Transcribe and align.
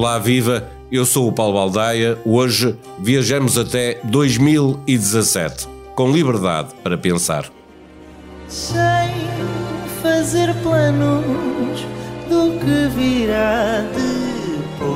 Olá, 0.00 0.18
viva! 0.18 0.66
Eu 0.90 1.04
sou 1.04 1.28
o 1.28 1.32
Paulo 1.32 1.52
Baldaia. 1.52 2.16
Hoje 2.24 2.74
viajamos 2.98 3.58
até 3.58 4.00
2017, 4.04 5.68
com 5.94 6.10
liberdade 6.10 6.70
para 6.82 6.96
pensar. 6.96 7.44
Sem 8.48 8.80
fazer 10.02 10.54
planos 10.62 11.84
do 12.30 12.58
que 12.58 12.88
virá 12.96 13.84
depois. 13.92 14.88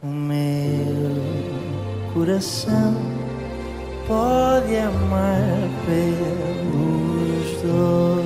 O 0.00 0.06
meu 0.06 1.24
coração 2.14 2.94
pode 4.06 4.76
amar 4.76 5.58
pelos 5.86 7.62
dois. 7.62 8.19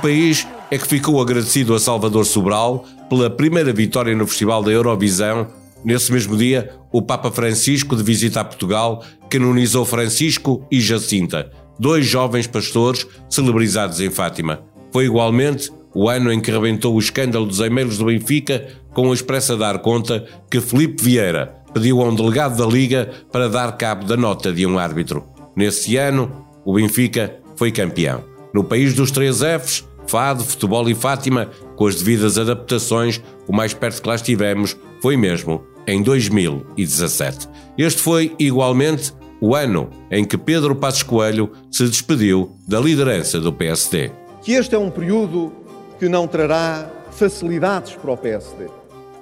País 0.00 0.46
é 0.70 0.78
que 0.78 0.86
ficou 0.86 1.20
agradecido 1.20 1.74
a 1.74 1.78
Salvador 1.78 2.24
Sobral 2.24 2.84
pela 3.08 3.28
primeira 3.28 3.72
vitória 3.72 4.14
no 4.14 4.26
Festival 4.26 4.62
da 4.62 4.70
Eurovisão. 4.70 5.46
Nesse 5.84 6.12
mesmo 6.12 6.36
dia, 6.36 6.74
o 6.92 7.02
Papa 7.02 7.30
Francisco, 7.30 7.96
de 7.96 8.02
visita 8.02 8.40
a 8.40 8.44
Portugal, 8.44 9.04
canonizou 9.28 9.84
Francisco 9.84 10.66
e 10.70 10.80
Jacinta, 10.80 11.50
dois 11.78 12.06
jovens 12.06 12.46
pastores 12.46 13.06
celebrizados 13.28 14.00
em 14.00 14.10
Fátima. 14.10 14.60
Foi 14.92 15.04
igualmente 15.04 15.70
o 15.94 16.08
ano 16.08 16.32
em 16.32 16.40
que 16.40 16.50
rebentou 16.50 16.94
o 16.94 16.98
escândalo 16.98 17.46
dos 17.46 17.60
e-mails 17.60 17.98
do 17.98 18.06
Benfica, 18.06 18.68
com 18.92 19.10
a 19.10 19.14
expressa 19.14 19.56
dar 19.56 19.78
conta 19.80 20.24
que 20.50 20.60
Felipe 20.60 21.02
Vieira 21.02 21.54
pediu 21.72 22.00
a 22.00 22.04
um 22.04 22.14
delegado 22.14 22.56
da 22.56 22.66
Liga 22.66 23.10
para 23.30 23.48
dar 23.48 23.76
cabo 23.76 24.04
da 24.04 24.16
nota 24.16 24.52
de 24.52 24.66
um 24.66 24.78
árbitro. 24.78 25.24
Nesse 25.56 25.96
ano, 25.96 26.46
o 26.64 26.74
Benfica 26.74 27.36
foi 27.56 27.70
campeão. 27.70 28.24
No 28.52 28.64
país 28.64 28.94
dos 28.94 29.10
três 29.10 29.38
Fs, 29.38 29.84
Fado, 30.10 30.42
Futebol 30.42 30.90
e 30.90 30.94
Fátima, 30.94 31.48
com 31.76 31.86
as 31.86 31.94
devidas 31.94 32.36
adaptações, 32.36 33.22
o 33.46 33.52
mais 33.52 33.72
perto 33.72 34.02
que 34.02 34.08
lá 34.08 34.16
estivemos 34.16 34.76
foi 35.00 35.16
mesmo 35.16 35.62
em 35.86 36.02
2017. 36.02 37.48
Este 37.78 38.02
foi, 38.02 38.34
igualmente, 38.36 39.14
o 39.40 39.54
ano 39.54 39.88
em 40.10 40.24
que 40.24 40.36
Pedro 40.36 40.74
Passos 40.74 41.04
Coelho 41.04 41.52
se 41.70 41.86
despediu 41.86 42.56
da 42.66 42.80
liderança 42.80 43.38
do 43.38 43.52
PSD. 43.52 44.10
que 44.42 44.52
este 44.52 44.74
é 44.74 44.78
um 44.78 44.90
período 44.90 45.52
que 46.00 46.08
não 46.08 46.26
trará 46.26 46.90
facilidades 47.12 47.94
para 47.94 48.10
o 48.10 48.16
PSD. 48.16 48.66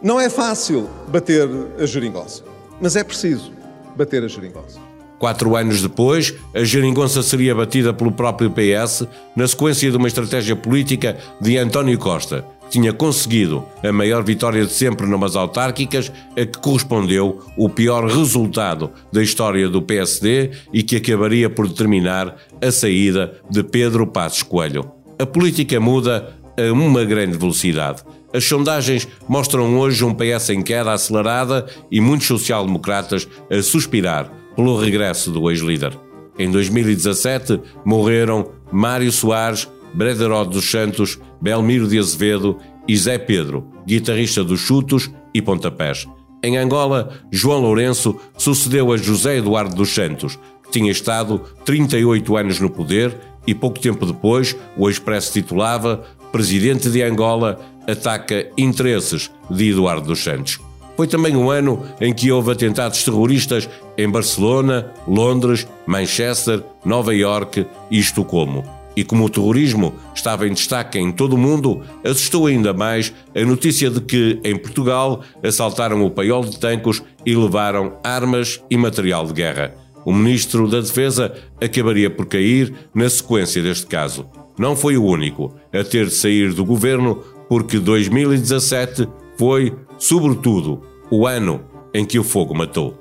Não 0.03 0.19
é 0.19 0.31
fácil 0.31 0.89
bater 1.09 1.47
a 1.79 1.85
geringonça, 1.85 2.45
mas 2.81 2.97
é 2.97 3.05
preciso 3.05 3.53
bater 3.95 4.25
a 4.25 4.29
geringonça. 4.29 4.88
Quatro 5.19 5.57
anos 5.57 5.83
depois, 5.83 6.33
a 6.55 6.63
geringonça 6.63 7.23
seria 7.23 7.55
batida 7.55 7.93
pelo 7.93 8.13
próprio 8.13 8.51
PS 8.51 9.05
na 9.35 9.49
sequência 9.49 9.91
de 9.91 9.97
uma 9.97 10.07
estratégia 10.07 10.55
política 10.55 11.17
de 11.41 11.59
António 11.59 11.99
Costa, 11.99 12.45
que 12.63 12.71
tinha 12.71 12.93
conseguido 12.93 13.65
a 13.83 13.93
maior 13.93 14.23
vitória 14.23 14.65
de 14.65 14.73
sempre 14.73 15.07
numas 15.07 15.35
autárquicas, 15.35 16.13
a 16.37 16.47
que 16.47 16.59
correspondeu 16.59 17.41
o 17.57 17.69
pior 17.69 18.07
resultado 18.07 18.93
da 19.13 19.21
história 19.21 19.69
do 19.69 19.83
PSD 19.83 20.53
e 20.73 20.85
que 20.85 20.97
acabaria 20.97 21.51
por 21.51 21.67
determinar 21.67 22.37
a 22.63 22.71
saída 22.71 23.35
de 23.51 23.65
Pedro 23.65 24.07
Passos 24.07 24.45
Coelho. 24.45 24.89
A 25.19 25.27
política 25.27 25.81
muda 25.81 26.33
a 26.57 26.73
uma 26.73 27.05
grande 27.05 27.37
velocidade. 27.37 28.05
As 28.33 28.45
sondagens 28.45 29.09
mostram 29.29 29.79
hoje 29.79 30.05
um 30.05 30.15
PS 30.15 30.51
em 30.51 30.63
queda 30.63 30.93
acelerada 30.93 31.67
e 31.91 32.01
muitos 32.01 32.29
social-democratas 32.29 33.27
a 33.51 33.61
suspirar 33.63 34.31
pelo 34.59 34.77
regresso 34.77 35.31
do 35.31 35.49
ex-líder. 35.49 35.97
Em 36.37 36.51
2017 36.51 37.61
morreram 37.85 38.51
Mário 38.73 39.13
Soares, 39.13 39.69
Brederode 39.95 40.51
dos 40.51 40.69
Santos, 40.69 41.17
Belmiro 41.41 41.87
de 41.87 41.97
Azevedo 41.97 42.59
e 42.89 42.97
Zé 42.97 43.19
Pedro, 43.19 43.69
guitarrista 43.87 44.43
dos 44.43 44.59
Chutos 44.59 45.09
e 45.33 45.41
Pontapés. 45.41 46.09
Em 46.43 46.57
Angola, 46.57 47.09
João 47.31 47.61
Lourenço 47.61 48.17
sucedeu 48.37 48.93
a 48.93 48.97
José 48.97 49.37
Eduardo 49.37 49.77
dos 49.77 49.95
Santos, 49.95 50.37
que 50.65 50.73
tinha 50.73 50.91
estado 50.91 51.41
38 51.65 52.37
anos 52.37 52.59
no 52.59 52.69
poder 52.69 53.17
e 53.47 53.55
pouco 53.55 53.79
tempo 53.79 54.05
depois 54.05 54.57
o 54.77 54.91
Expresso 54.91 55.35
titulava 55.35 56.03
Presidente 56.33 56.91
de 56.91 57.01
Angola 57.01 57.61
ataca 57.87 58.51
interesses 58.59 59.31
de 59.49 59.71
Eduardo 59.71 60.09
dos 60.09 60.19
Santos. 60.19 60.59
Foi 60.99 61.07
também 61.07 61.37
um 61.37 61.49
ano 61.49 61.85
em 62.01 62.13
que 62.13 62.33
houve 62.33 62.51
atentados 62.51 63.05
terroristas 63.05 63.71
em 63.97 64.11
Barcelona, 64.11 64.93
Londres, 65.07 65.65
Manchester, 65.87 66.61
Nova 66.85 67.15
Iorque 67.15 67.65
e 67.89 68.01
Estocolmo. 68.01 68.65
E 68.97 69.05
como 69.05 69.25
o 69.25 69.31
terrorismo 69.31 69.95
estava 70.13 70.49
em 70.49 70.53
destaque 70.53 70.99
em 70.99 71.13
todo 71.13 71.35
o 71.35 71.39
mundo, 71.39 71.83
assustou 72.03 72.49
ainda 72.49 72.73
mais 72.73 73.15
a 73.33 73.45
notícia 73.45 73.89
de 73.91 74.01
que, 74.01 74.41
em 74.43 74.57
Portugal, 74.57 75.23
assaltaram 75.41 76.05
o 76.05 76.11
paiol 76.11 76.45
de 76.45 76.59
Tancos 76.59 77.01
e 77.25 77.33
levaram 77.33 77.97
armas 78.03 78.61
e 78.69 78.77
material 78.77 79.25
de 79.25 79.35
guerra. 79.35 79.73
O 80.05 80.13
ministro 80.13 80.67
da 80.67 80.81
Defesa 80.81 81.33
acabaria 81.63 82.11
por 82.11 82.27
cair 82.27 82.75
na 82.93 83.09
sequência 83.09 83.63
deste 83.63 83.87
caso. 83.87 84.27
Não 84.59 84.75
foi 84.75 84.97
o 84.97 85.05
único 85.05 85.55
a 85.73 85.85
ter 85.85 86.07
de 86.07 86.15
sair 86.15 86.53
do 86.53 86.65
governo, 86.65 87.23
porque 87.49 87.79
2017 87.79 89.09
foi, 89.39 89.73
sobretudo, 89.97 90.88
o 91.11 91.27
ano 91.27 91.61
em 91.93 92.05
que 92.05 92.19
o 92.19 92.25
fogo 92.25 92.55
matou. 92.55 92.95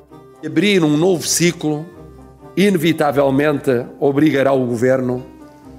Abrir 0.46 0.84
um 0.84 0.96
novo 0.96 1.28
ciclo, 1.28 1.86
inevitavelmente, 2.56 3.86
obrigará 4.00 4.54
o 4.54 4.66
governo 4.66 5.26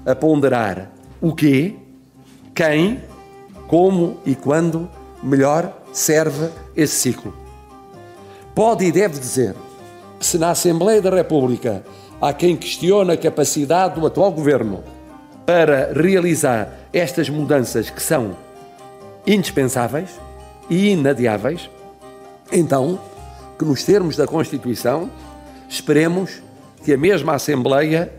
a 0.05 0.15
ponderar 0.15 0.91
o 1.21 1.33
quê, 1.33 1.75
quem, 2.53 2.99
como 3.67 4.17
e 4.25 4.35
quando 4.35 4.89
melhor 5.21 5.81
serve 5.91 6.49
esse 6.75 6.95
ciclo. 6.95 7.33
Pode 8.53 8.85
e 8.85 8.91
deve 8.91 9.19
dizer 9.19 9.55
que, 10.19 10.25
se 10.25 10.37
na 10.37 10.51
Assembleia 10.51 11.01
da 11.01 11.09
República 11.09 11.83
há 12.21 12.33
quem 12.33 12.55
questiona 12.55 13.13
a 13.13 13.17
capacidade 13.17 13.99
do 13.99 14.05
atual 14.05 14.31
governo 14.31 14.83
para 15.45 15.93
realizar 15.93 16.89
estas 16.91 17.29
mudanças 17.29 17.89
que 17.89 18.01
são 18.01 18.35
indispensáveis 19.25 20.09
e 20.69 20.89
inadiáveis, 20.89 21.69
então 22.51 22.99
que, 23.57 23.65
nos 23.65 23.83
termos 23.83 24.15
da 24.15 24.25
Constituição, 24.25 25.09
esperemos 25.67 26.41
que 26.83 26.93
a 26.93 26.97
mesma 26.97 27.33
Assembleia 27.33 28.11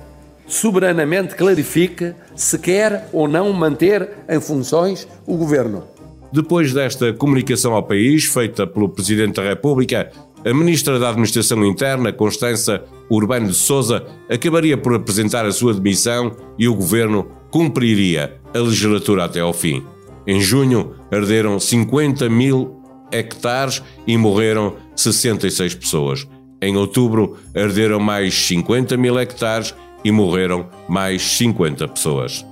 soberanamente 0.47 1.35
clarifique 1.35 2.13
se 2.35 2.59
quer 2.59 3.09
ou 3.13 3.29
não 3.29 3.53
manter 3.53 4.11
em 4.29 4.41
funções 4.41 5.07
o 5.27 5.37
governo. 5.37 5.85
Depois 6.33 6.73
desta 6.73 7.13
comunicação 7.13 7.73
ao 7.73 7.83
país, 7.83 8.25
feita 8.25 8.67
pelo 8.67 8.89
Presidente 8.89 9.37
da 9.37 9.43
República, 9.43 10.11
a 10.45 10.55
Ministra 10.55 10.99
da 10.99 11.09
Administração 11.09 11.65
Interna, 11.65 12.13
Constança 12.13 12.83
Urbano 13.11 13.49
de 13.49 13.55
Souza, 13.55 14.07
acabaria 14.29 14.77
por 14.77 14.95
apresentar 14.95 15.45
a 15.45 15.53
sua 15.53 15.75
demissão 15.75 16.37
e 16.59 16.69
o 16.69 16.75
governo 16.75 17.27
cumpriria 17.51 18.41
a 18.55 18.59
legislatura 18.59 19.25
até 19.25 19.41
ao 19.41 19.53
fim. 19.53 19.85
Em 20.27 20.41
junho, 20.41 20.95
arderam 21.11 21.59
50 21.59 22.29
mil 22.29 22.80
hectares 23.13 23.83
e 24.07 24.17
morreram 24.17 24.77
66 24.97 25.75
pessoas. 25.75 26.27
Em 26.63 26.77
outubro, 26.77 27.39
arderam 27.57 27.99
mais 27.99 28.35
50 28.35 28.97
mil 28.97 29.19
hectares 29.19 29.75
e 30.05 30.11
morreram 30.11 30.69
mais 30.89 31.23
50 31.23 31.89
pessoas. 31.89 32.45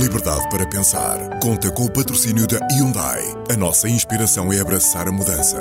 Liberdade 0.00 0.48
para 0.48 0.66
pensar. 0.66 1.40
Conta 1.40 1.70
com 1.72 1.84
o 1.84 1.92
patrocínio 1.92 2.46
da 2.46 2.58
Hyundai. 2.72 3.22
A 3.52 3.56
nossa 3.56 3.88
inspiração 3.88 4.50
é 4.52 4.60
abraçar 4.60 5.06
a 5.06 5.12
mudança. 5.12 5.58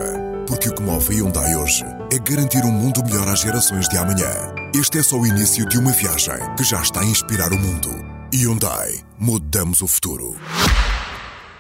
Porque 0.48 0.70
o 0.70 0.74
que 0.74 0.82
move 0.82 1.14
a 1.14 1.18
Hyundai 1.18 1.56
hoje 1.56 1.84
é 2.12 2.18
garantir 2.20 2.64
um 2.64 2.72
mundo 2.72 3.04
melhor 3.04 3.28
às 3.28 3.42
gerações 3.42 3.90
de 3.90 3.98
amanhã. 3.98 4.32
Este 4.74 5.00
é 5.00 5.04
só 5.04 5.18
o 5.18 5.28
início 5.28 5.68
de 5.68 5.78
uma 5.78 5.92
viagem 5.92 6.38
que 6.56 6.64
já 6.64 6.82
está 6.82 7.02
a 7.02 7.06
inspirar 7.06 7.52
o 7.52 7.60
mundo. 7.60 8.19
Hyundai. 8.34 9.00
Mudamos 9.18 9.82
o 9.82 9.88
futuro. 9.88 10.36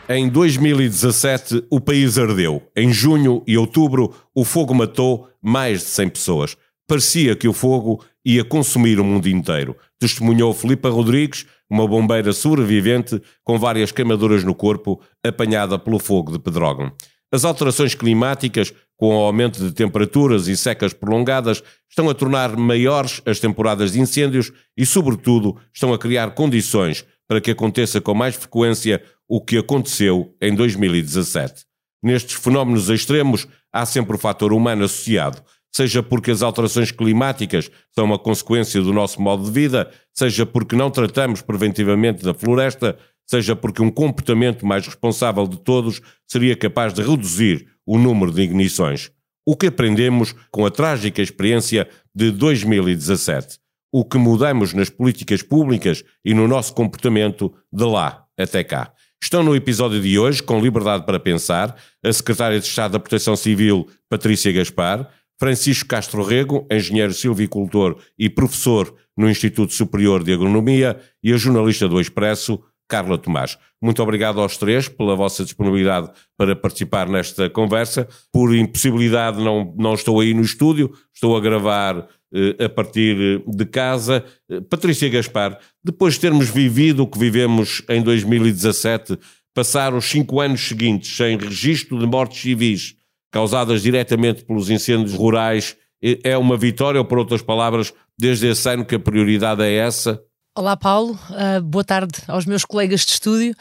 Em 0.07 0.30
2017, 0.30 1.66
o 1.69 1.81
país 1.81 2.18
ardeu. 2.18 2.62
Em 2.75 2.94
junho 2.94 3.44
e 3.48 3.57
outubro, 3.57 4.13
o 4.36 4.45
fogo 4.45 4.74
matou 4.74 5.27
mais 5.42 5.80
de 5.80 5.86
100 5.88 6.10
pessoas. 6.10 6.57
Parecia 6.88 7.36
que 7.36 7.48
o 7.48 7.54
fogo 7.54 8.04
ia 8.24 8.44
consumir 8.44 9.00
o 9.00 9.04
mundo 9.04 9.27
inteiro. 9.27 9.75
Testemunhou 10.00 10.54
Filipa 10.54 10.89
Rodrigues, 10.89 11.48
uma 11.69 11.88
bombeira 11.88 12.33
sobrevivente 12.33 13.19
com 13.44 13.57
várias 13.57 13.92
queimaduras 13.92 14.44
no 14.44 14.54
corpo, 14.54 15.01
apanhada 15.25 15.77
pelo 15.80 15.98
fogo 15.98 16.31
de 16.31 16.39
Pedrógão. 16.39 16.92
As 17.31 17.45
alterações 17.45 17.95
climáticas, 17.95 18.74
com 19.00 19.16
o 19.16 19.22
aumento 19.22 19.66
de 19.66 19.72
temperaturas 19.72 20.50
e 20.50 20.57
secas 20.57 20.92
prolongadas, 20.92 21.63
estão 21.90 22.10
a 22.10 22.13
tornar 22.13 22.57
maiores 22.57 23.22
as 23.25 23.40
temporadas 23.40 23.94
de 23.94 24.01
incêndios 24.01 24.51
e, 24.75 24.86
sobretudo, 24.86 25.56
estão 25.74 25.94
a 25.94 25.98
criar 25.98 26.31
condições 26.31 27.06
para 27.25 27.40
que 27.40 27.50
aconteça 27.50 28.01
com 28.01 28.13
mais 28.13 28.36
frequência 28.36 29.01
o 29.25 29.40
que 29.40 29.57
aconteceu 29.57 30.36
em 30.42 30.54
2017. 30.54 31.63
Nestes 32.04 32.36
fenómenos 32.36 32.90
extremos 32.90 33.48
há 33.72 33.86
sempre 33.86 34.18
o 34.18 34.19
fator 34.19 34.51
humano 34.51 34.84
associado, 34.84 35.42
seja 35.72 36.04
porque 36.04 36.31
as 36.31 36.42
alterações 36.42 36.92
climáticas 36.92 37.72
são 37.96 38.04
uma 38.04 38.19
consequência 38.19 38.81
do 38.81 38.92
nosso 38.92 39.22
modo 39.22 39.46
de 39.46 39.51
vida, 39.51 39.90
seja 40.13 40.46
porque 40.46 40.75
não 40.75 40.92
tratamos 40.92 41.42
preventivamente 41.42 42.22
da 42.22 42.34
floresta, 42.34 42.98
seja 43.29 43.55
porque 43.55 43.81
um 43.81 43.91
comportamento 43.91 44.65
mais 44.65 44.87
responsável 44.87 45.47
de 45.47 45.57
todos 45.57 46.01
seria 46.25 46.55
capaz 46.55 46.93
de 46.93 47.03
reduzir 47.03 47.67
o 47.85 47.95
número 47.97 48.31
de 48.31 48.41
ignições. 48.41 49.11
O 49.45 49.55
que 49.55 49.67
aprendemos 49.67 50.33
com 50.51 50.65
a 50.65 50.71
trágica 50.71 51.21
experiência 51.21 51.87
de 52.13 52.31
2017? 52.31 53.59
O 53.91 54.03
que 54.03 54.17
mudamos 54.17 54.73
nas 54.73 54.89
políticas 54.89 55.43
públicas 55.43 56.03
e 56.25 56.33
no 56.33 56.47
nosso 56.47 56.73
comportamento 56.73 57.53
de 57.71 57.83
lá 57.83 58.25
até 58.37 58.63
cá? 58.63 58.91
Estão 59.21 59.43
no 59.43 59.55
episódio 59.55 60.01
de 60.01 60.17
hoje, 60.17 60.41
com 60.41 60.59
liberdade 60.59 61.05
para 61.05 61.19
pensar, 61.19 61.75
a 62.03 62.11
Secretária 62.11 62.59
de 62.59 62.65
Estado 62.65 62.93
da 62.93 62.99
Proteção 62.99 63.35
Civil, 63.35 63.87
Patrícia 64.09 64.51
Gaspar, 64.51 65.07
Francisco 65.37 65.87
Castro 65.87 66.23
Rego, 66.23 66.67
engenheiro 66.71 67.13
silvicultor 67.13 68.01
e 68.17 68.27
professor 68.29 68.93
no 69.15 69.29
Instituto 69.29 69.73
Superior 69.73 70.23
de 70.23 70.33
Agronomia, 70.33 70.99
e 71.23 71.31
a 71.31 71.37
jornalista 71.37 71.87
do 71.87 71.99
Expresso, 71.99 72.63
Carla 72.89 73.19
Tomás. 73.19 73.57
Muito 73.80 74.01
obrigado 74.01 74.41
aos 74.41 74.57
três 74.57 74.89
pela 74.89 75.15
vossa 75.15 75.44
disponibilidade 75.44 76.09
para 76.36 76.56
participar 76.56 77.07
nesta 77.07 77.50
conversa. 77.50 78.07
Por 78.33 78.53
impossibilidade, 78.53 79.41
não, 79.41 79.74
não 79.77 79.94
estou 79.94 80.19
aí 80.19 80.33
no 80.33 80.41
estúdio, 80.41 80.91
estou 81.13 81.38
a 81.38 81.39
gravar 81.39 82.07
eh, 82.33 82.65
a 82.65 82.68
partir 82.68 83.41
de 83.47 83.65
casa. 83.65 84.25
Eh, 84.50 84.59
Patrícia 84.62 85.07
Gaspar, 85.07 85.57
depois 85.83 86.15
de 86.15 86.21
termos 86.21 86.50
vivido 86.50 87.03
o 87.03 87.07
que 87.07 87.19
vivemos 87.19 87.83
em 87.88 88.01
2017, 88.01 89.18
passar 89.53 89.94
os 89.94 90.06
cinco 90.06 90.41
anos 90.41 90.68
seguintes 90.68 91.15
sem 91.15 91.38
registro 91.38 92.00
de 92.00 92.07
mortes 92.07 92.41
civis 92.41 92.95
causadas 93.31 93.83
diretamente 93.83 94.44
pelos 94.44 94.71
incêndios 94.71 95.13
rurais, 95.13 95.77
eh, 96.03 96.19
é 96.24 96.38
uma 96.38 96.57
vitória, 96.57 97.00
ou 97.00 97.06
por 97.06 97.19
outras 97.19 97.44
palavras, 97.44 97.94
desde 98.18 98.47
esse 98.47 98.68
ano 98.68 98.83
que 98.83 98.95
a 98.95 99.00
prioridade 99.00 99.62
é 99.62 99.75
essa? 99.75 100.19
Olá, 100.59 100.75
Paulo. 100.75 101.17
Uh, 101.29 101.61
boa 101.61 101.85
tarde 101.85 102.19
aos 102.27 102.45
meus 102.45 102.65
colegas 102.65 103.06
de 103.06 103.13
estúdio. 103.13 103.56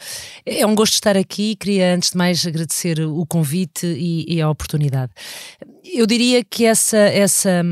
É 0.45 0.65
um 0.65 0.75
gosto 0.75 0.95
estar 0.95 1.15
aqui. 1.15 1.55
Queria, 1.55 1.95
antes 1.95 2.09
de 2.11 2.17
mais, 2.17 2.45
agradecer 2.45 2.99
o 2.99 3.25
convite 3.25 3.85
e, 3.85 4.25
e 4.35 4.41
a 4.41 4.49
oportunidade. 4.49 5.13
Eu 5.85 6.05
diria 6.05 6.43
que 6.43 6.65
essa, 6.65 6.97
essa, 6.97 7.63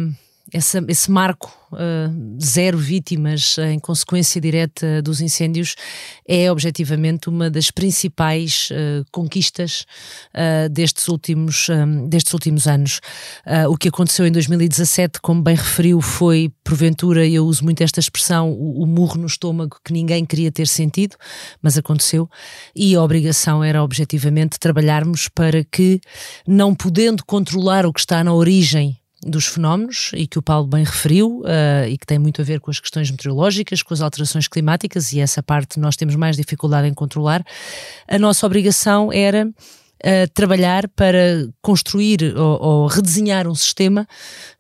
essa, 0.54 0.84
esse 0.88 1.12
marco 1.12 1.52
uh, 1.74 2.40
zero 2.42 2.78
vítimas 2.78 3.58
em 3.58 3.80
consequência 3.80 4.40
direta 4.40 5.02
dos 5.02 5.20
incêndios 5.20 5.76
é 6.28 6.50
objetivamente 6.52 7.28
uma 7.28 7.50
das 7.50 7.70
principais 7.70 8.70
uh, 8.72 9.06
conquistas 9.12 9.86
uh, 10.34 10.70
destes, 10.70 11.08
últimos, 11.08 11.68
um, 11.70 12.08
destes 12.08 12.34
últimos 12.34 12.68
anos. 12.68 13.00
o 13.70 13.78
que 13.78 13.90
aconteceu 13.90 14.26
em 14.26 14.32
2017, 14.32 15.20
como 15.22 15.42
bem 15.42 15.56
referiu, 15.56 16.02
foi 16.02 16.52
porventura, 16.64 17.26
eu 17.28 17.46
uso 17.46 17.64
muito 17.64 17.84
esta 17.84 18.00
expressão, 18.00 18.52
o, 18.52 18.84
o 18.84 18.86
murro 18.86 19.18
no 19.18 19.28
estômago 19.28 19.78
que 19.84 19.94
ninguém 19.94 20.26
queria 20.26 20.52
ter 20.52 20.68
sentido, 20.68 21.16
mas 21.62 21.78
aconteceu, 21.78 22.30
e 22.76 22.96
a 22.96 23.04
obrigação 23.04 23.64
era 23.64 23.84
objetivamente 23.84 24.60
trabalharmos 24.60 25.28
para 25.28 25.64
que, 25.64 26.00
não 26.48 26.74
podendo 26.74 27.26
controlar 27.26 27.86
o 27.86 27.94
que 27.94 28.00
está 28.00 28.24
na 28.24 28.34
origem 28.34 28.98
dos 29.28 29.46
fenómenos 29.46 30.12
e 30.14 30.26
que 30.26 30.40
o 30.40 30.42
Paulo 30.42 30.68
bem 30.68 30.84
referiu 30.84 31.42
uh, 31.42 31.88
e 31.88 31.98
que 31.98 32.06
tem 32.06 32.18
muito 32.18 32.42
a 32.42 32.46
ver 32.46 32.60
com 32.60 32.72
as 32.72 32.80
questões 32.80 33.12
meteorológicas, 33.12 33.84
com 33.84 33.94
as 33.94 34.02
alterações 34.02 34.48
climáticas 34.48 35.12
e 35.12 35.20
essa 35.20 35.44
parte 35.44 35.80
nós 35.80 35.96
temos 35.96 36.16
mais 36.16 36.36
dificuldade 36.36 36.88
em 36.88 36.94
controlar. 36.94 37.44
A 38.08 38.18
nossa 38.18 38.46
obrigação 38.46 39.12
era 39.12 39.48
uh, 39.48 40.32
trabalhar 40.34 40.88
para 40.90 41.48
construir 41.62 42.36
ou, 42.36 42.62
ou, 42.62 42.88
redesenhar 42.88 43.48
um 43.48 43.56
sistema 43.56 44.08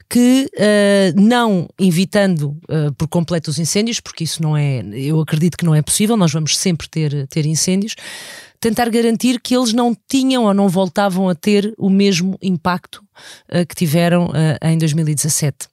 que 0.09 0.49
uh, 0.55 1.21
não 1.21 1.67
evitando 1.77 2.57
uh, 2.69 2.93
por 2.97 3.07
completo 3.07 3.49
os 3.49 3.59
incêndios, 3.59 3.99
porque 3.99 4.23
isso 4.23 4.41
não 4.41 4.55
é, 4.55 4.81
eu 4.93 5.19
acredito 5.19 5.57
que 5.57 5.65
não 5.65 5.75
é 5.75 5.81
possível, 5.81 6.15
nós 6.15 6.31
vamos 6.31 6.57
sempre 6.57 6.87
ter, 6.87 7.27
ter 7.27 7.45
incêndios, 7.45 7.95
tentar 8.59 8.89
garantir 8.89 9.39
que 9.39 9.55
eles 9.55 9.73
não 9.73 9.95
tinham 10.09 10.45
ou 10.45 10.53
não 10.53 10.69
voltavam 10.69 11.29
a 11.29 11.35
ter 11.35 11.73
o 11.77 11.89
mesmo 11.89 12.37
impacto 12.41 13.03
uh, 13.51 13.65
que 13.67 13.75
tiveram 13.75 14.31
em 14.61 14.77
2017 14.77 15.67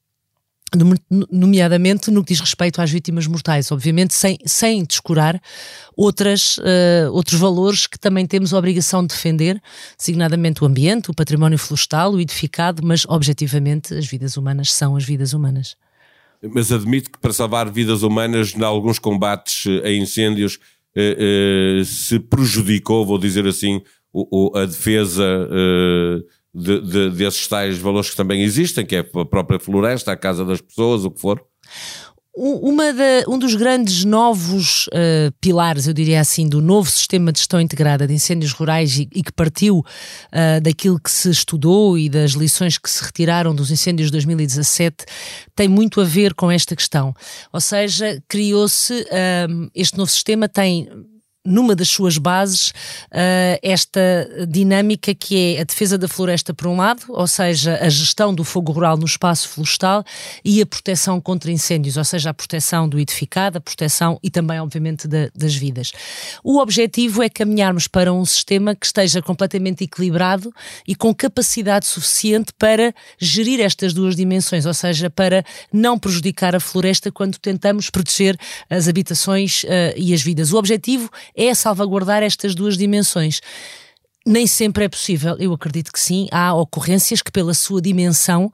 nomeadamente 1.30 2.10
no 2.10 2.22
que 2.22 2.32
diz 2.32 2.40
respeito 2.40 2.80
às 2.80 2.90
vítimas 2.90 3.26
mortais, 3.26 3.70
obviamente 3.70 4.14
sem, 4.14 4.38
sem 4.44 4.84
descurar 4.84 5.40
outras, 5.96 6.58
uh, 6.58 7.12
outros 7.12 7.38
valores 7.38 7.86
que 7.86 7.98
também 7.98 8.26
temos 8.26 8.52
a 8.52 8.58
obrigação 8.58 9.02
de 9.02 9.14
defender, 9.14 9.60
designadamente 9.96 10.62
o 10.62 10.66
ambiente, 10.66 11.10
o 11.10 11.14
património 11.14 11.58
florestal, 11.58 12.12
o 12.12 12.20
edificado, 12.20 12.84
mas 12.84 13.04
objetivamente 13.06 13.94
as 13.94 14.06
vidas 14.06 14.36
humanas 14.36 14.72
são 14.72 14.96
as 14.96 15.04
vidas 15.04 15.32
humanas. 15.32 15.76
Mas 16.52 16.70
admito 16.70 17.10
que 17.10 17.18
para 17.18 17.32
salvar 17.32 17.70
vidas 17.70 18.02
humanas, 18.02 18.54
em 18.54 18.62
alguns 18.62 18.98
combates 18.98 19.64
a 19.82 19.90
incêndios, 19.90 20.56
uh, 20.56 20.58
uh, 20.58 20.73
se 21.84 22.18
prejudicou, 22.20 23.04
vou 23.04 23.18
dizer 23.18 23.46
assim, 23.46 23.82
o, 24.12 24.52
o, 24.52 24.58
a 24.58 24.64
defesa 24.64 25.48
de, 26.54 26.80
de, 26.80 27.10
desses 27.10 27.48
tais 27.48 27.78
valores 27.78 28.10
que 28.10 28.16
também 28.16 28.42
existem, 28.42 28.86
que 28.86 28.96
é 28.96 29.00
a 29.00 29.24
própria 29.24 29.58
floresta, 29.58 30.12
a 30.12 30.16
casa 30.16 30.44
das 30.44 30.60
pessoas, 30.60 31.04
o 31.04 31.10
que 31.10 31.20
for? 31.20 31.44
Uma 32.36 32.84
um 33.28 33.38
dos 33.38 33.54
grandes 33.54 34.04
novos 34.04 34.88
uh, 34.88 35.32
pilares, 35.40 35.86
eu 35.86 35.94
diria 35.94 36.20
assim, 36.20 36.48
do 36.48 36.60
novo 36.60 36.90
sistema 36.90 37.30
de 37.30 37.38
gestão 37.38 37.60
integrada 37.60 38.08
de 38.08 38.12
incêndios 38.12 38.52
rurais 38.52 38.98
e, 38.98 39.08
e 39.14 39.22
que 39.22 39.32
partiu 39.32 39.78
uh, 39.78 40.60
daquilo 40.60 40.98
que 40.98 41.12
se 41.12 41.30
estudou 41.30 41.96
e 41.96 42.08
das 42.08 42.32
lições 42.32 42.76
que 42.76 42.90
se 42.90 43.04
retiraram 43.04 43.54
dos 43.54 43.70
incêndios 43.70 44.08
de 44.08 44.12
2017, 44.12 45.04
tem 45.54 45.68
muito 45.68 46.00
a 46.00 46.04
ver 46.04 46.34
com 46.34 46.50
esta 46.50 46.74
questão. 46.74 47.14
Ou 47.52 47.60
seja, 47.60 48.20
criou-se, 48.26 48.92
uh, 48.92 49.70
este 49.72 49.96
novo 49.96 50.10
sistema 50.10 50.48
tem 50.48 50.88
numa 51.44 51.76
das 51.76 51.88
suas 51.88 52.16
bases 52.16 52.68
uh, 52.68 53.58
esta 53.62 54.00
dinâmica 54.48 55.14
que 55.14 55.56
é 55.56 55.60
a 55.60 55.64
defesa 55.64 55.98
da 55.98 56.08
floresta 56.08 56.54
por 56.54 56.66
um 56.66 56.76
lado, 56.76 57.02
ou 57.08 57.26
seja, 57.26 57.78
a 57.82 57.88
gestão 57.90 58.34
do 58.34 58.42
fogo 58.42 58.72
rural 58.72 58.96
no 58.96 59.04
espaço 59.04 59.48
florestal 59.50 60.02
e 60.42 60.62
a 60.62 60.66
proteção 60.66 61.20
contra 61.20 61.50
incêndios, 61.50 61.98
ou 61.98 62.04
seja, 62.04 62.30
a 62.30 62.34
proteção 62.34 62.88
do 62.88 62.98
edificado, 62.98 63.58
a 63.58 63.60
proteção 63.60 64.18
e 64.22 64.30
também, 64.30 64.58
obviamente, 64.58 65.06
da, 65.06 65.28
das 65.34 65.54
vidas. 65.54 65.92
O 66.42 66.58
objetivo 66.58 67.22
é 67.22 67.28
caminharmos 67.28 67.86
para 67.86 68.10
um 68.10 68.24
sistema 68.24 68.74
que 68.74 68.86
esteja 68.86 69.20
completamente 69.20 69.84
equilibrado 69.84 70.50
e 70.88 70.94
com 70.94 71.14
capacidade 71.14 71.86
suficiente 71.86 72.52
para 72.58 72.94
gerir 73.18 73.60
estas 73.60 73.92
duas 73.92 74.16
dimensões, 74.16 74.64
ou 74.64 74.74
seja, 74.74 75.10
para 75.10 75.44
não 75.70 75.98
prejudicar 75.98 76.56
a 76.56 76.60
floresta 76.60 77.12
quando 77.12 77.36
tentamos 77.38 77.90
proteger 77.90 78.38
as 78.70 78.88
habitações 78.88 79.62
uh, 79.64 79.68
e 79.94 80.14
as 80.14 80.22
vidas. 80.22 80.50
O 80.50 80.56
objetivo 80.56 81.10
é 81.34 81.54
salvaguardar 81.54 82.22
estas 82.22 82.54
duas 82.54 82.76
dimensões. 82.76 83.40
Nem 84.26 84.46
sempre 84.46 84.84
é 84.84 84.88
possível, 84.88 85.36
eu 85.38 85.52
acredito 85.52 85.92
que 85.92 86.00
sim. 86.00 86.28
Há 86.32 86.54
ocorrências 86.54 87.20
que, 87.20 87.30
pela 87.30 87.52
sua 87.52 87.82
dimensão, 87.82 88.50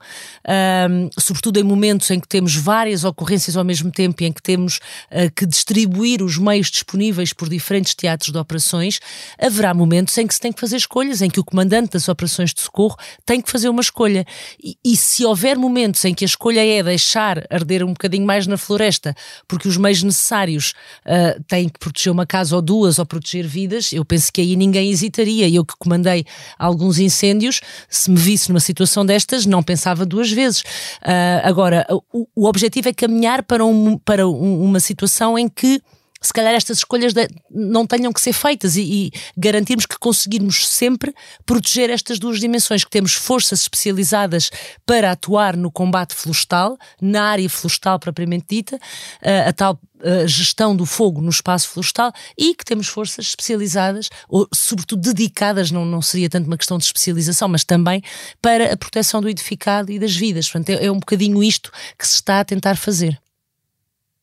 um, 0.89 1.09
sobretudo 1.17 1.61
em 1.61 1.63
momentos 1.63 2.11
em 2.11 2.19
que 2.19 2.27
temos 2.27 2.53
várias 2.53 3.05
ocorrências 3.05 3.55
ao 3.55 3.63
mesmo 3.63 3.89
tempo 3.89 4.21
e 4.21 4.25
em 4.25 4.33
que 4.33 4.41
temos 4.41 4.81
uh, 5.09 5.31
que 5.33 5.45
distribuir 5.45 6.21
os 6.21 6.37
meios 6.37 6.69
disponíveis 6.69 7.31
por 7.31 7.47
diferentes 7.47 7.95
teatros 7.95 8.33
de 8.33 8.37
operações, 8.37 8.99
haverá 9.39 9.73
momentos 9.73 10.17
em 10.17 10.27
que 10.27 10.33
se 10.33 10.41
tem 10.41 10.51
que 10.51 10.59
fazer 10.59 10.75
escolhas, 10.75 11.21
em 11.21 11.29
que 11.29 11.39
o 11.39 11.43
comandante 11.43 11.91
das 11.91 12.09
operações 12.09 12.53
de 12.53 12.59
socorro 12.59 12.97
tem 13.25 13.39
que 13.39 13.49
fazer 13.49 13.69
uma 13.69 13.81
escolha. 13.81 14.25
E, 14.61 14.75
e 14.83 14.97
se 14.97 15.23
houver 15.23 15.57
momentos 15.57 16.03
em 16.03 16.13
que 16.13 16.25
a 16.25 16.27
escolha 16.27 16.65
é 16.65 16.83
deixar 16.83 17.45
arder 17.49 17.81
um 17.81 17.93
bocadinho 17.93 18.25
mais 18.25 18.45
na 18.45 18.57
floresta, 18.57 19.15
porque 19.47 19.69
os 19.69 19.77
meios 19.77 20.03
necessários 20.03 20.73
uh, 21.05 21.41
têm 21.47 21.69
que 21.69 21.79
proteger 21.79 22.11
uma 22.11 22.25
casa 22.25 22.57
ou 22.57 22.61
duas 22.61 22.99
ou 22.99 23.05
proteger 23.05 23.47
vidas, 23.47 23.93
eu 23.93 24.03
penso 24.03 24.33
que 24.33 24.41
aí 24.41 24.57
ninguém 24.57 24.91
hesitaria. 24.91 25.47
Eu 25.47 25.60
eu 25.61 25.65
que 25.65 25.73
comandei 25.77 26.25
alguns 26.57 26.99
incêndios, 26.99 27.61
se 27.89 28.09
me 28.11 28.17
visse 28.17 28.49
numa 28.49 28.59
situação 28.59 29.05
destas, 29.05 29.45
não 29.45 29.63
pensava 29.63 30.05
duas 30.05 30.31
vezes. 30.31 30.61
Uh, 31.01 31.41
agora, 31.43 31.85
o, 32.11 32.27
o, 32.35 32.47
objetivo 32.47 32.89
é 32.89 32.93
caminhar 32.93 33.43
para, 33.43 33.65
um, 33.65 33.97
para 33.97 34.27
um, 34.27 34.63
uma 34.63 34.79
situação 34.79 35.37
em 35.37 35.47
que 35.47 35.81
se 36.21 36.31
calhar 36.31 36.53
estas 36.53 36.79
escolhas 36.79 37.13
não 37.49 37.87
tenham 37.87 38.13
que 38.13 38.21
ser 38.21 38.33
feitas 38.33 38.77
e, 38.77 38.81
e, 38.81 39.11
garantirmos 39.35 39.85
que 39.85 39.97
conseguirmos 39.97 40.67
sempre 40.67 41.13
proteger 41.45 41.89
estas 41.89 42.19
duas 42.19 42.39
dimensões, 42.39 42.83
que 42.83 42.91
temos 42.91 43.13
forças 43.13 43.61
especializadas 43.61 44.51
para 44.85 45.11
atuar 45.11 45.57
no 45.57 45.71
combate 45.71 46.13
florestal, 46.13 46.77
na 47.01 47.23
área 47.23 47.49
florestal 47.49 47.99
propriamente 47.99 48.45
dita, 48.49 48.79
a, 49.23 49.49
a 49.49 49.53
tal 49.53 49.79
a 50.03 50.25
gestão 50.25 50.75
do 50.75 50.85
fogo 50.85 51.21
no 51.21 51.29
espaço 51.29 51.69
florestal 51.69 52.11
e 52.37 52.55
que 52.55 52.65
temos 52.65 52.87
forças 52.87 53.27
especializadas, 53.27 54.09
ou 54.27 54.47
sobretudo 54.53 55.01
dedicadas, 55.01 55.69
não, 55.69 55.85
não 55.85 56.01
seria 56.01 56.29
tanto 56.29 56.47
uma 56.47 56.57
questão 56.57 56.77
de 56.77 56.85
especialização, 56.85 57.47
mas 57.47 57.63
também 57.63 58.01
para 58.41 58.73
a 58.73 58.77
proteção 58.77 59.21
do 59.21 59.29
edificado 59.29 59.91
e 59.91 59.99
das 59.99 60.15
vidas. 60.15 60.49
Portanto, 60.49 60.69
é, 60.69 60.85
é 60.85 60.91
um 60.91 60.99
bocadinho 60.99 61.43
isto 61.43 61.71
que 61.97 62.07
se 62.07 62.15
está 62.15 62.39
a 62.39 62.45
tentar 62.45 62.77
fazer. 62.77 63.19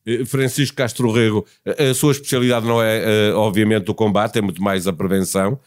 Eh, 0.09 0.25
Francisco 0.25 0.75
Castro 0.75 1.11
Rego, 1.11 1.45
a 1.65 1.93
sua 1.93 2.13
especialidade 2.13 2.65
não 2.65 2.81
é, 2.81 3.29
eh, 3.29 3.33
obviamente, 3.33 3.91
o 3.91 3.93
combate, 3.93 4.39
é 4.39 4.41
muito 4.41 4.61
mais 4.61 4.87
a 4.87 4.93
prevenção. 4.93 5.59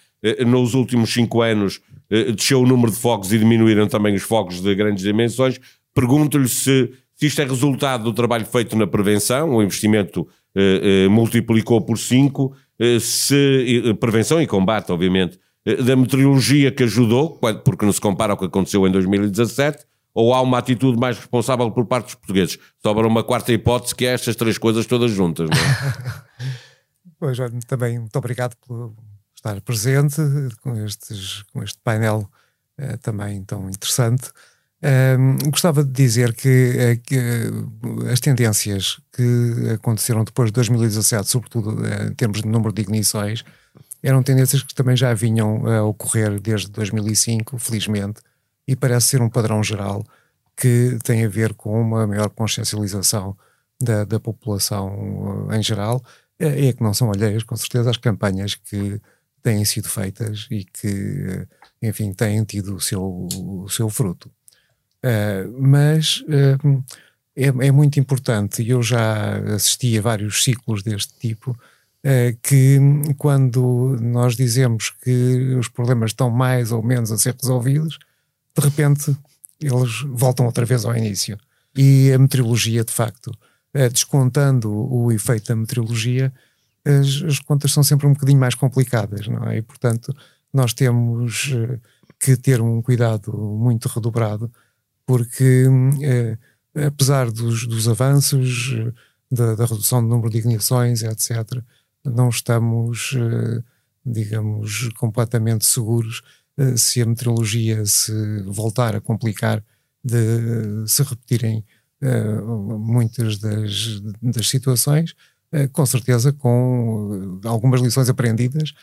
nos 0.47 0.75
últimos 0.75 1.13
cinco 1.13 1.43
anos 1.43 1.81
desceu 2.09 2.61
o 2.61 2.67
número 2.67 2.93
de 2.93 2.97
fogos 2.97 3.33
e 3.33 3.39
diminuíram 3.41 3.89
também 3.89 4.15
os 4.15 4.23
fogos 4.23 4.61
de 4.61 4.73
grandes 4.73 5.03
dimensões. 5.03 5.59
Pergunto-lhe 5.93 6.49
se, 6.49 6.93
se 7.17 7.27
isto 7.27 7.43
é 7.43 7.45
resultado 7.45 8.05
do 8.05 8.13
trabalho 8.13 8.47
feito 8.47 8.77
na 8.77 8.87
prevenção, 8.87 9.57
o 9.57 9.61
investimento 9.61 10.29
multiplicou 11.11 11.81
por 11.81 11.99
cinco, 11.99 12.55
se 13.01 13.83
prevenção 13.99 14.41
e 14.41 14.47
combate, 14.47 14.93
obviamente, 14.93 15.41
da 15.85 15.97
meteorologia 15.97 16.71
que 16.71 16.85
ajudou, 16.85 17.41
porque 17.65 17.85
não 17.85 17.93
se 17.93 18.01
compara 18.01 18.33
ao 18.33 18.39
que 18.39 18.45
aconteceu 18.45 18.87
em 18.87 18.93
2017, 18.93 19.85
ou 20.15 20.35
há 20.35 20.41
uma 20.41 20.59
atitude 20.59 20.99
mais 20.99 21.17
responsável 21.17 21.71
por 21.71 21.87
parte 21.87 22.07
dos 22.07 22.15
portugueses? 22.15 22.59
Sobra 22.83 23.07
uma 23.07 23.25
quarta 23.25 23.53
hipótese 23.53 23.95
que 23.95 24.07
é 24.07 24.13
estas 24.13 24.37
três 24.37 24.59
coisas 24.59 24.87
todas 24.87 25.11
juntas, 25.11 25.49
não 25.49 25.57
é? 25.57 26.49
pois, 27.19 27.39
também 27.67 27.99
muito 27.99 28.17
obrigado 28.17 28.57
por 28.67 28.93
estar 29.35 29.61
presente 29.63 30.21
com, 30.63 30.77
estes, 30.85 31.43
com 31.53 31.63
este 31.63 31.79
painel 31.83 32.31
uh, 32.79 32.99
também 32.99 33.43
tão 33.45 33.69
interessante. 33.69 34.31
Uh, 34.83 35.51
gostava 35.51 35.85
de 35.85 35.93
dizer 35.93 36.35
que, 36.35 36.99
uh, 36.99 37.01
que 37.03 38.11
as 38.11 38.21
tendências 38.21 39.01
que 39.13 39.71
aconteceram 39.75 40.25
depois 40.25 40.49
de 40.49 40.55
2017, 40.55 41.29
sobretudo 41.29 41.83
em 41.87 42.15
termos 42.15 42.43
de 42.43 42.49
número 42.49 42.73
de 42.73 42.83
ignições, 42.83 43.45
eram 44.03 44.23
tendências 44.23 44.63
que 44.63 44.75
também 44.75 44.97
já 44.97 45.15
vinham 45.15 45.67
a 45.67 45.83
ocorrer 45.85 46.41
desde 46.41 46.69
2005, 46.71 47.59
felizmente, 47.59 48.21
e 48.67 48.77
parece 48.77 49.09
ser 49.09 49.23
um 49.23 49.29
padrão 49.29 49.63
geral 49.63 50.05
que 50.57 50.99
tem 51.05 51.25
a 51.25 51.29
ver 51.29 51.55
com 51.55 51.81
uma 51.81 52.07
maior 52.07 52.31
consciencialização 52.31 53.37
da, 53.81 54.05
da 54.05 54.21
população 54.21 55.49
uh, 55.49 55.55
em 55.55 55.63
geral 55.63 56.03
e 56.39 56.69
é 56.69 56.73
que 56.73 56.83
não 56.83 56.93
são 56.93 57.11
alheias, 57.11 57.45
com 57.45 57.57
certeza, 57.57 57.91
as 57.91 57.97
campanhas 57.97 58.55
que 58.55 59.01
têm 59.43 59.65
sido 59.65 59.89
feitas 59.89 60.47
e 60.51 60.65
que, 60.65 60.89
uh, 60.89 61.49
enfim, 61.81 62.13
têm 62.13 62.43
tido 62.45 62.77
o 62.77 62.81
seu, 62.81 63.29
o 63.35 63.69
seu 63.69 63.89
fruto. 63.89 64.31
Uh, 65.05 65.61
mas 65.61 66.23
uh, 66.23 66.85
é, 67.35 67.47
é, 67.47 67.73
muito 67.73 67.99
importante, 67.99 68.63
e 68.63 68.71
eu 68.71 68.83
já 68.83 69.39
assisti 69.55 69.99
a 69.99 70.03
vários 70.03 70.45
ciclos 70.45 70.83
deste 70.83 71.15
tipo, 71.19 71.51
uh, 71.53 72.39
que 72.43 72.79
quando 73.19 73.97
nós 74.01 74.37
dizemos 74.37 74.91
que 74.91 75.55
os 75.59 75.69
problemas 75.69 76.11
estão 76.11 76.31
mais 76.31 76.73
ou 76.73 76.83
menos 76.83 77.11
a 77.11 77.19
ser 77.19 77.35
resolvidos, 77.41 77.99
de 78.57 78.65
repente 78.65 79.17
eles 79.61 80.03
voltam 80.09 80.47
outra 80.47 80.65
vez 80.65 80.85
ao 80.85 80.97
início. 80.97 81.39
E 81.77 82.13
a 82.13 82.19
meteorologia, 82.19 82.85
de 82.85 82.93
facto, 82.93 83.33
eh, 83.73 83.89
descontando 83.89 84.71
o 84.71 85.11
efeito 85.11 85.49
da 85.49 85.57
meteorologia, 85.57 86.33
as, 86.85 87.23
as, 87.23 87.39
contas 87.39 87.73
são 87.73 87.83
sempre 87.83 88.07
um 88.07 88.13
bocadinho 88.13 88.39
mais 88.39 88.55
complicadas, 88.55 89.29
não 89.29 89.49
é? 89.49 89.59
E, 89.59 89.63
portanto, 89.63 90.15
nós 90.53 90.75
temos 90.75 91.53
eh, 91.55 91.79
que 92.19 92.37
ter 92.37 92.61
um 92.61 92.83
cuidado 92.83 93.33
muito 93.33 93.89
redobrado, 93.89 94.53
porque 95.07 95.67
eh, 96.03 96.39
apesar 96.87 97.31
dos, 97.31 97.67
dos 97.67 97.89
avanços, 97.89 98.75
da, 99.31 99.55
da, 99.55 99.65
redução 99.65 100.03
do 100.03 100.09
número 100.09 100.31
de 100.31 100.39
ignições, 100.39 101.03
etc., 101.03 101.63
não 102.05 102.29
estamos, 102.29 103.17
digamos, 104.05 104.89
completamente 104.99 105.65
seguros 105.65 106.23
eh, 106.23 106.42
se 106.77 107.01
a 107.01 107.07
meteorologia 107.07 107.85
se 107.87 108.43
voltar 108.43 108.95
a 108.95 109.01
complicar, 109.01 109.65
de 110.05 110.87
se 110.87 111.03
repetirem 111.03 111.65
uh, 112.03 112.79
muitas 112.79 113.39
das, 113.39 114.01
das 114.21 114.49
situações, 114.49 115.15
uh, 115.53 115.69
com 115.71 115.87
certeza 115.87 116.33
com 116.33 117.41
algumas 117.45 117.81
lições 117.81 118.09
aprendidas 118.09 118.75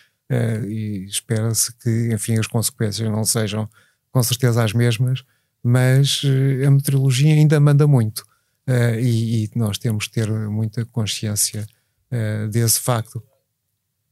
e 0.67 1.05
espera-se 1.07 1.75
que, 1.79 2.13
enfim, 2.13 2.37
as 2.37 2.45
consequências 2.45 3.09
não 3.09 3.25
sejam 3.25 3.67
com 4.11 4.21
certeza 4.21 4.63
as 4.63 4.73
mesmas, 4.73 5.23
mas 5.63 6.21
a 6.63 6.69
meteorologia 6.69 7.33
ainda 7.33 7.59
manda 7.59 7.87
muito 7.87 8.23
e, 8.99 9.45
e, 9.45 9.49
nós 9.55 9.79
temos 9.79 10.05
que 10.05 10.13
ter 10.13 10.29
muita 10.47 10.85
consciência 10.85 11.65
desse 12.51 12.79
facto 12.79 13.23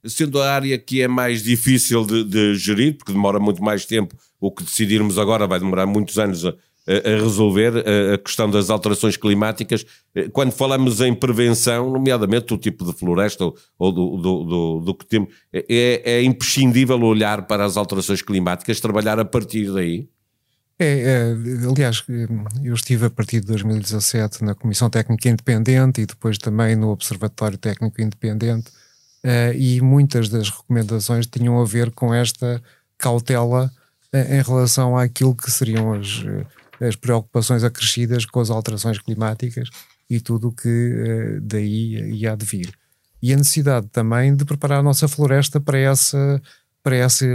sendo 0.10 0.42
a 0.42 0.52
área 0.52 0.78
que 0.78 1.02
é 1.02 1.08
mais 1.08 1.44
difícil 1.44 2.06
de, 2.06 2.24
de, 2.24 2.56
gerir, 2.56 2.98
porque 2.98 3.12
demora 3.12 3.40
muito 3.40 3.64
mais 3.64 3.86
tempo, 3.86 4.16
o 4.40 4.52
que 4.52 4.64
decidirmos 4.64 5.18
agora 5.18 5.48
vai 5.48 5.60
demorar 5.60 5.86
muitos 5.86 6.18
anos 6.18 6.46
a, 6.46 6.54
a 6.88 7.22
resolver 7.22 7.74
a, 7.78 8.14
a, 8.14 8.18
questão 8.18 8.50
das 8.50 8.70
alterações 8.70 9.18
climáticas. 9.18 9.86
Eh, 10.16 10.30
quando 10.30 10.52
falamos 10.52 11.02
em 11.02 11.14
prevenção, 11.14 11.92
nomeadamente 11.92 12.48
do 12.48 12.58
tipo 12.58 12.86
de 12.86 12.94
floresta 12.94 13.44
ou, 13.44 13.56
ou 13.78 13.92
do, 13.92 14.18
do, 14.18 14.44
do, 14.44 14.80
do, 14.82 14.96
que 14.96 15.06
temos, 15.06 15.30
é, 15.52 16.02
é 16.04 16.24
imprescindível 16.24 17.00
olhar 17.02 17.46
para 17.46 17.66
as 17.66 17.76
alterações 17.76 18.22
climáticas, 18.22 18.80
trabalhar 18.80 19.20
a 19.20 19.26
partir 19.26 19.72
daí? 19.74 20.08
É, 20.80 20.86
é, 20.86 21.68
aliás, 21.68 22.04
eu 22.64 22.76
estive 22.76 23.08
a 23.08 23.10
partir 23.10 23.40
de 23.42 23.48
2017 23.48 24.44
na 24.44 24.54
Comissão 24.54 24.90
Técnica 24.90 25.28
Independente 25.28 26.02
e 26.02 26.06
depois 26.06 26.38
também 26.38 26.76
no 26.76 26.90
Observatório 26.90 27.58
Técnico 27.58 28.00
Independente 28.00 28.72
uh, 29.24 29.54
e 29.56 29.82
muitas 29.82 30.30
das 30.30 30.50
recomendações 30.50 31.28
tinham 31.28 31.60
a 31.60 31.66
ver 31.66 31.92
com 31.92 32.14
esta 32.14 32.62
cautela 32.98 33.72
uh, 34.14 34.18
em 34.18 34.42
relação 34.42 34.98
àquilo 34.98 35.36
que 35.36 35.52
seriam 35.52 35.94
as, 35.94 36.24
eh, 36.26 36.88
as 36.88 36.96
preocupações 36.96 37.64
acrescidas 37.64 38.26
com 38.26 38.40
as 38.40 38.50
alterações 38.50 39.00
climáticas 39.00 39.70
e 40.10 40.20
tudo 40.20 40.50
o 40.50 40.52
que 40.52 41.40
daí 41.42 42.14
ia 42.14 42.36
de 42.36 42.46
vir. 42.46 42.74
E 43.22 43.34
a 43.34 43.38
necessidade 43.38 43.88
também 43.88 44.36
de 44.36 44.46
preparar 44.46 44.80
a 44.80 44.84
nossa 44.84 45.08
floresta 45.08 45.60
para 45.60 45.78
essa, 45.78 46.42
para 46.82 46.96
essa, 46.96 47.26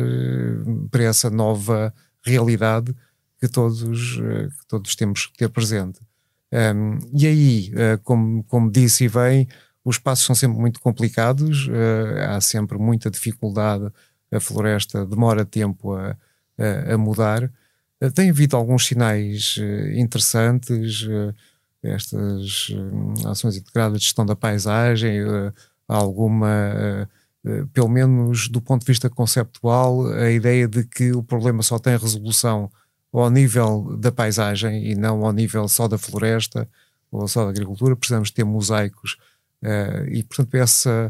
para 0.91 1.03
essa 1.03 1.29
nova 1.29 1.93
realidade 2.25 2.95
que 3.39 3.47
todos, 3.47 4.17
que 4.17 4.67
todos 4.69 4.97
temos 4.97 5.27
que 5.27 5.37
ter 5.37 5.51
presente. 5.51 6.01
Um, 6.51 6.99
e 7.13 7.27
aí, 7.27 7.73
como, 8.05 8.43
como 8.45 8.71
disse 8.71 9.05
e 9.05 9.09
bem, 9.11 9.47
os 9.85 9.99
passos 9.99 10.25
são 10.25 10.35
sempre 10.35 10.59
muito 10.59 10.81
complicados, 10.81 11.67
uh, 11.69 12.31
há 12.31 12.41
sempre 12.41 12.79
muita 12.79 13.11
dificuldade, 13.11 13.91
a 14.31 14.41
floresta 14.41 15.05
demora 15.05 15.45
tempo 15.45 15.95
a, 15.95 16.17
a, 16.59 16.95
a 16.95 16.99
mudar. 16.99 17.45
Uh, 18.01 18.11
tem 18.13 18.31
havido 18.31 18.57
alguns 18.57 18.87
sinais 18.87 19.57
uh, 19.59 19.99
interessantes, 19.99 21.07
estas 21.83 22.69
ações 23.27 23.57
integradas 23.57 23.99
de 23.99 24.05
gestão 24.05 24.25
da 24.25 24.37
paisagem, 24.37 25.19
alguma, 25.89 27.09
pelo 27.73 27.89
menos 27.89 28.47
do 28.49 28.61
ponto 28.61 28.83
de 28.83 28.87
vista 28.87 29.11
conceptual, 29.11 30.07
a 30.13 30.31
ideia 30.31 30.69
de 30.69 30.85
que 30.85 31.11
o 31.11 31.25
problema 31.25 31.61
só 31.61 31.81
tem 31.81 31.97
resolução 31.97 32.71
ao 33.13 33.29
nível 33.29 33.97
da 33.99 34.13
paisagem 34.13 34.93
e 34.93 34.95
não 34.95 35.27
ao 35.27 35.33
nível 35.33 35.67
só 35.67 35.89
da 35.89 35.99
floresta 35.99 36.69
ou 37.11 37.27
só 37.27 37.43
da 37.43 37.51
agricultura. 37.51 37.97
Precisamos 37.97 38.31
ter 38.31 38.45
mosaicos 38.45 39.17
Uh, 39.63 40.09
e, 40.11 40.23
portanto, 40.25 40.55
essa, 40.55 41.09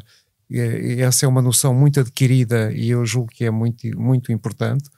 essa 0.51 1.25
é 1.25 1.29
uma 1.29 1.41
noção 1.41 1.75
muito 1.75 2.01
adquirida 2.01 2.73
e 2.73 2.91
eu 2.91 3.05
julgo 3.07 3.31
que 3.31 3.45
é 3.45 3.51
muito, 3.51 3.87
muito 3.99 4.31
importante, 4.31 4.91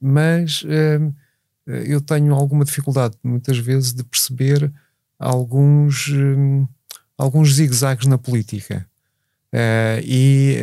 mas 0.00 0.62
uh, 0.62 1.14
eu 1.66 2.00
tenho 2.00 2.34
alguma 2.34 2.64
dificuldade, 2.64 3.16
muitas 3.22 3.58
vezes, 3.58 3.92
de 3.92 4.02
perceber 4.04 4.72
alguns, 5.18 6.08
um, 6.08 6.66
alguns 7.18 7.54
zigue-zagues 7.54 8.06
na 8.06 8.18
política. 8.18 8.86
Uh, 9.52 10.00
e, 10.04 10.56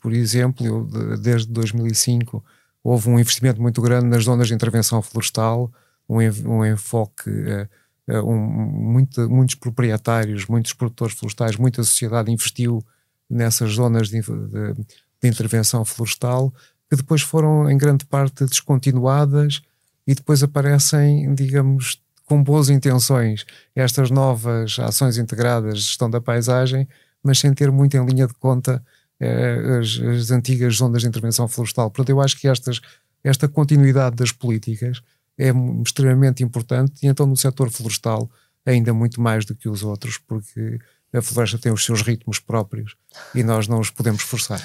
por 0.00 0.12
exemplo, 0.12 0.66
eu, 0.66 0.84
desde 1.16 1.50
2005 1.50 2.44
houve 2.82 3.08
um 3.08 3.18
investimento 3.18 3.60
muito 3.62 3.80
grande 3.80 4.06
nas 4.06 4.24
zonas 4.24 4.46
de 4.46 4.54
intervenção 4.54 5.00
florestal, 5.00 5.72
um, 6.08 6.64
enfoque 6.66 7.30
eh, 7.30 7.66
um, 8.08 8.36
muito, 8.36 9.28
muitos 9.30 9.54
proprietários, 9.54 10.46
muitos 10.46 10.72
produtores 10.72 11.14
florestais, 11.14 11.56
muita 11.56 11.82
sociedade 11.82 12.30
investiu 12.30 12.84
nessas 13.28 13.72
zonas 13.72 14.08
de, 14.08 14.20
de, 14.20 14.74
de, 14.74 15.28
intervenção 15.28 15.84
florestal, 15.84 16.52
que 16.88 16.96
depois 16.96 17.22
foram 17.22 17.70
em 17.70 17.78
grande 17.78 18.04
parte 18.04 18.44
descontinuadas 18.44 19.62
e 20.06 20.14
depois 20.14 20.42
aparecem, 20.42 21.34
digamos, 21.34 22.00
com 22.26 22.42
boas 22.42 22.68
intenções 22.68 23.44
estas 23.74 24.10
novas 24.10 24.78
ações 24.78 25.18
integradas 25.18 25.78
de 25.78 25.84
gestão 25.86 26.10
da 26.10 26.20
paisagem, 26.20 26.88
mas 27.22 27.38
sem 27.38 27.52
ter 27.54 27.70
muito 27.70 27.96
em 27.96 28.04
linha 28.04 28.26
de 28.26 28.34
conta 28.34 28.84
eh, 29.20 29.78
as, 29.80 29.98
as, 30.00 30.30
antigas 30.30 30.76
zonas 30.76 31.02
de 31.02 31.08
intervenção 31.08 31.48
florestal. 31.48 31.90
Portanto, 31.90 32.10
eu 32.10 32.20
acho 32.20 32.38
que 32.38 32.48
estas, 32.48 32.80
esta 33.22 33.48
continuidade 33.48 34.16
das 34.16 34.32
políticas 34.32 35.02
é 35.38 35.52
extremamente 35.84 36.42
importante 36.42 36.94
e 37.02 37.06
então 37.06 37.26
no 37.26 37.36
setor 37.36 37.70
florestal 37.70 38.30
ainda 38.64 38.94
muito 38.94 39.20
mais 39.20 39.44
do 39.44 39.54
que 39.54 39.68
os 39.68 39.82
outros, 39.82 40.18
porque 40.18 40.78
a 41.12 41.22
floresta 41.22 41.58
tem 41.58 41.72
os 41.72 41.84
seus 41.84 42.02
ritmos 42.02 42.38
próprios 42.38 42.96
e 43.34 43.42
nós 43.42 43.68
não 43.68 43.80
os 43.80 43.90
podemos 43.90 44.22
forçar. 44.22 44.60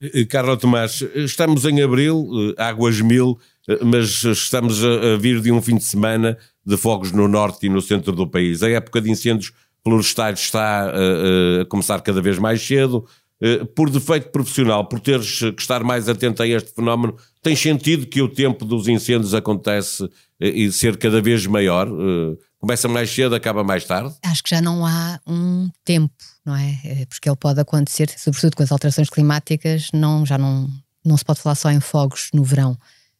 Eh, 0.00 0.24
Carlos 0.24 0.58
Tomás, 0.58 1.02
estamos 1.14 1.64
em 1.64 1.82
abril, 1.82 2.28
eh, 2.56 2.62
águas 2.62 3.00
mil, 3.00 3.38
eh, 3.68 3.78
mas 3.84 4.24
estamos 4.24 4.82
a 4.84 5.16
vir 5.18 5.40
de 5.40 5.50
um 5.50 5.60
fim 5.60 5.76
de 5.76 5.84
semana 5.84 6.38
de 6.64 6.76
fogos 6.76 7.12
no 7.12 7.26
norte 7.26 7.66
e 7.66 7.68
no 7.68 7.80
centro 7.80 8.12
do 8.12 8.26
país. 8.26 8.62
A 8.62 8.70
época 8.70 9.00
de 9.00 9.10
incêndios 9.10 9.52
florestais 9.82 10.40
está 10.40 10.90
a, 10.90 11.62
a 11.62 11.64
começar 11.66 12.00
cada 12.02 12.20
vez 12.20 12.38
mais 12.38 12.64
cedo. 12.64 13.06
Eh, 13.42 13.64
por 13.74 13.90
defeito 13.90 14.28
profissional, 14.30 14.86
por 14.86 15.00
teres 15.00 15.38
que 15.38 15.60
estar 15.60 15.82
mais 15.82 16.08
atento 16.08 16.42
a 16.42 16.46
este 16.46 16.72
fenómeno, 16.74 17.16
tem 17.42 17.56
sentido 17.56 18.06
que 18.06 18.20
o 18.20 18.28
tempo 18.28 18.64
dos 18.64 18.86
incêndios 18.86 19.32
acontece 19.32 20.04
eh, 20.38 20.48
e 20.48 20.72
ser 20.72 20.98
cada 20.98 21.22
vez 21.22 21.46
maior? 21.46 21.88
Eh, 21.88 22.36
começa 22.58 22.86
mais 22.86 23.10
cedo, 23.10 23.34
acaba 23.34 23.64
mais 23.64 23.84
tarde? 23.84 24.14
Acho 24.22 24.42
que 24.42 24.50
já 24.50 24.60
não 24.60 24.84
há 24.84 25.18
um 25.26 25.70
tempo, 25.84 26.14
não 26.44 26.54
é? 26.54 27.06
Porque 27.08 27.28
ele 27.28 27.36
pode 27.36 27.58
acontecer, 27.60 28.10
sobretudo 28.18 28.56
com 28.56 28.62
as 28.62 28.70
alterações 28.70 29.08
climáticas, 29.08 29.88
não, 29.94 30.26
já 30.26 30.36
não, 30.36 30.68
não 31.02 31.16
se 31.16 31.24
pode 31.24 31.40
falar 31.40 31.54
só 31.54 31.70
em 31.70 31.80
fogos 31.80 32.28
no 32.34 32.44
verão. 32.44 32.76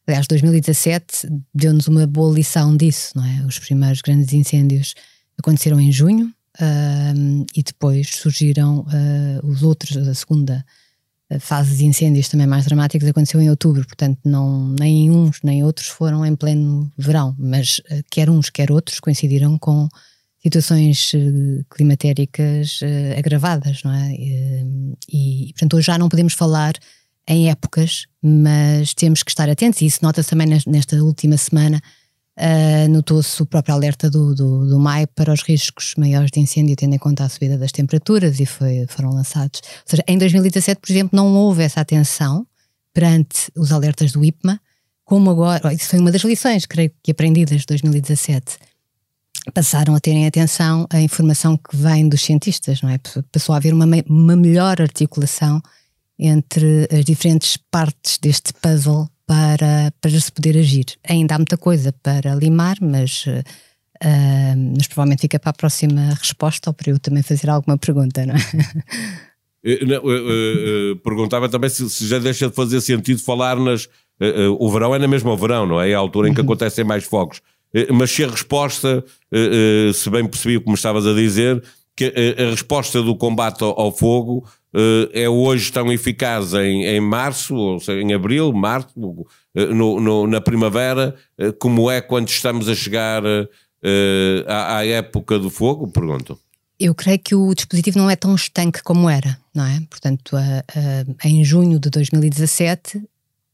Aliás, 0.07 0.27
2017 0.27 1.27
deu-nos 1.53 1.87
uma 1.87 2.05
boa 2.05 2.33
lição 2.33 2.77
disso, 2.77 3.13
não 3.15 3.25
é? 3.25 3.45
Os 3.45 3.57
primeiros 3.57 4.01
grandes 4.01 4.33
incêndios 4.33 4.93
aconteceram 5.37 5.79
em 5.79 5.91
junho, 5.91 6.31
uh, 6.59 7.45
e 7.55 7.63
depois 7.63 8.09
surgiram 8.15 8.79
uh, 8.79 9.47
os 9.47 9.63
outros, 9.63 9.95
a 9.95 10.13
segunda 10.13 10.65
fase 11.39 11.77
de 11.77 11.85
incêndios 11.85 12.27
também 12.27 12.45
mais 12.45 12.65
dramáticos 12.65 13.07
aconteceu 13.07 13.39
em 13.39 13.49
outubro, 13.49 13.85
portanto 13.85 14.19
não, 14.25 14.67
nem 14.77 15.09
uns 15.09 15.39
nem 15.41 15.63
outros 15.63 15.87
foram 15.87 16.25
em 16.25 16.35
pleno 16.35 16.91
verão, 16.97 17.33
mas 17.39 17.79
uh, 17.79 18.03
quer 18.09 18.29
uns 18.29 18.49
quer 18.49 18.71
outros 18.71 18.99
coincidiram 18.99 19.57
com 19.57 19.87
situações 20.43 21.11
climatéricas 21.69 22.79
agravadas, 23.15 23.83
não 23.83 23.93
é? 23.93 24.11
E, 24.11 24.95
e, 25.07 25.53
portanto 25.53 25.75
hoje 25.75 25.85
já 25.85 25.99
não 25.99 26.09
podemos 26.09 26.33
falar 26.33 26.73
em 27.27 27.51
épocas, 27.51 28.07
mas 28.19 28.95
temos 28.95 29.21
que 29.21 29.29
estar 29.29 29.47
atentos 29.47 29.81
e 29.81 29.85
isso 29.85 29.99
nota-se 30.01 30.31
também 30.31 30.47
nesta 30.65 30.95
última 31.03 31.37
semana 31.37 31.79
Uh, 32.37 32.89
Notou-se 32.89 33.41
o 33.41 33.45
próprio 33.45 33.75
alerta 33.75 34.09
do, 34.09 34.33
do, 34.33 34.65
do 34.65 34.79
MAI 34.79 35.05
para 35.05 35.33
os 35.33 35.41
riscos 35.41 35.93
maiores 35.97 36.31
de 36.31 36.39
incêndio, 36.39 36.75
tendo 36.75 36.95
em 36.95 36.97
conta 36.97 37.25
a 37.25 37.29
subida 37.29 37.57
das 37.57 37.71
temperaturas, 37.71 38.39
e 38.39 38.45
foi, 38.45 38.85
foram 38.87 39.11
lançados. 39.11 39.61
Ou 39.63 39.83
seja, 39.85 40.03
em 40.07 40.17
2017, 40.17 40.79
por 40.79 40.91
exemplo, 40.91 41.15
não 41.15 41.35
houve 41.35 41.63
essa 41.63 41.81
atenção 41.81 42.47
perante 42.93 43.51
os 43.55 43.71
alertas 43.71 44.11
do 44.11 44.23
IPMA, 44.23 44.59
como 45.03 45.29
agora. 45.29 45.73
Isso 45.73 45.89
foi 45.89 45.99
uma 45.99 46.11
das 46.11 46.23
lições, 46.23 46.65
creio 46.65 46.91
que 47.03 47.11
aprendidas 47.11 47.61
de 47.61 47.67
2017. 47.67 48.57
Passaram 49.53 49.93
a 49.93 49.99
terem 49.99 50.25
atenção 50.25 50.87
à 50.89 51.01
informação 51.01 51.57
que 51.57 51.75
vem 51.75 52.07
dos 52.07 52.21
cientistas, 52.21 52.81
não 52.81 52.89
é? 52.89 52.97
Passou 53.31 53.53
a 53.53 53.57
haver 53.57 53.73
uma, 53.73 53.85
uma 54.07 54.35
melhor 54.35 54.81
articulação 54.81 55.61
entre 56.17 56.87
as 56.91 57.03
diferentes 57.03 57.57
partes 57.57 58.17
deste 58.19 58.53
puzzle 58.53 59.09
para, 59.31 59.93
para 60.01 60.11
se 60.11 60.29
poder 60.29 60.57
agir. 60.57 60.85
Ainda 61.07 61.35
há 61.35 61.37
muita 61.37 61.55
coisa 61.55 61.93
para 62.03 62.35
limar, 62.35 62.75
mas, 62.81 63.25
uh, 63.27 63.43
mas 64.75 64.87
provavelmente 64.87 65.21
fica 65.21 65.39
para 65.39 65.51
a 65.51 65.53
próxima 65.53 66.09
resposta 66.19 66.69
ou 66.69 66.73
para 66.73 66.91
eu 66.91 66.99
também 66.99 67.23
fazer 67.23 67.49
alguma 67.49 67.77
pergunta, 67.77 68.25
não 68.25 68.35
é? 68.35 68.39
Eh, 69.63 69.85
não, 69.85 69.99
uh, 70.03 70.93
uh, 70.93 70.95
perguntava 71.03 71.47
também 71.47 71.69
se, 71.69 71.87
se, 71.87 72.07
já 72.07 72.17
deixa 72.17 72.49
de 72.49 72.55
fazer 72.55 72.81
sentido 72.81 73.21
falar 73.21 73.57
nas. 73.57 73.87
o 74.57 74.71
verão 74.71 74.95
é 74.95 74.97
na 74.97 75.07
mesma 75.07 75.31
o 75.31 75.37
verão, 75.37 75.67
não 75.67 75.79
é? 75.79 75.91
É 75.91 75.93
a 75.93 75.99
altura 75.99 76.27
em 76.27 76.33
que 76.33 76.39
uhum. 76.39 76.45
acontecem 76.45 76.83
mais 76.83 77.03
fogos. 77.03 77.43
mas 77.93 78.09
se 78.09 78.23
a 78.23 78.27
resposta, 78.27 79.05
se 79.93 80.09
bem 80.09 80.25
percebi 80.25 80.59
como 80.59 80.75
estavas 80.75 81.05
a 81.05 81.13
dizer, 81.13 81.61
que 81.95 82.05
a, 82.05 82.47
a 82.47 82.49
resposta 82.49 83.03
do 83.03 83.15
combate 83.15 83.63
ao, 83.63 83.79
ao 83.79 83.91
fogo 83.91 84.39
uh, 84.39 84.60
é 85.13 85.27
hoje 85.27 85.71
tão 85.71 85.91
eficaz 85.91 86.53
em, 86.53 86.85
em 86.85 86.99
março, 86.99 87.55
ou 87.55 87.79
seja, 87.79 88.01
em 88.01 88.13
abril, 88.13 88.53
março, 88.53 88.89
no, 89.53 89.99
no, 89.99 90.27
na 90.27 90.39
primavera, 90.39 91.15
uh, 91.39 91.51
como 91.53 91.91
é 91.91 92.01
quando 92.01 92.29
estamos 92.29 92.69
a 92.69 92.75
chegar 92.75 93.23
à, 94.47 94.77
à, 94.77 94.85
época 94.85 95.37
do 95.37 95.49
fogo? 95.49 95.87
Pergunto. 95.89 96.39
Eu 96.79 96.95
creio 96.95 97.19
que 97.19 97.35
o 97.35 97.53
dispositivo 97.53 97.99
não 97.99 98.09
é 98.09 98.15
tão 98.15 98.33
estanque 98.33 98.81
como 98.81 99.09
era, 99.09 99.37
não 99.53 99.65
é? 99.65 99.81
Portanto, 99.89 100.35
em 101.23 101.43
junho 101.43 101.79
de 101.79 101.89
2017, 101.91 103.03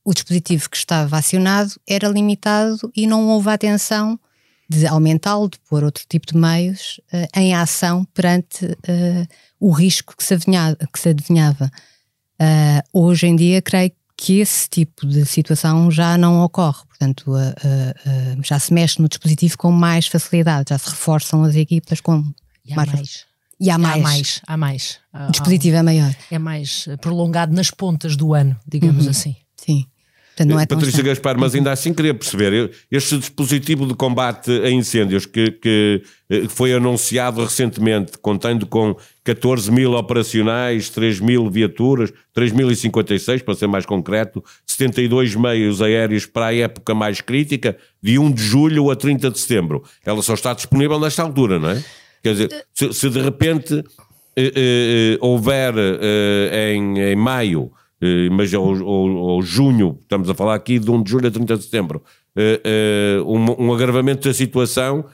o 0.08 0.14
dispositivo 0.14 0.70
que 0.70 0.78
estava 0.78 1.18
acionado 1.18 1.74
era 1.86 2.08
limitado 2.08 2.90
e 2.96 3.06
não 3.06 3.28
houve 3.28 3.50
atenção 3.50 4.18
de 4.70 4.88
aumentá-lo, 4.88 5.50
de 5.50 5.60
pôr 5.60 5.84
outro 5.84 6.06
tipo 6.08 6.26
de 6.28 6.38
meios 6.38 7.02
uh, 7.14 7.28
em 7.38 7.54
ação 7.54 8.06
perante 8.14 8.66
uh, 8.66 9.28
o 9.60 9.72
risco 9.72 10.16
que 10.16 10.24
se 10.24 10.34
adivinhava. 10.34 10.78
Que 10.92 11.00
se 11.00 11.10
adivinhava. 11.10 11.72
Uh, 12.40 13.02
hoje 13.02 13.28
em 13.28 13.36
dia, 13.36 13.62
creio 13.62 13.92
que 14.16 14.40
esse 14.40 14.68
tipo 14.68 15.06
de 15.06 15.26
situação 15.26 15.92
já 15.92 16.18
não 16.18 16.42
ocorre, 16.42 16.84
portanto, 16.88 17.34
já 18.44 18.58
se 18.58 18.74
mexe 18.74 19.00
no 19.00 19.08
dispositivo 19.08 19.56
com 19.60 19.72
mais 19.72 20.08
facilidade, 20.08 20.70
já 20.70 20.78
se 20.78 20.90
reforçam 20.90 21.44
as 21.44 21.56
equipas 21.56 22.02
com 22.02 22.24
e 22.66 22.76
mais. 22.76 22.92
mais. 22.92 23.26
E 23.60 23.70
há 23.70 23.78
mais. 23.78 23.96
Há 23.96 24.02
mais. 24.02 24.42
Há 24.48 24.58
mais. 24.58 25.00
O 25.30 25.32
dispositivo 25.32 25.78
há, 25.78 25.80
é 25.80 25.84
maior. 25.84 26.16
É 26.32 26.40
mais 26.40 26.88
prolongado 27.00 27.56
nas 27.56 27.70
pontas 27.70 28.16
do 28.16 28.34
ano, 28.34 28.58
digamos 28.68 29.06
uhum. 29.06 29.12
assim. 29.12 29.36
Sim. 29.56 29.86
Portanto, 30.38 30.54
não 30.54 30.60
é 30.60 30.68
Patrícia 30.68 31.02
Gaspar, 31.02 31.36
mas 31.36 31.56
ainda 31.56 31.72
assim 31.72 31.92
queria 31.92 32.14
perceber, 32.14 32.70
este 32.92 33.18
dispositivo 33.18 33.88
de 33.88 33.96
combate 33.96 34.52
a 34.52 34.70
incêndios 34.70 35.26
que, 35.26 35.50
que 35.50 36.04
eh, 36.30 36.44
foi 36.48 36.74
anunciado 36.74 37.44
recentemente, 37.44 38.20
contendo 38.20 38.68
com 38.68 38.96
14 39.24 39.72
mil 39.72 39.94
operacionais, 39.94 40.92
3 40.92 41.22
mil 41.22 41.50
viaturas, 41.50 42.14
3.056 42.38 43.44
para 43.44 43.56
ser 43.56 43.66
mais 43.66 43.84
concreto, 43.84 44.44
72 44.68 45.34
meios 45.34 45.82
aéreos 45.82 46.28
para 46.28 46.48
a 46.48 46.56
época 46.56 46.94
mais 46.94 47.20
crítica, 47.20 47.76
de 48.00 48.20
1 48.20 48.32
de 48.32 48.44
julho 48.44 48.92
a 48.92 48.96
30 48.96 49.32
de 49.32 49.40
setembro. 49.40 49.84
Ela 50.06 50.22
só 50.22 50.36
está 50.36 50.54
disponível 50.54 51.00
nesta 51.00 51.24
altura, 51.24 51.58
não 51.58 51.72
é? 51.72 51.84
Quer 52.22 52.34
dizer, 52.34 52.66
se, 52.76 52.94
se 52.94 53.10
de 53.10 53.22
repente 53.22 53.84
eh, 54.36 54.52
eh, 54.56 55.18
houver 55.20 55.74
eh, 55.76 56.74
em, 56.76 57.00
em 57.00 57.16
maio 57.16 57.72
eh, 58.02 58.30
mas 58.30 58.54
ou, 58.54 59.42
junho, 59.42 60.00
estamos 60.02 60.30
a 60.30 60.34
falar 60.34 60.56
aqui 60.56 60.80
de 60.80 60.90
1 60.90 61.04
de 61.04 61.12
julho 61.12 61.28
a 61.28 61.32
30 61.32 61.58
de 61.58 61.64
setembro, 61.64 62.04
eh, 62.36 62.62
eh, 62.64 63.22
um, 63.26 63.68
um 63.68 63.74
agravamento 63.74 64.28
da 64.28 64.34
situação, 64.34 65.06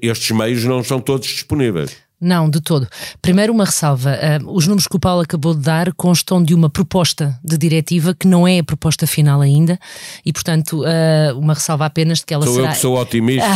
estes 0.00 0.30
meios 0.30 0.64
não 0.64 0.82
são 0.82 0.98
todos 0.98 1.28
disponíveis. 1.28 2.03
Não, 2.20 2.48
de 2.48 2.60
todo. 2.60 2.88
Primeiro, 3.20 3.52
uma 3.52 3.64
ressalva. 3.64 4.16
Uh, 4.42 4.56
os 4.56 4.66
números 4.66 4.86
que 4.86 4.96
o 4.96 5.00
Paulo 5.00 5.22
acabou 5.22 5.52
de 5.52 5.60
dar 5.60 5.92
constam 5.92 6.42
de 6.42 6.54
uma 6.54 6.70
proposta 6.70 7.38
de 7.44 7.58
diretiva 7.58 8.14
que 8.14 8.26
não 8.26 8.46
é 8.48 8.60
a 8.60 8.64
proposta 8.64 9.06
final 9.06 9.40
ainda 9.40 9.78
e, 10.24 10.32
portanto, 10.32 10.82
uh, 10.82 11.38
uma 11.38 11.54
ressalva 11.54 11.84
apenas 11.84 12.18
de 12.18 12.26
que 12.26 12.32
ela 12.32 12.46
sou 12.46 12.54
será. 12.54 12.68
Eu 12.68 12.72
que 12.72 12.78
sou 12.78 12.96
otimista. 12.96 13.46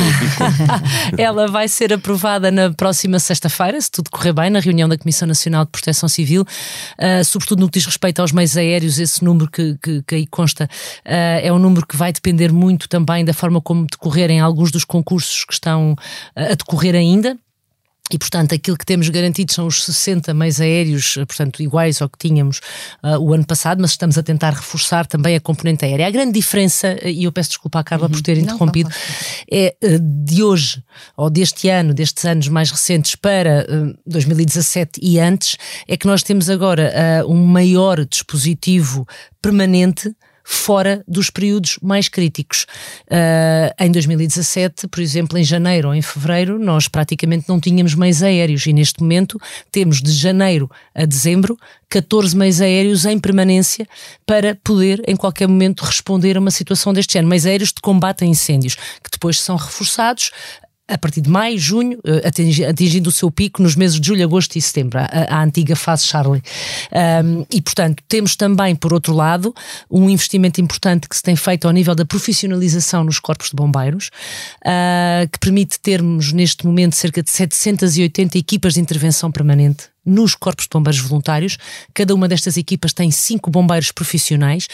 ela 1.16 1.46
vai 1.46 1.68
ser 1.68 1.92
aprovada 1.92 2.50
na 2.50 2.70
próxima 2.70 3.18
sexta-feira, 3.18 3.80
se 3.80 3.90
tudo 3.90 4.10
correr 4.10 4.32
bem, 4.32 4.50
na 4.50 4.60
reunião 4.60 4.88
da 4.88 4.98
Comissão 4.98 5.26
Nacional 5.26 5.64
de 5.64 5.70
Proteção 5.70 6.08
Civil, 6.08 6.42
uh, 6.42 7.24
sobretudo 7.24 7.60
no 7.60 7.68
que 7.68 7.78
diz 7.78 7.86
respeito 7.86 8.20
aos 8.20 8.32
meios 8.32 8.56
aéreos. 8.56 8.98
Esse 8.98 9.24
número 9.24 9.50
que, 9.50 9.78
que, 9.80 10.02
que 10.02 10.14
aí 10.14 10.26
consta 10.26 10.68
é 11.04 11.50
um 11.52 11.58
número 11.58 11.86
que 11.86 11.96
vai 11.96 12.12
depender 12.12 12.52
muito 12.52 12.88
também 12.88 13.24
da 13.24 13.32
forma 13.32 13.60
como 13.60 13.86
decorrerem 13.86 14.40
alguns 14.40 14.70
dos 14.70 14.84
concursos 14.84 15.44
que 15.44 15.52
estão 15.52 15.96
a 16.34 16.54
decorrer 16.54 16.94
ainda. 16.94 17.36
E, 18.10 18.18
portanto, 18.18 18.54
aquilo 18.54 18.76
que 18.76 18.86
temos 18.86 19.08
garantido 19.08 19.52
são 19.52 19.66
os 19.66 19.84
60 19.84 20.32
meios 20.32 20.60
aéreos, 20.60 21.16
eh, 21.18 21.24
portanto, 21.24 21.62
iguais 21.62 22.00
ao 22.00 22.08
que 22.08 22.18
tínhamos 22.18 22.60
uh, 23.02 23.18
o 23.18 23.34
ano 23.34 23.44
passado, 23.44 23.80
mas 23.80 23.90
estamos 23.90 24.16
a 24.16 24.22
tentar 24.22 24.50
reforçar 24.50 25.06
também 25.06 25.36
a 25.36 25.40
componente 25.40 25.84
aérea. 25.84 26.06
A 26.06 26.10
grande 26.10 26.32
diferença, 26.32 26.96
eh, 27.02 27.10
e 27.10 27.24
eu 27.24 27.32
peço 27.32 27.50
desculpa 27.50 27.80
à 27.80 27.84
Carla 27.84 28.06
uhum. 28.06 28.12
por 28.12 28.22
ter 28.22 28.38
interrompido, 28.38 28.88
não, 28.88 28.96
não, 28.96 29.58
é 29.58 29.76
uh, 29.84 29.98
de 30.24 30.42
hoje, 30.42 30.82
ou 31.16 31.28
deste 31.28 31.68
ano, 31.68 31.92
destes 31.92 32.24
anos 32.24 32.48
mais 32.48 32.70
recentes 32.70 33.14
para 33.14 33.66
uh, 33.68 33.98
2017 34.06 35.00
e 35.02 35.20
antes, 35.20 35.56
é 35.86 35.96
que 35.96 36.06
nós 36.06 36.22
temos 36.22 36.48
agora 36.48 37.24
um 37.26 37.44
maior 37.46 38.04
dispositivo 38.04 39.06
permanente 39.42 40.14
fora 40.50 41.04
dos 41.06 41.28
períodos 41.28 41.78
mais 41.82 42.08
críticos. 42.08 42.64
Uh, 43.06 43.68
em 43.78 43.92
2017, 43.92 44.88
por 44.88 44.98
exemplo, 45.00 45.36
em 45.36 45.44
janeiro 45.44 45.88
ou 45.88 45.94
em 45.94 46.00
fevereiro, 46.00 46.58
nós 46.58 46.88
praticamente 46.88 47.44
não 47.46 47.60
tínhamos 47.60 47.94
meios 47.94 48.22
aéreos 48.22 48.64
e 48.64 48.72
neste 48.72 49.02
momento 49.02 49.38
temos 49.70 50.00
de 50.00 50.10
janeiro 50.10 50.70
a 50.94 51.04
dezembro 51.04 51.58
14 51.90 52.34
meios 52.34 52.62
aéreos 52.62 53.04
em 53.04 53.18
permanência 53.18 53.86
para 54.24 54.54
poder, 54.64 55.02
em 55.06 55.16
qualquer 55.16 55.46
momento, 55.46 55.84
responder 55.84 56.38
a 56.38 56.40
uma 56.40 56.50
situação 56.50 56.94
deste 56.94 57.12
género. 57.12 57.28
Meios 57.28 57.44
aéreos 57.44 57.68
de 57.68 57.82
combate 57.82 58.24
a 58.24 58.26
incêndios, 58.26 58.74
que 58.74 59.10
depois 59.12 59.38
são 59.40 59.56
reforçados 59.56 60.30
a 60.88 60.96
partir 60.96 61.20
de 61.20 61.28
maio, 61.28 61.58
junho, 61.58 61.98
eh, 62.04 62.26
atingindo 62.68 63.10
o 63.10 63.12
seu 63.12 63.30
pico 63.30 63.62
nos 63.62 63.76
meses 63.76 64.00
de 64.00 64.06
julho, 64.06 64.24
agosto 64.24 64.56
e 64.56 64.62
setembro, 64.62 64.98
a, 64.98 65.04
a 65.28 65.42
antiga 65.42 65.76
fase 65.76 66.06
Charlie. 66.06 66.42
Um, 67.22 67.44
e, 67.52 67.60
portanto, 67.60 68.02
temos 68.08 68.34
também, 68.34 68.74
por 68.74 68.94
outro 68.94 69.12
lado, 69.12 69.54
um 69.90 70.08
investimento 70.08 70.60
importante 70.60 71.08
que 71.08 71.16
se 71.16 71.22
tem 71.22 71.36
feito 71.36 71.66
ao 71.66 71.72
nível 71.72 71.94
da 71.94 72.06
profissionalização 72.06 73.04
nos 73.04 73.18
corpos 73.18 73.50
de 73.50 73.56
bombeiros, 73.56 74.10
uh, 74.64 75.28
que 75.30 75.38
permite 75.38 75.78
termos, 75.78 76.32
neste 76.32 76.66
momento, 76.66 76.96
cerca 76.96 77.22
de 77.22 77.30
780 77.30 78.38
equipas 78.38 78.74
de 78.74 78.80
intervenção 78.80 79.30
permanente 79.30 79.90
nos 80.08 80.34
corpos 80.34 80.64
de 80.64 80.70
bombeiros 80.72 81.00
voluntários. 81.00 81.58
Cada 81.94 82.14
uma 82.14 82.26
destas 82.26 82.56
equipas 82.56 82.92
tem 82.92 83.10
cinco 83.10 83.50
bombeiros 83.50 83.92
profissionais 83.92 84.66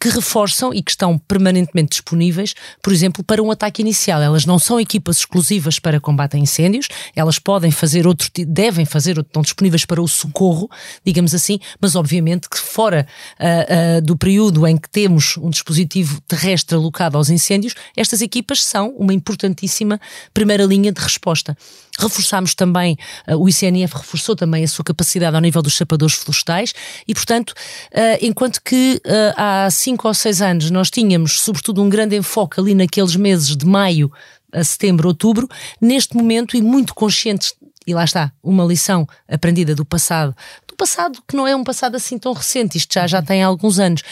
que 0.00 0.08
reforçam 0.08 0.72
e 0.72 0.82
que 0.82 0.90
estão 0.90 1.18
permanentemente 1.18 1.90
disponíveis, 1.90 2.54
por 2.82 2.92
exemplo, 2.92 3.22
para 3.22 3.42
um 3.42 3.50
ataque 3.50 3.82
inicial. 3.82 4.22
Elas 4.22 4.46
não 4.46 4.58
são 4.58 4.80
equipas 4.80 5.18
exclusivas 5.18 5.78
para 5.78 6.00
combate 6.00 6.36
a 6.36 6.38
incêndios, 6.38 6.88
elas 7.14 7.38
podem 7.38 7.70
fazer 7.70 8.06
outro, 8.06 8.28
devem 8.46 8.84
fazer, 8.84 9.18
estão 9.18 9.42
disponíveis 9.42 9.84
para 9.84 10.00
o 10.00 10.08
socorro, 10.08 10.68
digamos 11.04 11.34
assim, 11.34 11.58
mas 11.80 11.94
obviamente 11.94 12.48
que 12.48 12.58
fora 12.58 13.06
uh, 13.38 13.98
uh, 13.98 14.02
do 14.02 14.16
período 14.16 14.66
em 14.66 14.76
que 14.76 14.88
temos 14.88 15.36
um 15.36 15.50
dispositivo 15.50 16.20
terrestre 16.22 16.76
alocado 16.76 17.16
aos 17.16 17.30
incêndios, 17.30 17.74
estas 17.96 18.22
equipas 18.22 18.64
são 18.64 18.90
uma 18.96 19.12
importantíssima 19.12 20.00
primeira 20.32 20.64
linha 20.64 20.92
de 20.92 21.00
resposta. 21.00 21.56
Reforçámos 21.98 22.54
também, 22.54 22.96
uh, 23.26 23.36
o 23.36 23.48
ICNF 23.48 23.96
reforçou 23.96 24.36
também 24.36 24.62
a 24.62 24.68
sua 24.68 24.84
capacidade 24.84 25.34
ao 25.34 25.42
nível 25.42 25.60
dos 25.60 25.72
chapadores 25.72 26.14
florestais 26.14 26.72
e, 27.06 27.14
portanto, 27.14 27.50
uh, 27.50 28.18
enquanto 28.22 28.62
que 28.62 29.02
uh, 29.04 29.34
há 29.36 29.68
cinco 29.70 30.06
ou 30.06 30.14
seis 30.14 30.40
anos 30.40 30.70
nós 30.70 30.90
tínhamos, 30.90 31.40
sobretudo, 31.40 31.82
um 31.82 31.88
grande 31.88 32.16
enfoque 32.16 32.60
ali 32.60 32.74
naqueles 32.74 33.16
meses 33.16 33.56
de 33.56 33.66
maio 33.66 34.12
a 34.52 34.62
setembro, 34.64 35.08
outubro, 35.08 35.48
neste 35.80 36.16
momento 36.16 36.56
e 36.56 36.62
muito 36.62 36.94
conscientes 36.94 37.54
e 37.86 37.94
lá 37.94 38.04
está, 38.04 38.30
uma 38.42 38.64
lição 38.66 39.08
aprendida 39.26 39.74
do 39.74 39.82
passado, 39.82 40.36
do 40.66 40.76
passado 40.76 41.22
que 41.26 41.34
não 41.34 41.46
é 41.48 41.56
um 41.56 41.64
passado 41.64 41.96
assim 41.96 42.18
tão 42.18 42.34
recente, 42.34 42.76
isto 42.76 42.92
já, 42.92 43.06
já 43.06 43.22
tem 43.22 43.42
alguns 43.42 43.78
anos, 43.78 44.02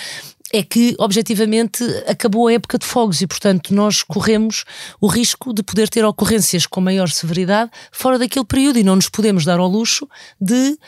é 0.53 0.63
que, 0.63 0.95
objetivamente, 0.99 1.83
acabou 2.07 2.49
a 2.49 2.53
época 2.53 2.79
de 2.79 2.87
fogos 2.87 3.21
e, 3.21 3.27
portanto, 3.27 3.75
nós 3.75 4.03
corremos 4.03 4.65
o 5.01 5.07
risco 5.07 5.53
de 5.53 5.63
poder 5.63 5.89
ter 5.89 6.05
ocorrências 6.05 6.67
com 6.67 6.81
maior 6.81 7.09
severidade 7.09 7.71
fora 7.91 8.19
daquele 8.19 8.45
período 8.45 8.79
e 8.79 8.85
não 8.85 8.97
nos 8.97 9.09
podemos 9.09 9.45
dar 9.45 9.59
ao 9.59 9.69
luxo 9.69 10.09
de 10.41 10.55
uh, 10.55 10.79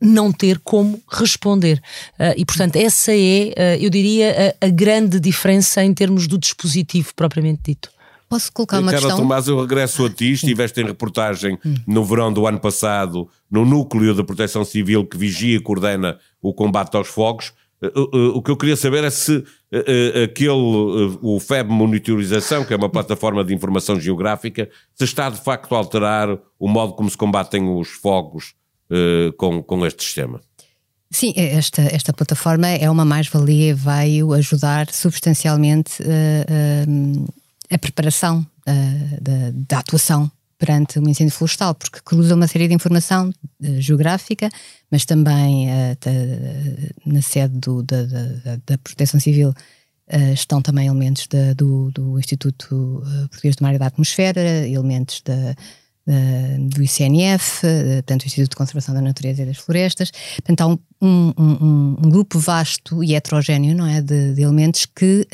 não 0.00 0.32
ter 0.32 0.58
como 0.60 1.02
responder. 1.10 1.82
Uh, 2.18 2.34
e, 2.36 2.44
portanto, 2.44 2.76
essa 2.76 3.12
é, 3.12 3.16
uh, 3.16 3.82
eu 3.82 3.90
diria, 3.90 4.56
a, 4.60 4.66
a, 4.66 4.68
grande 4.70 5.20
diferença 5.20 5.84
em 5.84 5.92
termos 5.92 6.26
do 6.26 6.38
dispositivo 6.38 7.14
propriamente 7.14 7.60
dito. 7.66 7.90
Posso 8.28 8.50
colocar 8.52 8.80
uma 8.80 8.90
Carla 8.90 9.06
questão? 9.06 9.22
Tomás, 9.22 9.46
eu 9.46 9.60
regresso 9.60 10.06
a 10.06 10.10
ti. 10.10 10.32
Estiveste 10.32 10.80
em 10.80 10.86
reportagem 10.86 11.58
hum. 11.64 11.74
no 11.86 12.04
verão 12.04 12.32
do 12.32 12.46
ano 12.46 12.58
passado 12.58 13.28
no 13.50 13.64
Núcleo 13.64 14.14
de 14.14 14.24
Proteção 14.24 14.64
Civil 14.64 15.06
que 15.06 15.16
vigia 15.16 15.56
e 15.56 15.60
coordena 15.60 16.18
o 16.42 16.52
combate 16.52 16.96
aos 16.96 17.06
fogos 17.06 17.52
eh, 17.86 17.92
eh, 17.96 18.32
o 18.34 18.42
que 18.42 18.50
eu 18.50 18.56
queria 18.56 18.76
saber 18.76 19.04
é 19.04 19.10
se 19.10 19.44
eh, 19.72 20.24
aquele, 20.24 21.18
o 21.22 21.38
FEB 21.40 21.70
Monitorização, 21.70 22.64
que 22.64 22.72
é 22.72 22.76
uma 22.76 22.88
plataforma 22.88 23.44
de 23.44 23.54
informação 23.54 23.98
geográfica, 23.98 24.68
se 24.94 25.04
está 25.04 25.30
de 25.30 25.42
facto 25.42 25.74
a 25.74 25.78
alterar 25.78 26.38
o 26.58 26.68
modo 26.68 26.94
como 26.94 27.10
se 27.10 27.16
combatem 27.16 27.68
os 27.68 27.88
fogos 27.88 28.54
com, 29.38 29.62
com 29.62 29.84
este 29.84 30.04
sistema. 30.04 30.40
Sim, 31.10 31.32
esta, 31.36 31.82
esta 31.82 32.12
plataforma 32.12 32.68
é 32.68 32.88
uma 32.88 33.04
mais-valia 33.04 33.74
veio 33.74 34.32
ajudar 34.34 34.90
substancialmente 34.92 36.02
uh, 36.02 37.26
a 37.70 37.78
preparação 37.78 38.46
da, 39.20 39.50
da 39.68 39.78
atuação 39.78 40.30
perante 40.58 40.98
um 40.98 41.08
incêndio 41.08 41.34
florestal, 41.34 41.74
porque 41.74 42.00
cruza 42.04 42.34
uma 42.34 42.46
série 42.46 42.68
de 42.68 42.74
informação 42.74 43.28
uh, 43.28 43.80
geográfica, 43.80 44.48
mas 44.90 45.04
também 45.04 45.68
uh, 45.68 45.96
na 47.06 47.22
sede 47.22 47.58
do, 47.58 47.82
da, 47.82 48.04
da, 48.04 48.56
da, 48.66 48.78
Proteção 48.78 49.20
Civil 49.20 49.50
uh, 49.50 50.32
estão 50.32 50.62
também 50.62 50.86
elementos 50.86 51.26
da, 51.26 51.52
do, 51.54 51.90
do, 51.90 52.18
Instituto 52.18 53.02
Português 53.30 53.56
do 53.56 53.62
Mar 53.62 53.74
e 53.74 53.78
da 53.78 53.86
Atmosfera, 53.86 54.66
elementos 54.66 55.22
da, 55.24 55.54
do 56.68 56.82
ICNF, 56.82 57.62
portanto, 57.62 58.22
o 58.22 58.26
Instituto 58.26 58.50
de 58.50 58.56
Conservação 58.56 58.94
da 58.94 59.00
Natureza 59.00 59.42
e 59.42 59.46
das 59.46 59.56
Florestas. 59.56 60.10
Portanto, 60.36 60.60
há 60.60 60.66
um, 60.66 60.78
um, 61.00 61.32
um, 61.38 61.96
um 62.04 62.10
grupo 62.10 62.38
vasto 62.38 63.02
e 63.02 63.14
heterogéneo 63.14 63.74
não 63.74 63.86
é, 63.86 64.02
de, 64.02 64.34
de 64.34 64.42
elementos 64.42 64.84
que 64.84 65.26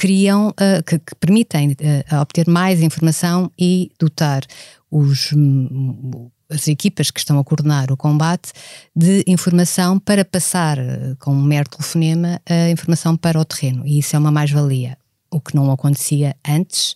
criam, 0.00 0.48
uh, 0.48 0.82
que, 0.86 0.98
que, 0.98 1.14
permitem 1.16 1.72
uh, 1.72 2.20
obter 2.22 2.48
mais 2.48 2.80
informação 2.80 3.52
e 3.58 3.92
dotar 3.98 4.42
os, 4.90 5.30
um, 5.34 6.30
as 6.48 6.68
equipas 6.68 7.10
que 7.10 7.20
estão 7.20 7.38
a 7.38 7.44
coordenar 7.44 7.92
o 7.92 7.98
combate 7.98 8.50
de 8.96 9.22
informação 9.26 9.98
para 9.98 10.24
passar 10.24 10.78
uh, 10.78 11.14
com 11.18 11.32
um 11.32 11.42
mero 11.42 11.68
telefonema 11.68 12.40
a 12.48 12.70
informação 12.70 13.14
para 13.14 13.38
o 13.38 13.44
terreno. 13.44 13.86
E 13.86 13.98
isso 13.98 14.16
é 14.16 14.18
uma 14.18 14.30
mais-valia, 14.30 14.96
o 15.30 15.38
que 15.38 15.54
não 15.54 15.70
acontecia 15.70 16.34
antes. 16.48 16.94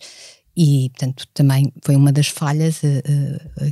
E, 0.57 0.89
portanto, 0.89 1.27
também 1.31 1.71
foi 1.83 1.95
uma 1.95 2.11
das 2.11 2.29
falhas 2.29 2.79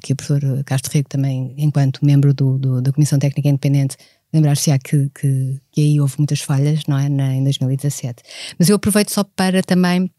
que 0.02 0.12
o 0.12 0.16
professor 0.18 0.64
Castro 0.66 0.92
Rico 0.92 1.10
também, 1.10 1.56
enquanto 1.58 2.06
membro 2.06 2.34
do, 2.34 2.60
do, 2.60 2.82
da 2.82 2.92
Comissão 2.92 3.18
Técnica 3.18 3.48
Independente, 3.48 3.96
lembrar-se-á 4.34 4.78
que, 4.80 5.10
que, 5.10 5.60
que, 5.72 5.82
aí 5.82 6.02
houve 6.02 6.16
muitas 6.18 6.42
falhas, 6.42 6.82
não 6.88 6.98
é, 6.98 7.08
Na, 7.08 7.34
em 7.34 7.44
2017. 7.44 8.24
Mas 8.58 8.70
eu 8.70 8.76
aproveito 8.76 9.12
só 9.12 9.24
para 9.24 9.62
também, 9.62 10.12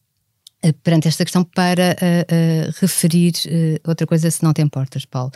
eh, 0.63 0.73
perante 0.83 1.09
esta 1.09 1.25
questão, 1.25 1.45
para 1.45 1.97
uh, 2.01 2.69
uh, 2.69 2.75
referir 2.81 3.33
uh, 3.47 3.89
outra 3.89 4.07
coisa, 4.07 4.31
se 4.31 4.43
não 4.43 4.53
te 4.53 4.63
importas, 4.63 5.05
Paulo. 5.05 5.33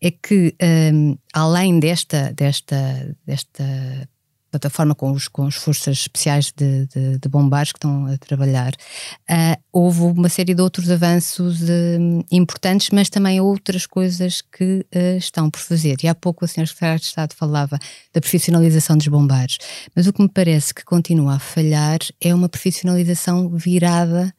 É 0.00 0.10
que, 0.10 0.54
um, 0.60 1.10
ehm, 1.10 1.14
além 1.32 1.80
desta, 1.80 2.32
desta, 2.34 3.16
desta 3.24 4.08
plataforma 4.50 4.94
com 4.94 5.12
os, 5.12 5.28
com 5.28 5.46
as 5.46 5.54
forças 5.54 5.98
especiais 5.98 6.52
de, 6.56 6.86
de, 6.86 7.18
de 7.18 7.28
que 7.28 7.78
estão 7.78 8.06
a 8.06 8.16
trabalhar, 8.18 8.72
uh, 8.72 9.62
houve 9.72 10.02
uma 10.02 10.28
série 10.28 10.54
de 10.54 10.62
outros 10.62 10.90
avanços 10.90 11.62
uh, 11.62 12.24
importantes, 12.30 12.90
mas 12.90 13.10
também 13.10 13.40
outras 13.40 13.86
coisas 13.86 14.40
que 14.40 14.86
uh, 14.94 15.16
estão 15.18 15.50
por 15.50 15.60
fazer. 15.60 15.96
E 16.02 16.08
há 16.08 16.14
pouco 16.14 16.44
o 16.44 16.48
Sr. 16.48 16.66
Secretário 16.66 17.00
de 17.00 17.06
Estado 17.06 17.34
falava 17.34 17.78
da 18.12 18.20
profissionalização 18.20 18.96
dos 18.96 19.08
bombeiros, 19.08 19.58
mas 19.94 20.06
o 20.06 20.12
que 20.12 20.22
me 20.22 20.28
parece 20.28 20.72
que 20.72 20.84
continua 20.84 21.34
a 21.34 21.38
falhar 21.38 21.98
é 22.20 22.34
uma 22.34 22.48
profissionalização 22.48 23.50
virada 23.50 24.32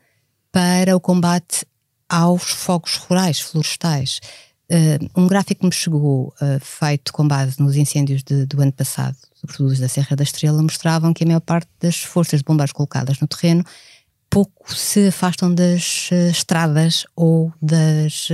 para 0.52 0.96
o 0.96 1.00
combate 1.00 1.66
aos 2.10 2.44
fogos 2.44 2.96
rurais, 2.96 3.40
florestais. 3.40 4.20
Uh, 4.70 5.10
um 5.16 5.28
gráfico 5.28 5.62
que 5.62 5.66
me 5.66 5.72
chegou 5.72 6.34
uh, 6.42 6.60
feito 6.60 7.14
com 7.14 7.26
base 7.26 7.60
nos 7.60 7.78
incêndios 7.78 8.22
de, 8.22 8.46
do 8.46 8.62
ano 8.62 8.72
passado, 8.74 9.16
sobretudo 9.34 9.70
os 9.70 9.80
da 9.80 9.88
Serra 9.88 10.16
da 10.16 10.24
Estrela, 10.24 10.62
mostravam 10.62 11.14
que 11.14 11.24
a 11.24 11.28
maior 11.28 11.40
parte 11.40 11.70
das 11.80 11.98
forças 11.98 12.42
de 12.42 12.44
bombeiros 12.44 12.74
colocadas 12.74 13.20
no 13.20 13.28
terreno 13.28 13.64
pouco 14.30 14.76
se 14.76 15.08
afastam 15.08 15.56
das 15.56 16.10
uh, 16.12 16.30
estradas 16.30 17.06
ou 17.16 17.54
das 17.62 18.28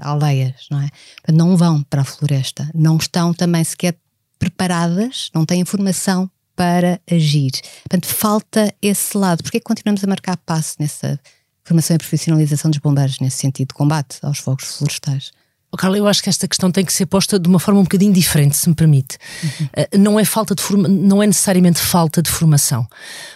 aldeias, 0.00 0.66
não 0.70 0.80
é? 0.80 0.88
Não 1.32 1.56
vão 1.56 1.82
para 1.82 2.02
a 2.02 2.04
floresta, 2.04 2.70
não 2.72 2.96
estão 2.96 3.34
também 3.34 3.64
sequer 3.64 3.96
preparadas, 4.38 5.28
não 5.34 5.44
têm 5.44 5.60
informação 5.60 6.30
para 6.60 7.00
agir. 7.10 7.52
Portanto, 7.88 8.06
falta 8.06 8.74
esse 8.82 9.16
lado. 9.16 9.42
Porquê 9.42 9.56
é 9.56 9.60
que 9.60 9.64
continuamos 9.64 10.04
a 10.04 10.06
marcar 10.06 10.36
passo 10.36 10.76
nessa 10.78 11.18
formação 11.64 11.96
e 11.96 11.98
profissionalização 11.98 12.70
dos 12.70 12.80
bombeiros 12.80 13.18
nesse 13.18 13.38
sentido 13.38 13.68
de 13.68 13.74
combate 13.74 14.18
aos 14.22 14.38
fogos 14.38 14.76
florestais? 14.76 15.32
Oh, 15.72 15.76
Carla, 15.76 15.96
eu 15.96 16.08
acho 16.08 16.22
que 16.22 16.28
esta 16.28 16.48
questão 16.48 16.70
tem 16.70 16.84
que 16.84 16.92
ser 16.92 17.06
posta 17.06 17.38
de 17.38 17.48
uma 17.48 17.60
forma 17.60 17.80
um 17.80 17.84
bocadinho 17.84 18.12
diferente, 18.12 18.56
se 18.56 18.68
me 18.68 18.74
permite. 18.74 19.18
Uhum. 19.42 19.66
Uh, 19.66 19.98
não, 19.98 20.20
é 20.20 20.24
falta 20.24 20.54
de 20.54 20.62
forma, 20.62 20.88
não 20.88 21.22
é 21.22 21.26
necessariamente 21.26 21.78
falta 21.78 22.20
de 22.20 22.30
formação. 22.30 22.86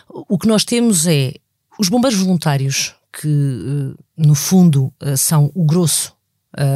O 0.08 0.38
que 0.38 0.48
nós 0.48 0.64
temos 0.64 1.06
é 1.06 1.34
os 1.78 1.88
bombeiros 1.88 2.18
voluntários, 2.18 2.94
que 3.20 3.28
uh, 3.28 3.96
no 4.16 4.34
fundo 4.34 4.92
uh, 5.02 5.16
são 5.16 5.50
o 5.54 5.64
grosso 5.64 6.12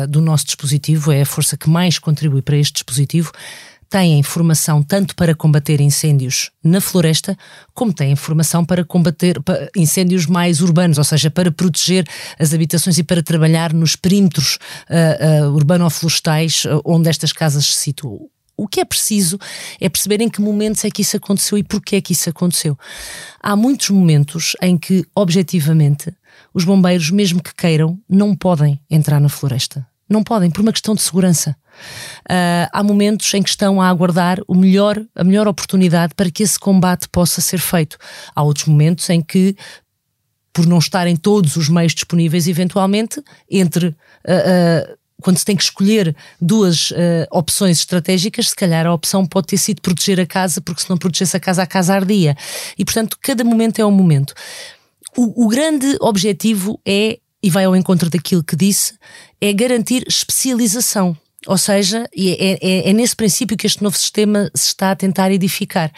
do 0.09 0.21
nosso 0.21 0.45
dispositivo, 0.45 1.13
é 1.13 1.21
a 1.23 1.25
força 1.25 1.57
que 1.57 1.71
mais 1.71 2.01
contribui 2.01 2.43
para 2.43 2.57
este 2.57 2.73
dispositivo, 2.73 3.31
têm 3.89 4.23
formação 4.23 4.83
tanto 4.83 5.15
para 5.15 5.35
combater 5.35 5.81
incêndios 5.81 6.51
na 6.63 6.81
floresta, 6.81 7.37
como 7.75 7.93
têm 7.93 8.15
formação 8.15 8.65
para 8.65 8.85
combater 8.85 9.41
incêndios 9.77 10.27
mais 10.27 10.61
urbanos, 10.61 10.99
ou 10.99 11.05
seja, 11.05 11.31
para 11.31 11.51
proteger 11.51 12.07
as 12.39 12.53
habitações 12.53 12.99
e 12.99 13.03
para 13.03 13.23
trabalhar 13.23 13.73
nos 13.73 13.97
perímetros 13.97 14.59
uh, 14.91 15.47
uh, 15.47 15.55
urbano-florestais 15.55 16.65
uh, 16.65 16.81
onde 16.85 17.09
estas 17.09 17.33
casas 17.33 17.67
se 17.67 17.81
situam. 17.81 18.29
O 18.57 18.67
que 18.67 18.81
é 18.81 18.85
preciso 18.85 19.39
é 19.81 19.89
perceber 19.89 20.21
em 20.21 20.29
que 20.29 20.41
momentos 20.41 20.85
é 20.85 20.91
que 20.91 21.03
isso 21.03 21.17
aconteceu 21.17 21.57
e 21.57 21.63
porquê 21.63 21.97
é 21.97 22.01
que 22.01 22.13
isso 22.13 22.29
aconteceu. 22.29 22.77
Há 23.41 23.55
muitos 23.55 23.89
momentos 23.91 24.57
em 24.61 24.77
que, 24.77 25.07
objetivamente, 25.15 26.13
os 26.53 26.65
bombeiros, 26.65 27.09
mesmo 27.11 27.41
que 27.41 27.55
queiram, 27.55 27.99
não 28.09 28.35
podem 28.35 28.81
entrar 28.91 29.21
na 29.21 29.29
floresta. 29.29 29.87
Não 30.09 30.23
podem, 30.23 30.51
por 30.51 30.63
uma 30.63 30.73
questão 30.73 30.95
de 30.95 31.03
segurança. 31.03 31.55
Uh, 32.25 32.67
há 32.73 32.83
momentos 32.83 33.33
em 33.35 33.43
que 33.43 33.51
estão 33.51 33.81
a 33.81 33.89
aguardar 33.89 34.41
o 34.49 34.55
melhor, 34.55 35.01
a 35.15 35.23
melhor 35.23 35.47
oportunidade 35.47 36.15
para 36.15 36.31
que 36.31 36.43
esse 36.43 36.59
combate 36.59 37.09
possa 37.09 37.41
ser 37.41 37.59
feito. 37.59 37.99
Há 38.35 38.43
outros 38.43 38.67
momentos 38.67 39.09
em 39.11 39.21
que, 39.21 39.55
por 40.53 40.67
não 40.67 40.79
estarem 40.79 41.15
todos 41.15 41.57
os 41.57 41.69
meios 41.69 41.95
disponíveis, 41.95 42.49
eventualmente, 42.49 43.23
entre. 43.51 43.89
Uh, 43.89 44.93
uh, 44.93 44.99
quando 45.21 45.37
se 45.37 45.45
tem 45.45 45.57
que 45.57 45.65
escolher 45.65 46.15
duas 46.41 46.93
opções 47.33 47.81
estratégicas, 47.81 48.51
se 48.51 48.55
calhar 48.55 48.87
a 48.87 48.95
opção 48.95 49.27
pode 49.27 49.49
ter 49.49 49.57
sido 49.57 49.83
proteger 49.83 50.21
a 50.21 50.25
casa, 50.25 50.61
porque 50.61 50.81
se 50.81 50.89
não 50.89 50.97
protegesse 50.97 51.37
a 51.37 51.41
casa, 51.41 51.61
a 51.61 51.67
casa 51.67 51.93
ardia. 51.93 52.37
E, 52.79 52.85
portanto, 52.85 53.19
cada 53.21 53.43
momento 53.43 53.81
é 53.81 53.85
um 53.85 53.91
momento. 53.91 54.33
o, 55.17 55.47
o 55.47 55.49
grande 55.49 55.97
objetivo 56.01 56.81
é 56.87 57.19
e 57.43 57.51
vai 57.51 57.65
ao 57.65 57.77
encontro 57.77 58.11
daquilo 58.11 58.43
que 58.43 58.57
disse, 58.57 58.95
é 59.41 59.53
garantir 59.53 60.05
especialização. 60.09 61.17
Ou 61.47 61.57
seja, 61.57 62.05
é, 62.15 62.59
é, 62.61 62.91
é, 62.91 62.93
nesse 62.93 63.15
princípio 63.15 63.57
que 63.57 63.67
este 63.67 63.81
novo 63.81 63.97
sistema 63.97 64.51
se 64.55 64.67
está 64.67 64.91
a 64.91 64.97
tentar 64.97 65.31
edificar. 65.31 65.91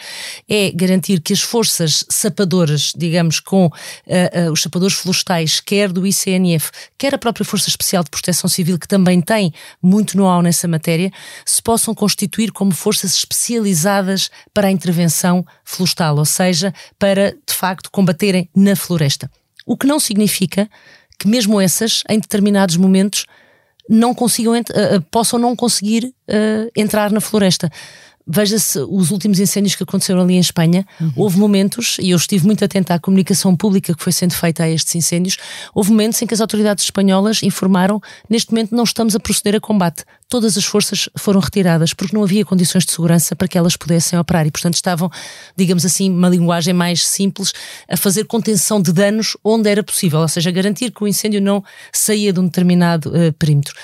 É 0.47 0.71
garantir 0.71 1.19
que 1.19 1.33
as 1.33 1.41
forças 1.41 2.05
sapadoras, 2.07 2.93
digamos, 2.95 3.39
com 3.39 3.65
uh, 3.65 3.69
uh, 3.69 4.51
os 4.51 4.61
sapadores 4.61 4.95
florestais, 4.95 5.59
quer 5.59 5.91
do 5.91 6.05
ICNF, 6.05 6.69
quer 6.95 7.15
a 7.15 7.17
própria 7.17 7.43
Força 7.43 7.69
Especial 7.69 8.03
de 8.03 8.11
Proteção 8.11 8.47
Civil, 8.47 8.77
que 8.77 8.87
também 8.87 9.19
tem 9.19 9.51
muito 9.81 10.15
know-how 10.15 10.43
nessa 10.43 10.67
matéria, 10.67 11.11
se 11.43 11.61
possam 11.61 11.95
constituir 11.95 12.51
como 12.51 12.71
forças 12.71 13.15
especializadas 13.15 14.29
para 14.53 14.67
a 14.67 14.71
intervenção 14.71 15.43
florestal, 15.65 16.17
ou 16.17 16.25
seja, 16.25 16.71
para, 16.99 17.31
de 17.31 17.53
facto, 17.53 17.89
combaterem 17.91 18.47
na 18.55 18.75
floresta. 18.75 19.29
O 19.65 19.75
que 19.75 19.87
não 19.87 19.99
significa 19.99 20.69
que 21.21 21.27
mesmo 21.27 21.61
essas, 21.61 22.01
em 22.09 22.19
determinados 22.19 22.75
momentos, 22.77 23.27
não 23.87 24.11
consigam, 24.11 24.53
uh, 24.59 25.01
possam 25.11 25.37
não 25.37 25.55
conseguir 25.55 26.05
uh, 26.05 26.71
entrar 26.75 27.11
na 27.11 27.21
floresta. 27.21 27.69
Veja-se 28.25 28.79
os 28.79 29.11
últimos 29.11 29.39
incêndios 29.39 29.75
que 29.75 29.83
aconteceram 29.83 30.21
ali 30.21 30.33
em 30.33 30.39
Espanha. 30.39 30.83
Uhum. 30.99 31.11
Houve 31.15 31.37
momentos, 31.37 31.97
e 31.99 32.09
eu 32.09 32.17
estive 32.17 32.43
muito 32.43 32.65
atenta 32.65 32.95
à 32.95 32.99
comunicação 32.99 33.55
pública 33.55 33.93
que 33.93 34.03
foi 34.03 34.11
sendo 34.11 34.33
feita 34.33 34.63
a 34.63 34.69
estes 34.69 34.95
incêndios, 34.95 35.37
houve 35.75 35.91
momentos 35.91 36.19
em 36.23 36.25
que 36.25 36.33
as 36.33 36.41
autoridades 36.41 36.83
espanholas 36.85 37.43
informaram: 37.43 38.01
neste 38.27 38.51
momento 38.51 38.75
não 38.75 38.83
estamos 38.83 39.15
a 39.15 39.19
proceder 39.19 39.55
a 39.55 39.59
combate. 39.59 40.03
Todas 40.31 40.57
as 40.57 40.63
forças 40.63 41.09
foram 41.17 41.41
retiradas 41.41 41.93
porque 41.93 42.15
não 42.15 42.23
havia 42.23 42.45
condições 42.45 42.85
de 42.85 42.93
segurança 42.93 43.35
para 43.35 43.49
que 43.49 43.57
elas 43.57 43.75
pudessem 43.75 44.17
operar. 44.17 44.47
E, 44.47 44.51
portanto, 44.51 44.75
estavam, 44.75 45.11
digamos 45.57 45.85
assim, 45.85 46.09
uma 46.09 46.29
linguagem 46.29 46.73
mais 46.73 47.05
simples, 47.05 47.51
a 47.85 47.97
fazer 47.97 48.23
contenção 48.23 48.81
de 48.81 48.93
danos 48.93 49.35
onde 49.43 49.69
era 49.69 49.83
possível, 49.83 50.21
ou 50.21 50.27
seja, 50.29 50.49
garantir 50.49 50.91
que 50.91 51.03
o 51.03 51.07
incêndio 51.07 51.41
não 51.41 51.61
saía 51.91 52.31
de 52.31 52.39
um 52.39 52.45
determinado 52.45 53.09
uh, 53.09 53.33
perímetro. 53.33 53.75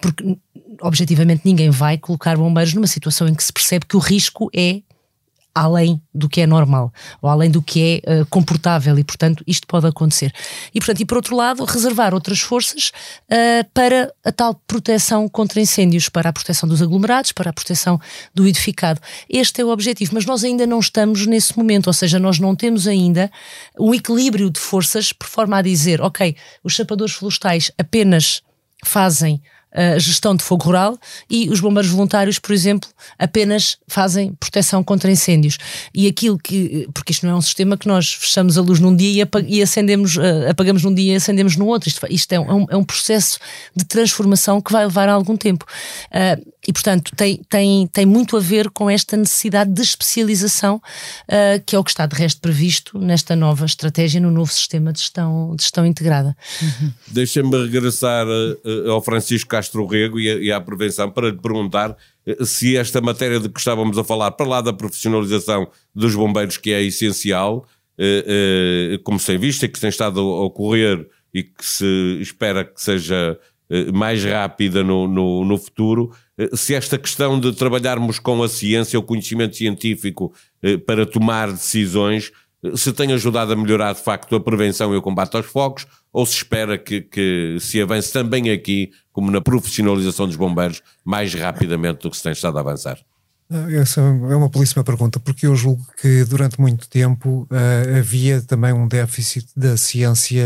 Porque 0.00 0.38
objetivamente 0.80 1.42
ninguém 1.44 1.68
vai 1.68 1.98
colocar 1.98 2.34
bombeiros 2.34 2.72
numa 2.72 2.86
situação 2.86 3.28
em 3.28 3.34
que 3.34 3.44
se 3.44 3.52
percebe 3.52 3.84
que 3.84 3.94
o 3.94 4.00
risco 4.00 4.50
é 4.56 4.80
além 5.54 6.00
do 6.14 6.28
que 6.28 6.40
é 6.40 6.46
normal 6.46 6.92
ou 7.20 7.28
além 7.28 7.50
do 7.50 7.60
que 7.60 8.02
é 8.04 8.20
uh, 8.20 8.26
comportável 8.26 8.98
e 8.98 9.04
portanto 9.04 9.42
isto 9.46 9.66
pode 9.66 9.86
acontecer. 9.86 10.32
E 10.74 10.80
portanto 10.80 11.00
e 11.00 11.04
por 11.04 11.16
outro 11.16 11.36
lado 11.36 11.64
reservar 11.64 12.14
outras 12.14 12.40
forças 12.40 12.92
uh, 13.30 13.68
para 13.72 14.12
a 14.24 14.32
tal 14.32 14.54
proteção 14.54 15.28
contra 15.28 15.60
incêndios 15.60 16.08
para 16.08 16.28
a 16.28 16.32
proteção 16.32 16.68
dos 16.68 16.82
aglomerados 16.82 17.32
para 17.32 17.50
a 17.50 17.52
proteção 17.52 18.00
do 18.34 18.46
edificado. 18.46 19.00
Este 19.28 19.60
é 19.60 19.64
o 19.64 19.70
objetivo 19.70 20.12
mas 20.14 20.24
nós 20.24 20.44
ainda 20.44 20.66
não 20.66 20.78
estamos 20.78 21.26
nesse 21.26 21.56
momento 21.56 21.88
ou 21.88 21.92
seja 21.92 22.18
nós 22.18 22.38
não 22.38 22.54
temos 22.54 22.86
ainda 22.86 23.30
um 23.78 23.94
equilíbrio 23.94 24.50
de 24.50 24.60
forças 24.60 25.12
por 25.12 25.28
forma 25.28 25.58
a 25.58 25.62
dizer 25.62 26.00
ok 26.00 26.36
os 26.62 26.74
chapadores 26.74 27.14
florestais 27.14 27.70
apenas 27.78 28.42
fazem 28.84 29.42
a 29.72 29.98
gestão 29.98 30.34
de 30.34 30.42
fogo 30.42 30.64
rural 30.64 30.98
e 31.28 31.48
os 31.48 31.60
bombeiros 31.60 31.90
voluntários, 31.90 32.38
por 32.38 32.52
exemplo, 32.52 32.88
apenas 33.18 33.78
fazem 33.86 34.32
proteção 34.34 34.82
contra 34.82 35.10
incêndios. 35.10 35.58
E 35.94 36.06
aquilo 36.06 36.38
que, 36.38 36.88
porque 36.92 37.12
isto 37.12 37.26
não 37.26 37.34
é 37.34 37.36
um 37.36 37.40
sistema 37.40 37.76
que 37.76 37.86
nós 37.86 38.12
fechamos 38.12 38.58
a 38.58 38.60
luz 38.62 38.80
num 38.80 38.94
dia 38.94 39.28
e, 39.46 39.62
acendemos, 39.62 40.16
uh, 40.16 40.50
apagamos 40.50 40.82
num 40.82 40.94
dia 40.94 41.12
e 41.12 41.16
acendemos 41.16 41.56
no 41.56 41.66
outro. 41.66 41.88
Isto, 41.88 42.06
isto 42.10 42.32
é, 42.32 42.40
um, 42.40 42.66
é 42.70 42.76
um 42.76 42.84
processo 42.84 43.38
de 43.74 43.84
transformação 43.84 44.60
que 44.60 44.72
vai 44.72 44.84
levar 44.84 45.08
algum 45.08 45.36
tempo. 45.36 45.64
Uh, 46.06 46.50
e, 46.70 46.72
portanto, 46.72 47.10
tem, 47.16 47.42
tem, 47.48 47.88
tem 47.88 48.06
muito 48.06 48.36
a 48.36 48.40
ver 48.40 48.70
com 48.70 48.88
esta 48.88 49.16
necessidade 49.16 49.72
de 49.72 49.82
especialização, 49.82 50.76
uh, 50.76 51.60
que 51.66 51.74
é 51.74 51.78
o 51.80 51.82
que 51.82 51.90
está 51.90 52.06
de 52.06 52.14
resto 52.14 52.40
previsto 52.40 52.96
nesta 52.96 53.34
nova 53.34 53.66
estratégia, 53.66 54.20
no 54.20 54.30
novo 54.30 54.52
sistema 54.52 54.92
de 54.92 55.00
gestão, 55.00 55.56
de 55.56 55.64
gestão 55.64 55.84
integrada. 55.84 56.36
Uhum. 56.62 56.92
Deixa-me 57.08 57.50
regressar 57.64 58.24
uh, 58.24 58.88
ao 58.88 59.02
Francisco 59.02 59.50
Castro 59.50 59.84
Rego 59.84 60.20
e, 60.20 60.44
e 60.44 60.52
à 60.52 60.60
prevenção 60.60 61.10
para 61.10 61.30
lhe 61.30 61.38
perguntar 61.38 61.90
uh, 61.90 62.46
se 62.46 62.76
esta 62.76 63.00
matéria 63.00 63.40
de 63.40 63.48
que 63.48 63.58
estávamos 63.58 63.98
a 63.98 64.04
falar, 64.04 64.30
para 64.30 64.46
lá 64.46 64.60
da 64.60 64.72
profissionalização 64.72 65.66
dos 65.92 66.14
bombeiros, 66.14 66.56
que 66.56 66.72
é 66.72 66.80
essencial, 66.80 67.66
como 69.04 69.18
se 69.18 69.26
tem 69.26 69.38
visto 69.38 69.62
e 69.64 69.68
que 69.68 69.78
tem 69.78 69.90
estado 69.90 70.20
a 70.20 70.44
ocorrer 70.44 71.06
e 71.34 71.42
que 71.42 71.66
se 71.66 72.18
espera 72.20 72.64
que 72.64 72.80
seja 72.80 73.38
mais 73.92 74.24
rápida 74.24 74.82
no, 74.82 75.06
no, 75.06 75.44
no 75.44 75.56
futuro, 75.56 76.10
eh, 76.40 76.48
se 76.54 76.74
esta 76.74 76.98
questão 76.98 77.38
de 77.38 77.52
trabalharmos 77.52 78.18
com 78.18 78.42
a 78.42 78.48
ciência, 78.48 78.98
o 78.98 79.02
conhecimento 79.02 79.56
científico 79.56 80.32
eh, 80.62 80.78
para 80.78 81.04
tomar 81.04 81.52
decisões, 81.52 82.32
eh, 82.64 82.76
se 82.76 82.92
tem 82.92 83.12
ajudado 83.12 83.52
a 83.52 83.56
melhorar 83.56 83.92
de 83.92 84.02
facto 84.02 84.34
a 84.34 84.40
prevenção 84.40 84.94
e 84.94 84.96
o 84.96 85.02
combate 85.02 85.36
aos 85.36 85.46
fogos, 85.46 85.86
ou 86.12 86.24
se 86.24 86.36
espera 86.36 86.78
que, 86.78 87.02
que 87.02 87.58
se 87.60 87.80
avance 87.80 88.12
também 88.12 88.50
aqui, 88.50 88.90
como 89.12 89.30
na 89.30 89.40
profissionalização 89.40 90.26
dos 90.26 90.36
bombeiros, 90.36 90.82
mais 91.04 91.34
rapidamente 91.34 92.02
do 92.02 92.10
que 92.10 92.16
se 92.16 92.22
tem 92.22 92.32
estado 92.32 92.56
a 92.56 92.60
avançar? 92.60 92.98
Essa 93.80 94.00
é 94.00 94.04
uma 94.36 94.48
belíssima 94.48 94.84
pergunta, 94.84 95.18
porque 95.18 95.44
eu 95.44 95.56
julgo 95.56 95.84
que 96.00 96.24
durante 96.24 96.60
muito 96.60 96.88
tempo 96.88 97.48
uh, 97.50 97.98
havia 97.98 98.40
também 98.40 98.72
um 98.72 98.86
déficit 98.86 99.48
da 99.56 99.76
ciência 99.76 100.44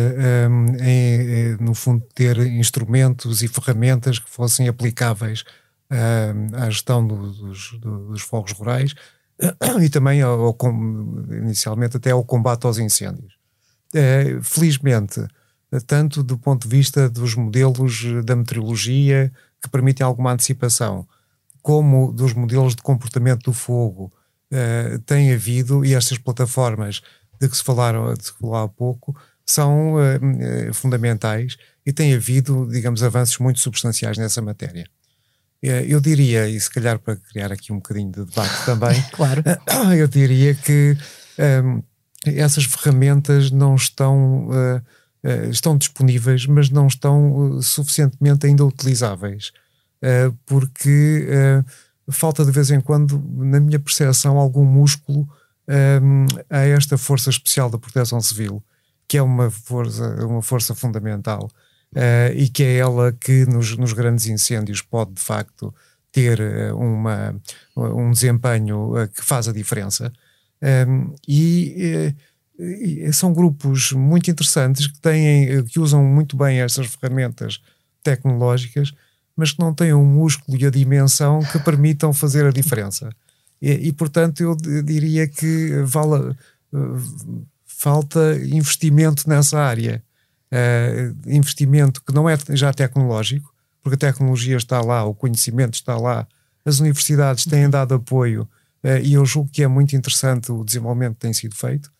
um, 0.50 0.74
em, 0.82 1.56
no 1.60 1.74
fundo, 1.74 2.02
ter 2.14 2.38
instrumentos 2.38 3.42
e 3.42 3.48
ferramentas 3.48 4.18
que 4.18 4.30
fossem 4.30 4.68
aplicáveis 4.68 5.44
à 6.54 6.70
gestão 6.70 7.06
do, 7.06 7.30
dos, 7.30 7.78
dos, 7.78 8.22
fogos 8.22 8.52
rurais 8.52 8.94
e 9.82 9.88
também 9.90 10.22
ao, 10.22 10.40
ao, 10.40 10.56
inicialmente 11.30 11.98
até 11.98 12.10
ao 12.10 12.24
combate 12.24 12.64
aos 12.64 12.78
incêndios. 12.78 13.34
Uh, 13.94 14.42
felizmente, 14.42 15.20
tanto 15.86 16.22
do 16.22 16.38
ponto 16.38 16.66
de 16.66 16.74
vista 16.74 17.10
dos 17.10 17.34
modelos 17.34 18.02
da 18.24 18.34
meteorologia 18.34 19.30
que 19.60 19.68
permitem 19.68 20.06
alguma 20.06 20.32
antecipação, 20.32 21.06
como 21.64 22.12
dos 22.12 22.34
modelos 22.34 22.76
de 22.76 22.82
comportamento 22.82 23.44
do 23.44 23.54
fogo, 23.54 24.12
uh, 24.52 24.98
tem 25.06 25.32
havido, 25.32 25.82
e 25.82 25.94
estas 25.94 26.18
plataformas 26.18 27.00
de 27.40 27.48
que 27.48 27.56
se 27.56 27.64
falaram, 27.64 28.12
de 28.12 28.20
que 28.20 28.38
falou 28.38 28.56
há 28.56 28.68
pouco, 28.68 29.16
são 29.46 29.94
uh, 29.94 30.74
fundamentais 30.74 31.56
e 31.86 31.92
tem 31.94 32.14
havido, 32.14 32.68
digamos, 32.70 33.02
avanços 33.02 33.38
muito 33.38 33.60
substanciais 33.60 34.18
nessa 34.18 34.42
matéria. 34.42 34.86
Eu 35.62 35.98
diria, 35.98 36.46
e 36.46 36.60
se 36.60 36.68
calhar 36.68 36.98
para 36.98 37.16
criar 37.16 37.50
aqui 37.50 37.72
um 37.72 37.76
bocadinho 37.76 38.12
de 38.12 38.24
debate 38.26 38.52
também, 38.66 39.02
claro. 39.12 39.42
eu 39.96 40.06
diria 40.06 40.54
que 40.54 40.94
um, 41.64 41.82
essas 42.26 42.64
ferramentas 42.64 43.50
não 43.50 43.74
estão, 43.74 44.48
uh, 44.48 44.76
uh, 45.24 45.50
estão 45.50 45.78
disponíveis, 45.78 46.46
mas 46.46 46.68
não 46.68 46.86
estão 46.86 47.56
uh, 47.56 47.62
suficientemente 47.62 48.46
ainda 48.46 48.62
utilizáveis, 48.62 49.52
porque 50.46 51.26
falta 52.10 52.44
de 52.44 52.50
vez 52.50 52.70
em 52.70 52.80
quando, 52.80 53.22
na 53.36 53.60
minha 53.60 53.78
percepção, 53.78 54.38
algum 54.38 54.64
músculo 54.64 55.28
um, 55.68 56.26
a 56.50 56.60
esta 56.60 56.98
Força 56.98 57.30
Especial 57.30 57.70
da 57.70 57.78
Proteção 57.78 58.20
Civil, 58.20 58.62
que 59.08 59.16
é 59.16 59.22
uma 59.22 59.50
força, 59.50 60.26
uma 60.26 60.42
força 60.42 60.74
fundamental 60.74 61.50
uh, 61.94 62.32
e 62.34 62.48
que 62.48 62.62
é 62.62 62.76
ela 62.76 63.12
que 63.12 63.46
nos, 63.46 63.76
nos, 63.76 63.92
grandes 63.92 64.26
incêndios 64.26 64.82
pode 64.82 65.12
de 65.12 65.22
facto 65.22 65.74
ter 66.12 66.38
eh, 66.38 66.72
uma, 66.72 67.34
um 67.76 68.12
desempenho 68.12 68.92
que 69.12 69.24
faz 69.24 69.48
a 69.48 69.52
diferença. 69.52 70.12
Ehm, 70.62 71.12
e, 71.26 72.14
e, 72.56 73.12
são 73.12 73.32
grupos 73.32 73.90
muito 73.90 74.30
interessantes 74.30 74.86
que 74.86 75.00
têm, 75.00 75.64
que 75.64 75.80
usam 75.80 76.04
muito 76.04 76.36
bem 76.36 76.60
estas 76.60 76.86
ferramentas 76.86 77.60
tecnológicas, 78.00 78.94
mas 79.36 79.52
que 79.52 79.60
não 79.60 79.74
têm 79.74 79.92
o 79.92 80.04
músculo 80.04 80.56
e 80.58 80.66
a 80.66 80.70
dimensão 80.70 81.40
que 81.40 81.58
permitam 81.58 82.12
fazer 82.12 82.46
a 82.46 82.50
diferença. 82.50 83.10
E, 83.60 83.70
e 83.88 83.92
portanto, 83.92 84.40
eu 84.40 84.56
diria 84.82 85.26
que 85.26 85.82
vale, 85.82 86.36
falta 87.66 88.38
investimento 88.44 89.28
nessa 89.28 89.58
área 89.58 90.02
uh, 90.54 91.30
investimento 91.30 92.02
que 92.02 92.14
não 92.14 92.28
é 92.28 92.36
já 92.50 92.72
tecnológico, 92.72 93.52
porque 93.82 93.96
a 93.96 94.10
tecnologia 94.12 94.56
está 94.56 94.80
lá, 94.80 95.04
o 95.04 95.14
conhecimento 95.14 95.74
está 95.74 95.96
lá, 95.96 96.26
as 96.64 96.80
universidades 96.80 97.44
têm 97.44 97.68
dado 97.68 97.94
apoio 97.94 98.48
uh, 98.82 98.98
e 99.02 99.14
eu 99.14 99.26
julgo 99.26 99.50
que 99.50 99.62
é 99.62 99.68
muito 99.68 99.96
interessante 99.96 100.52
o 100.52 100.64
desenvolvimento 100.64 101.14
que 101.14 101.20
tem 101.20 101.32
sido 101.32 101.54
feito, 101.54 101.92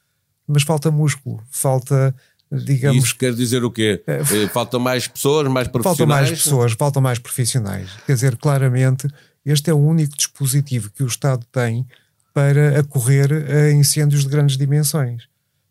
mas 0.46 0.62
falta 0.62 0.90
músculo, 0.90 1.42
falta 1.50 2.14
digamos. 2.62 3.04
Isso 3.04 3.16
quer 3.16 3.34
dizer 3.34 3.64
o 3.64 3.70
quê? 3.70 4.02
Uh, 4.06 4.48
faltam 4.48 4.80
mais 4.80 5.08
pessoas, 5.08 5.48
mais 5.48 5.68
profissionais? 5.68 5.98
Faltam 5.98 6.06
mais 6.06 6.30
pessoas, 6.30 6.72
faltam 6.72 7.02
mais 7.02 7.18
profissionais. 7.18 7.90
Quer 8.06 8.14
dizer, 8.14 8.36
claramente, 8.36 9.08
este 9.44 9.70
é 9.70 9.74
o 9.74 9.78
único 9.78 10.16
dispositivo 10.16 10.90
que 10.90 11.02
o 11.02 11.06
Estado 11.06 11.44
tem 11.50 11.86
para 12.32 12.80
acorrer 12.80 13.30
a 13.32 13.70
incêndios 13.70 14.22
de 14.22 14.28
grandes 14.28 14.56
dimensões. 14.56 15.28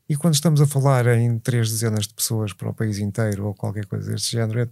E 0.08 0.16
quando 0.16 0.34
estamos 0.34 0.62
a 0.62 0.68
falar 0.68 1.08
em 1.08 1.40
três 1.40 1.70
dezenas 1.70 2.08
de 2.08 2.14
pessoas 2.14 2.54
para 2.54 2.70
o 2.70 2.74
país 2.74 3.00
inteiro 3.00 3.48
ou 3.48 3.54
qualquer 3.54 3.86
coisa 3.86 4.12
deste 4.12 4.32
género, 4.34 4.60
é, 4.62 4.68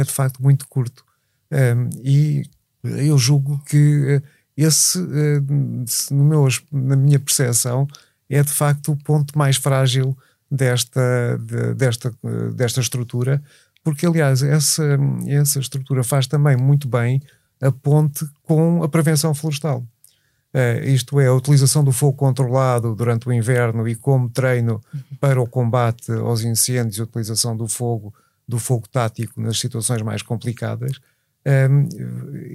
é 0.00 0.04
de 0.04 0.10
facto 0.10 0.42
muito 0.42 0.66
curto. 0.68 1.04
Um, 1.50 1.88
e 2.02 2.44
eu 2.84 3.16
julgo 3.16 3.62
que 3.64 4.06
eh, 4.08 4.22
esse, 4.56 4.98
no 6.10 6.24
meu, 6.24 6.48
na 6.70 6.96
minha 6.96 7.18
percepção, 7.18 7.86
é 8.28 8.42
de 8.42 8.50
facto 8.50 8.92
o 8.92 8.96
ponto 8.96 9.36
mais 9.36 9.56
frágil 9.56 10.16
desta, 10.52 11.38
desta, 11.74 12.14
desta 12.54 12.80
estrutura, 12.80 13.42
porque 13.82 14.06
aliás 14.06 14.42
essa, 14.42 14.98
essa 15.26 15.58
estrutura 15.58 16.04
faz 16.04 16.26
também 16.26 16.56
muito 16.56 16.86
bem 16.86 17.22
a 17.60 17.72
ponte 17.72 18.26
com 18.42 18.82
a 18.82 18.88
prevenção 18.88 19.34
florestal. 19.34 19.82
Uh, 20.54 20.84
isto 20.84 21.18
é, 21.18 21.28
a 21.28 21.32
utilização 21.32 21.82
do 21.82 21.92
fogo 21.92 22.18
controlado 22.18 22.94
durante 22.94 23.26
o 23.26 23.32
inverno 23.32 23.88
e 23.88 23.94
como 23.96 24.28
treino 24.28 24.82
para 25.18 25.40
o 25.40 25.46
combate 25.46 26.12
aos 26.12 26.42
incêndios, 26.42 27.00
a 27.00 27.04
utilização 27.04 27.56
do 27.56 27.66
fogo, 27.66 28.12
do 28.46 28.58
fogo 28.58 28.86
tático 28.86 29.40
nas 29.40 29.58
situações 29.58 30.02
mais 30.02 30.20
complicadas. 30.20 31.00
Um, 31.46 31.50
ehm, 31.50 31.88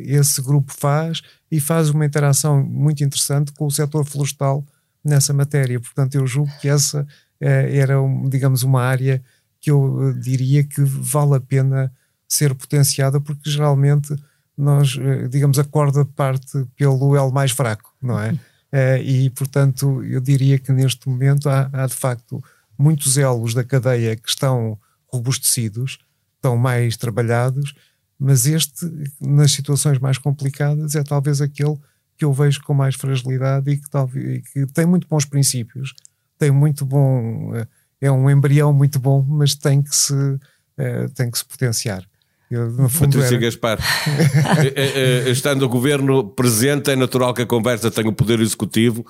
esse 0.05 0.39
grupo 0.43 0.71
faz 0.71 1.23
e 1.51 1.59
faz 1.59 1.89
uma 1.89 2.05
interação 2.05 2.63
muito 2.63 3.03
interessante 3.03 3.51
com 3.51 3.65
o 3.65 3.71
setor 3.71 4.05
florestal 4.05 4.63
nessa 5.03 5.33
matéria. 5.33 5.79
Portanto, 5.79 6.15
eu 6.15 6.27
julgo 6.27 6.51
que 6.61 6.69
essa 6.69 7.07
era, 7.39 7.95
digamos, 8.29 8.63
uma 8.63 8.81
área 8.81 9.23
que 9.59 9.71
eu 9.71 10.13
diria 10.13 10.63
que 10.63 10.81
vale 10.81 11.35
a 11.35 11.39
pena 11.39 11.91
ser 12.27 12.53
potenciada, 12.53 13.21
porque 13.21 13.49
geralmente 13.49 14.15
nós, 14.57 14.97
eh, 14.99 15.27
digamos, 15.27 15.59
a 15.59 15.63
corda 15.63 16.03
parte 16.03 16.65
pelo 16.75 17.15
elo 17.15 17.31
mais 17.31 17.51
fraco, 17.51 17.93
não 18.01 18.19
é? 18.19 18.37
Eh, 18.71 19.01
e, 19.03 19.29
portanto, 19.29 20.03
eu 20.03 20.19
diria 20.19 20.57
que 20.57 20.71
neste 20.71 21.07
momento 21.07 21.47
há, 21.47 21.69
há, 21.71 21.85
de 21.85 21.93
facto 21.93 22.43
muitos 22.77 23.17
elos 23.17 23.53
da 23.53 23.63
cadeia 23.63 24.15
que 24.15 24.27
estão 24.27 24.77
robustecidos, 25.07 25.99
estão 26.35 26.57
mais 26.57 26.97
trabalhados, 26.97 27.73
mas 28.19 28.45
este, 28.45 28.85
nas 29.21 29.51
situações 29.51 29.99
mais 29.99 30.17
complicadas, 30.17 30.95
é 30.95 31.03
talvez 31.03 31.39
aquele 31.39 31.77
que 32.17 32.25
eu 32.25 32.33
vejo 32.33 32.61
com 32.63 32.73
mais 32.73 32.95
fragilidade 32.95 33.69
e 33.69 33.77
que, 33.77 33.89
talvez, 33.89 34.47
que 34.49 34.65
tem 34.67 34.85
muito 34.85 35.07
bons 35.07 35.23
princípios, 35.23 35.93
tem 36.37 36.51
muito 36.51 36.85
bom, 36.85 37.55
eh, 37.55 37.67
é 38.01 38.11
um 38.11 38.29
embrião 38.29 38.71
muito 38.73 38.99
bom, 38.99 39.25
mas 39.27 39.55
tem 39.55 39.81
que 39.81 39.95
se, 39.95 40.13
tem 41.15 41.31
que 41.31 41.37
se 41.37 41.45
potenciar. 41.45 42.03
Eu, 42.49 42.73
Patrícia 42.97 43.35
era... 43.35 43.37
Gaspar, 43.37 43.77
eh, 44.63 44.73
eh, 44.73 45.23
eh, 45.27 45.29
estando 45.29 45.63
o 45.63 45.69
governo 45.69 46.23
presente, 46.23 46.89
é 46.89 46.95
natural 46.95 47.33
que 47.33 47.41
a 47.41 47.45
conversa 47.45 47.91
tenha 47.91 48.07
o 48.07 48.13
poder 48.13 48.39
executivo, 48.39 49.05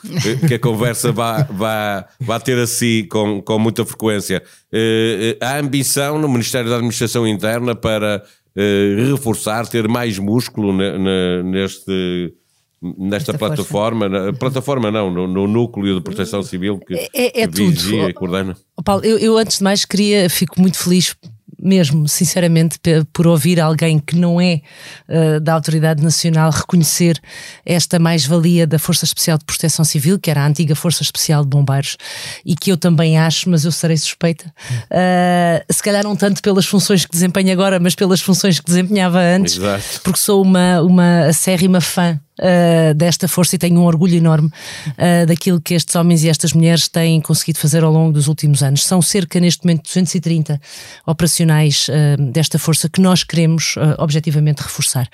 que 0.47 0.55
a 0.55 0.59
conversa 0.59 1.11
vá, 1.11 1.43
vá, 1.43 2.07
vá 2.19 2.39
ter 2.39 2.57
a 2.57 2.65
si 2.65 3.07
com, 3.11 3.39
com 3.39 3.59
muita 3.59 3.85
frequência. 3.85 4.41
Há 5.39 5.59
ambição 5.59 6.17
no 6.17 6.27
Ministério 6.27 6.67
da 6.67 6.77
Administração 6.77 7.27
Interna 7.27 7.75
para 7.75 8.23
reforçar, 9.07 9.67
ter 9.67 9.87
mais 9.87 10.17
músculo 10.17 10.73
neste 11.43 12.33
nesta 12.81 13.31
Esta 13.31 13.37
plataforma, 13.37 14.07
na, 14.07 14.33
plataforma 14.33 14.91
não, 14.91 15.09
no, 15.09 15.27
no, 15.27 15.47
núcleo 15.47 15.95
de 15.95 16.01
proteção 16.01 16.43
civil 16.43 16.79
que, 16.79 16.93
é, 16.93 17.09
é, 17.13 17.41
é 17.41 17.47
que 17.47 17.67
vigia 17.67 18.09
e 18.09 18.13
coordena. 18.13 18.55
Paulo, 18.83 19.03
eu, 19.03 19.17
eu, 19.17 19.37
antes 19.37 19.57
de 19.57 19.63
mais 19.63 19.83
queria, 19.83 20.29
fico 20.29 20.61
muito 20.61 20.77
feliz 20.77 21.15
mesmo, 21.59 22.07
sinceramente, 22.07 22.79
por 23.11 23.25
ouvir 23.25 23.59
alguém 23.59 23.97
que 23.97 24.15
não 24.15 24.39
é 24.39 24.61
uh, 25.09 25.39
da 25.39 25.53
Autoridade 25.53 26.03
Nacional 26.03 26.51
reconhecer 26.51 27.19
esta 27.65 27.97
mais-valia 27.97 28.67
da 28.67 28.77
Força 28.77 29.05
Especial 29.05 29.37
de 29.37 29.45
Proteção 29.45 29.83
Civil, 29.83 30.19
que 30.19 30.29
era 30.29 30.43
a 30.43 30.47
antiga 30.47 30.75
Força 30.75 31.01
Especial 31.01 31.43
de 31.43 31.49
Bombeiros, 31.49 31.97
e 32.45 32.55
que 32.55 32.71
eu 32.71 32.77
também 32.77 33.17
acho, 33.17 33.49
mas 33.49 33.65
eu 33.65 33.71
serei 33.71 33.97
suspeita, 33.97 34.53
uh, 34.91 35.73
se 35.73 35.81
calhar 35.81 36.03
não 36.03 36.15
tanto 36.15 36.41
pelas 36.41 36.65
funções 36.65 37.05
que 37.05 37.11
desempenho 37.11 37.51
agora, 37.51 37.79
mas 37.79 37.95
pelas 37.95 38.21
funções 38.21 38.59
que 38.59 38.65
desempenhava 38.65 39.19
antes, 39.19 39.57
Exato. 39.57 40.01
porque 40.03 40.19
sou 40.19 40.41
uma, 40.43 40.81
uma 40.81 41.25
acérrima 41.25 41.81
fã 41.81 42.19
uh, 42.39 42.93
desta 42.93 43.27
força 43.27 43.55
e 43.55 43.59
tenho 43.59 43.79
um 43.79 43.85
orgulho 43.85 44.15
enorme 44.15 44.47
uh, 44.47 45.25
daquilo 45.25 45.61
que 45.61 45.73
estes 45.73 45.95
homens 45.95 46.23
e 46.23 46.29
estas 46.29 46.53
mulheres 46.53 46.87
têm 46.87 47.19
conseguido 47.21 47.59
fazer 47.59 47.83
ao 47.83 47.91
longo 47.91 48.13
dos 48.13 48.27
últimos 48.27 48.63
anos. 48.63 48.85
São 48.85 49.01
cerca, 49.01 49.39
neste 49.39 49.65
momento, 49.65 49.83
230 49.83 50.59
operacionais 51.05 51.87
uh, 51.87 52.21
desta 52.31 52.57
força 52.59 52.89
que 52.89 53.01
nós 53.01 53.23
queremos 53.23 53.75
objetivamente 53.97 54.61
reforçar. 54.61 55.07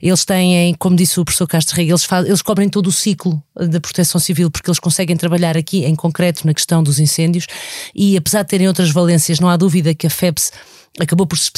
Eles 0.00 0.24
têm, 0.24 0.74
como 0.74 0.96
disse 0.96 1.20
o 1.20 1.24
professor 1.24 1.46
Castro 1.46 1.76
Rega, 1.76 1.92
eles, 1.92 2.06
eles 2.26 2.42
cobrem 2.42 2.68
todo 2.68 2.88
o 2.88 2.92
ciclo 2.92 3.42
da 3.54 3.80
proteção 3.80 4.20
civil 4.20 4.50
porque 4.50 4.68
eles 4.68 4.78
conseguem 4.78 5.16
trabalhar 5.16 5.56
aqui 5.56 5.84
em 5.84 5.94
concreto 5.94 6.46
na 6.46 6.54
questão 6.54 6.82
dos 6.82 6.98
incêndios 6.98 7.46
e 7.94 8.16
apesar 8.16 8.42
de 8.42 8.48
terem 8.48 8.68
outras 8.68 8.90
valências, 8.90 9.40
não 9.40 9.48
há 9.48 9.56
dúvida 9.56 9.94
que 9.94 10.06
a 10.06 10.10
FEPS 10.10 10.52
acabou 11.00 11.26
por 11.26 11.38
se 11.38 11.50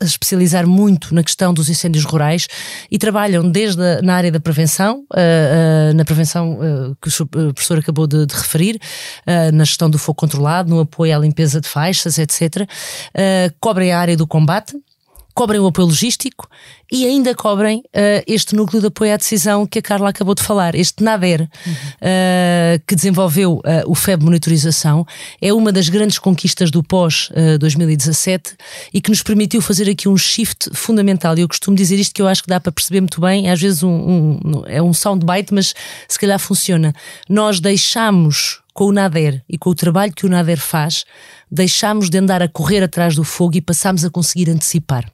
especializar 0.00 0.66
muito 0.66 1.14
na 1.14 1.22
questão 1.22 1.52
dos 1.52 1.68
incêndios 1.68 2.04
rurais 2.04 2.46
e 2.90 2.98
trabalham 2.98 3.50
desde 3.50 3.82
a, 3.82 4.02
na 4.02 4.14
área 4.14 4.30
da 4.30 4.40
prevenção, 4.40 5.04
uh, 5.12 5.90
uh, 5.90 5.94
na 5.94 6.04
prevenção 6.04 6.54
uh, 6.54 6.96
que 7.00 7.08
o 7.22 7.52
professor 7.52 7.78
acabou 7.78 8.06
de, 8.06 8.26
de 8.26 8.34
referir, 8.34 8.78
na 9.52 9.64
gestão 9.64 9.88
do 9.88 9.98
fogo 9.98 10.16
controlado, 10.16 10.70
no 10.70 10.80
apoio 10.80 11.16
à 11.16 11.18
limpeza 11.18 11.60
de 11.60 11.68
faixas, 11.68 12.18
etc. 12.18 12.68
cobrem 13.60 13.92
a 13.92 13.98
área 13.98 14.16
do 14.16 14.26
combate 14.26 14.74
cobrem 15.34 15.60
o 15.60 15.66
apoio 15.66 15.88
logístico 15.88 16.48
e 16.90 17.06
ainda 17.06 17.34
cobrem 17.34 17.78
uh, 17.78 18.22
este 18.26 18.54
núcleo 18.54 18.80
de 18.80 18.88
apoio 18.88 19.14
à 19.14 19.16
decisão 19.16 19.66
que 19.66 19.78
a 19.78 19.82
Carla 19.82 20.10
acabou 20.10 20.34
de 20.34 20.42
falar, 20.42 20.74
este 20.74 21.02
NADER, 21.02 21.48
uhum. 21.66 21.72
uh, 21.72 22.82
que 22.86 22.94
desenvolveu 22.94 23.54
uh, 23.54 23.62
o 23.86 23.94
FEB 23.94 24.22
Monitorização, 24.22 25.06
é 25.40 25.52
uma 25.52 25.72
das 25.72 25.88
grandes 25.88 26.18
conquistas 26.18 26.70
do 26.70 26.82
pós-2017 26.82 28.54
e 28.92 29.00
que 29.00 29.10
nos 29.10 29.22
permitiu 29.22 29.62
fazer 29.62 29.88
aqui 29.88 30.08
um 30.08 30.16
shift 30.16 30.70
fundamental. 30.74 31.36
E 31.38 31.40
eu 31.40 31.48
costumo 31.48 31.76
dizer 31.76 31.98
isto 31.98 32.14
que 32.14 32.20
eu 32.20 32.28
acho 32.28 32.42
que 32.42 32.48
dá 32.48 32.60
para 32.60 32.72
perceber 32.72 33.00
muito 33.00 33.20
bem, 33.20 33.48
às 33.48 33.60
vezes 33.60 33.82
um, 33.82 34.38
um, 34.44 34.62
é 34.66 34.82
um 34.82 34.92
soundbite, 34.92 35.54
mas 35.54 35.74
se 36.06 36.18
calhar 36.18 36.38
funciona. 36.38 36.92
Nós 37.28 37.58
deixamos 37.58 38.60
com 38.74 38.84
o 38.86 38.92
Nader 38.92 39.42
e 39.48 39.58
com 39.58 39.70
o 39.70 39.74
trabalho 39.74 40.12
que 40.12 40.26
o 40.26 40.28
Nader 40.28 40.58
faz, 40.58 41.04
deixámos 41.50 42.08
de 42.08 42.18
andar 42.18 42.42
a 42.42 42.48
correr 42.48 42.82
atrás 42.82 43.14
do 43.14 43.24
fogo 43.24 43.56
e 43.56 43.60
passámos 43.60 44.04
a 44.04 44.10
conseguir 44.10 44.50
antecipar. 44.50 45.10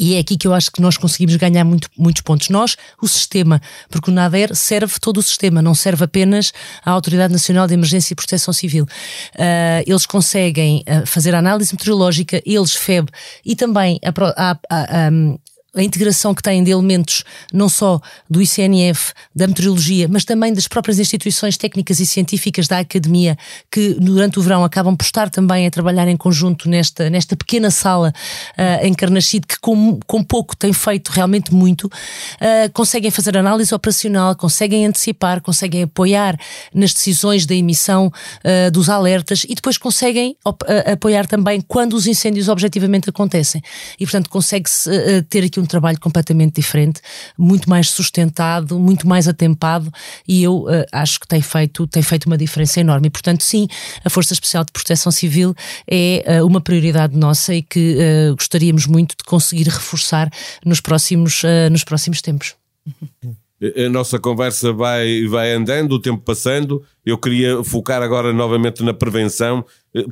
E 0.00 0.14
é 0.14 0.18
aqui 0.18 0.38
que 0.38 0.48
eu 0.48 0.54
acho 0.54 0.72
que 0.72 0.80
nós 0.80 0.96
conseguimos 0.96 1.36
ganhar 1.36 1.62
muito, 1.62 1.90
muitos 1.94 2.22
pontos. 2.22 2.48
Nós, 2.48 2.74
o 3.02 3.06
sistema, 3.06 3.60
porque 3.90 4.10
o 4.10 4.14
NADER 4.14 4.56
serve 4.56 4.94
todo 4.98 5.18
o 5.18 5.22
sistema, 5.22 5.60
não 5.60 5.74
serve 5.74 6.04
apenas 6.04 6.54
à 6.82 6.90
Autoridade 6.90 7.34
Nacional 7.34 7.66
de 7.66 7.74
Emergência 7.74 8.14
e 8.14 8.16
Proteção 8.16 8.54
Civil. 8.54 8.84
Uh, 8.84 9.84
eles 9.86 10.06
conseguem 10.06 10.82
uh, 10.88 11.06
fazer 11.06 11.34
a 11.34 11.38
análise 11.38 11.74
meteorológica, 11.74 12.42
eles, 12.46 12.74
FEB, 12.74 13.10
e 13.44 13.54
também 13.54 14.00
a, 14.02 14.50
a, 14.50 14.58
a, 14.70 15.10
a 15.74 15.82
integração 15.82 16.34
que 16.34 16.42
têm 16.42 16.64
de 16.64 16.70
elementos 16.70 17.24
não 17.52 17.68
só 17.68 18.00
do 18.28 18.42
ICNF, 18.42 19.12
da 19.34 19.46
meteorologia, 19.46 20.08
mas 20.08 20.24
também 20.24 20.52
das 20.52 20.66
próprias 20.66 20.98
instituições 20.98 21.56
técnicas 21.56 22.00
e 22.00 22.06
científicas 22.06 22.66
da 22.66 22.78
academia, 22.78 23.36
que 23.70 23.94
durante 23.94 24.38
o 24.38 24.42
verão 24.42 24.64
acabam 24.64 24.96
por 24.96 25.04
estar 25.04 25.30
também 25.30 25.66
a 25.66 25.70
trabalhar 25.70 26.08
em 26.08 26.16
conjunto 26.16 26.68
nesta, 26.68 27.08
nesta 27.08 27.36
pequena 27.36 27.70
sala 27.70 28.12
uh, 28.58 28.84
em 28.86 28.92
Carnachide, 28.92 29.46
que 29.46 29.58
com, 29.60 30.00
com 30.06 30.24
pouco 30.24 30.56
tem 30.56 30.72
feito 30.72 31.10
realmente 31.10 31.54
muito, 31.54 31.86
uh, 31.86 32.70
conseguem 32.72 33.10
fazer 33.10 33.36
análise 33.36 33.72
operacional, 33.72 34.34
conseguem 34.34 34.86
antecipar, 34.86 35.40
conseguem 35.40 35.84
apoiar 35.84 36.38
nas 36.74 36.92
decisões 36.92 37.46
da 37.46 37.54
emissão 37.54 38.08
uh, 38.08 38.70
dos 38.70 38.88
alertas 38.88 39.44
e 39.48 39.54
depois 39.54 39.78
conseguem 39.78 40.36
apoiar 40.92 41.26
também 41.26 41.60
quando 41.60 41.94
os 41.94 42.06
incêndios 42.06 42.48
objetivamente 42.48 43.08
acontecem. 43.08 43.62
E, 43.98 44.04
portanto, 44.04 44.28
consegue-se 44.28 44.90
ter 45.28 45.44
aqui 45.44 45.59
um 45.60 45.66
trabalho 45.66 45.98
completamente 46.00 46.54
diferente, 46.54 47.00
muito 47.36 47.68
mais 47.68 47.90
sustentado, 47.90 48.78
muito 48.78 49.06
mais 49.06 49.28
atempado 49.28 49.92
e 50.26 50.42
eu 50.42 50.64
uh, 50.64 50.86
acho 50.92 51.20
que 51.20 51.26
tem 51.26 51.40
feito, 51.40 51.86
tem 51.86 52.02
feito 52.02 52.26
uma 52.26 52.38
diferença 52.38 52.80
enorme. 52.80 53.08
E, 53.08 53.10
portanto, 53.10 53.42
sim, 53.42 53.68
a 54.04 54.10
Força 54.10 54.32
Especial 54.32 54.64
de 54.64 54.72
Proteção 54.72 55.12
Civil 55.12 55.54
é 55.88 56.40
uh, 56.40 56.46
uma 56.46 56.60
prioridade 56.60 57.16
nossa 57.16 57.54
e 57.54 57.62
que 57.62 57.96
uh, 57.96 58.34
gostaríamos 58.34 58.86
muito 58.86 59.16
de 59.16 59.24
conseguir 59.24 59.64
reforçar 59.68 60.30
nos 60.64 60.80
próximos, 60.80 61.42
nos 61.70 61.84
próximos 61.84 62.20
tempos. 62.20 62.54
A 63.76 63.90
nossa 63.90 64.18
conversa 64.18 64.72
vai, 64.72 65.26
vai 65.26 65.52
andando, 65.52 65.92
o 65.92 66.00
tempo 66.00 66.22
passando. 66.24 66.82
Eu 67.04 67.18
queria 67.18 67.62
focar 67.62 68.02
agora 68.02 68.32
novamente 68.32 68.82
na 68.82 68.94
prevenção, 68.94 69.62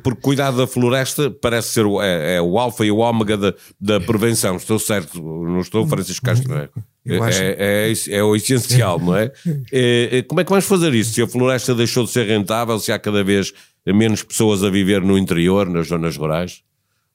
porque 0.03 0.21
cuidar 0.21 0.51
da 0.51 0.67
floresta 0.67 1.31
parece 1.31 1.69
ser 1.69 1.87
o, 1.87 2.03
é, 2.03 2.37
é 2.37 2.43
o 2.43 2.59
alfa 2.59 2.85
e 2.85 2.91
o 2.91 2.99
ômega 2.99 3.39
da, 3.39 3.55
da 3.81 4.01
prevenção. 4.01 4.57
Estou 4.57 4.79
certo, 4.79 5.23
não 5.23 5.61
estou, 5.61 5.87
Francisco 5.87 6.27
Castro, 6.27 6.51
não 6.51 6.59
é? 6.59 6.69
É, 7.07 7.91
é, 7.91 8.17
é, 8.17 8.23
o 8.23 8.37
essencial, 8.37 8.99
não 8.99 9.17
é? 9.17 9.33
é? 9.73 10.23
Como 10.29 10.41
é 10.41 10.45
que 10.45 10.51
vamos 10.51 10.67
fazer 10.67 10.93
isso? 10.93 11.15
Se 11.15 11.23
a 11.23 11.27
floresta 11.27 11.75
deixou 11.75 12.05
de 12.05 12.11
ser 12.11 12.27
rentável, 12.27 12.79
se 12.79 12.93
há 12.93 12.99
cada 12.99 13.25
vez 13.25 13.55
menos 13.87 14.23
pessoas 14.23 14.63
a 14.63 14.69
viver 14.69 15.01
no 15.01 15.17
interior, 15.17 15.71
nas 15.71 15.89
zonas 15.89 16.19
rurais? 16.19 16.63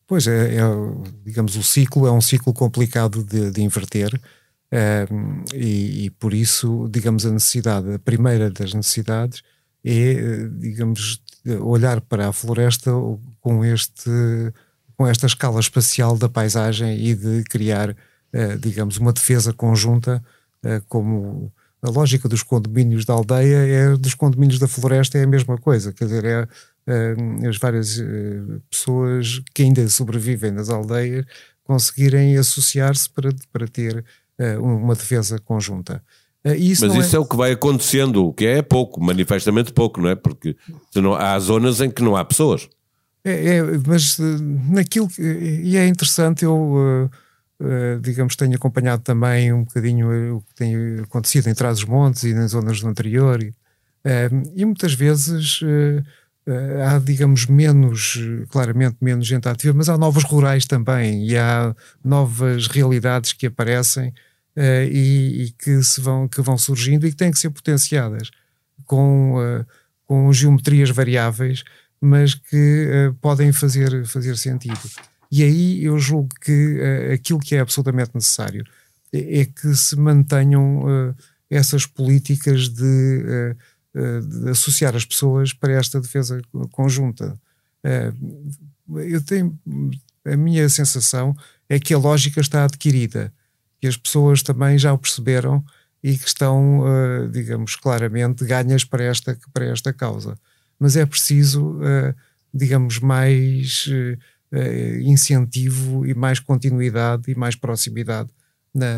Pois 0.07 0.25
é, 0.25 0.55
é 0.55 0.61
digamos, 1.23 1.55
o 1.55 1.61
ciclo 1.61 2.07
é 2.07 2.11
um 2.11 2.21
ciclo 2.21 2.53
complicado 2.53 3.23
de, 3.23 3.51
de 3.51 3.61
inverter 3.61 4.19
e, 5.53 6.05
e, 6.05 6.09
por 6.11 6.33
isso, 6.33 6.87
digamos, 6.89 7.25
a 7.25 7.31
necessidade, 7.31 7.93
a 7.93 7.99
primeira 7.99 8.49
das 8.49 8.73
necessidades 8.73 9.43
é, 9.83 10.47
digamos, 10.59 11.21
olhar 11.61 11.99
para 11.99 12.29
a 12.29 12.33
floresta 12.33 12.91
com, 13.41 13.65
este, 13.65 14.09
com 14.95 15.05
esta 15.05 15.25
escala 15.25 15.59
espacial 15.59 16.17
da 16.17 16.29
paisagem 16.29 16.97
e 17.05 17.13
de 17.13 17.43
criar, 17.43 17.89
uh, 17.89 18.57
digamos, 18.59 18.97
uma 18.97 19.11
defesa 19.11 19.51
conjunta, 19.51 20.23
uh, 20.63 20.81
como 20.87 21.51
a 21.81 21.89
lógica 21.89 22.29
dos 22.29 22.43
condomínios 22.43 23.03
da 23.03 23.13
aldeia 23.13 23.57
é 23.57 23.97
dos 23.97 24.15
condomínios 24.15 24.57
da 24.57 24.69
floresta 24.69 25.17
é 25.17 25.23
a 25.23 25.27
mesma 25.27 25.57
coisa, 25.57 25.91
quer 25.91 26.05
dizer, 26.05 26.23
é 26.23 26.47
as 27.47 27.57
várias 27.57 28.01
pessoas 28.69 29.41
que 29.53 29.63
ainda 29.63 29.87
sobrevivem 29.89 30.51
nas 30.51 30.69
aldeias 30.69 31.25
conseguirem 31.65 32.37
associar-se 32.37 33.09
para, 33.09 33.31
para 33.51 33.67
ter 33.67 34.03
uma 34.59 34.95
defesa 34.95 35.39
conjunta. 35.39 36.03
Isso 36.57 36.85
Mas 36.85 36.95
isso 36.97 37.15
é... 37.15 37.17
é... 37.17 37.19
o 37.21 37.25
que 37.25 37.37
vai 37.37 37.51
acontecendo, 37.51 38.25
o 38.25 38.33
que 38.33 38.45
é 38.45 38.61
pouco, 38.61 39.01
manifestamente 39.01 39.71
pouco, 39.71 40.01
não 40.01 40.09
é? 40.09 40.15
Porque 40.15 40.57
não, 40.95 41.13
há 41.15 41.39
zonas 41.39 41.79
em 41.79 41.89
que 41.89 42.03
não 42.03 42.17
há 42.17 42.25
pessoas. 42.25 42.67
É, 43.23 43.57
é 43.57 43.63
mas 43.87 44.17
naquilo 44.19 45.07
que, 45.07 45.21
e 45.21 45.77
é 45.77 45.87
interessante, 45.87 46.43
eu 46.43 47.09
digamos 48.01 48.35
tenho 48.35 48.55
acompanhado 48.55 49.03
também 49.03 49.53
um 49.53 49.63
bocadinho 49.63 50.37
o 50.37 50.41
que 50.41 50.53
tem 50.53 50.99
acontecido 50.99 51.47
em 51.47 51.53
Trás-os-Montes 51.53 52.23
e 52.23 52.33
nas 52.33 52.51
zonas 52.51 52.81
do 52.81 52.89
anterior 52.89 53.41
e, 53.41 53.53
e 54.53 54.65
muitas 54.65 54.93
vezes 54.93 55.61
há, 56.85 56.99
digamos, 56.99 57.45
menos, 57.45 58.19
claramente 58.49 58.97
menos 59.01 59.25
gente 59.27 59.47
ativa, 59.47 59.73
mas 59.73 59.89
há 59.89 59.97
novos 59.97 60.23
rurais 60.23 60.65
também 60.65 61.27
e 61.27 61.37
há 61.37 61.75
novas 62.03 62.67
realidades 62.67 63.33
que 63.33 63.47
aparecem 63.47 64.09
uh, 64.09 64.83
e, 64.91 65.45
e, 65.45 65.51
que, 65.51 65.81
se 65.83 66.01
vão, 66.01 66.27
que 66.27 66.41
vão 66.41 66.57
surgindo 66.57 67.07
e 67.07 67.11
que 67.11 67.17
têm 67.17 67.31
que 67.31 67.39
ser 67.39 67.49
potenciadas 67.49 68.29
com, 68.85 69.35
com 70.05 70.33
geometrias 70.33 70.89
variáveis, 70.89 71.63
mas 72.01 72.35
que 72.35 73.13
podem 73.21 73.53
fazer, 73.53 74.05
fazer 74.05 74.37
sentido. 74.37 74.81
E 75.31 75.41
aí 75.41 75.83
eu 75.85 75.97
julgo 75.97 76.29
que 76.41 76.79
aquilo 77.13 77.39
que 77.39 77.55
é 77.55 77.59
absolutamente 77.61 78.11
necessário 78.13 78.65
é, 79.13 79.39
é 79.39 79.45
que 79.45 79.73
se 79.73 79.95
mantenham 79.95 81.15
essas 81.49 81.85
políticas 81.85 82.67
de, 82.67 83.55
de, 83.93 84.49
associar 84.49 84.95
as 84.95 85.05
pessoas 85.05 85.53
para 85.53 85.73
esta 85.73 86.01
defesa 86.01 86.41
conjunta. 86.71 87.39
eu 88.95 89.21
tenho 89.21 89.57
a 90.25 90.37
minha 90.37 90.67
sensação 90.69 91.35
é 91.69 91.79
que 91.79 91.93
a 91.93 91.97
lógica 91.97 92.39
está 92.39 92.63
adquirida 92.63 93.33
que 93.79 93.87
as 93.87 93.97
pessoas 93.97 94.41
também 94.41 94.77
já 94.77 94.93
o 94.93 94.97
perceberam 94.97 95.61
e 96.01 96.17
que 96.17 96.25
estão, 96.25 96.79
uh, 96.79 97.29
digamos, 97.29 97.75
claramente 97.75 98.45
ganhas 98.45 98.85
para 98.85 99.03
esta, 99.03 99.37
para 99.51 99.65
esta 99.65 99.91
causa. 99.91 100.37
Mas 100.79 100.95
é 100.95 101.05
preciso, 101.05 101.79
digamos, 102.53 102.99
mais 102.99 103.87
incentivo 105.01 106.05
e 106.05 106.13
mais 106.13 106.39
continuidade 106.39 107.31
e 107.31 107.35
mais 107.35 107.55
proximidade 107.55 108.29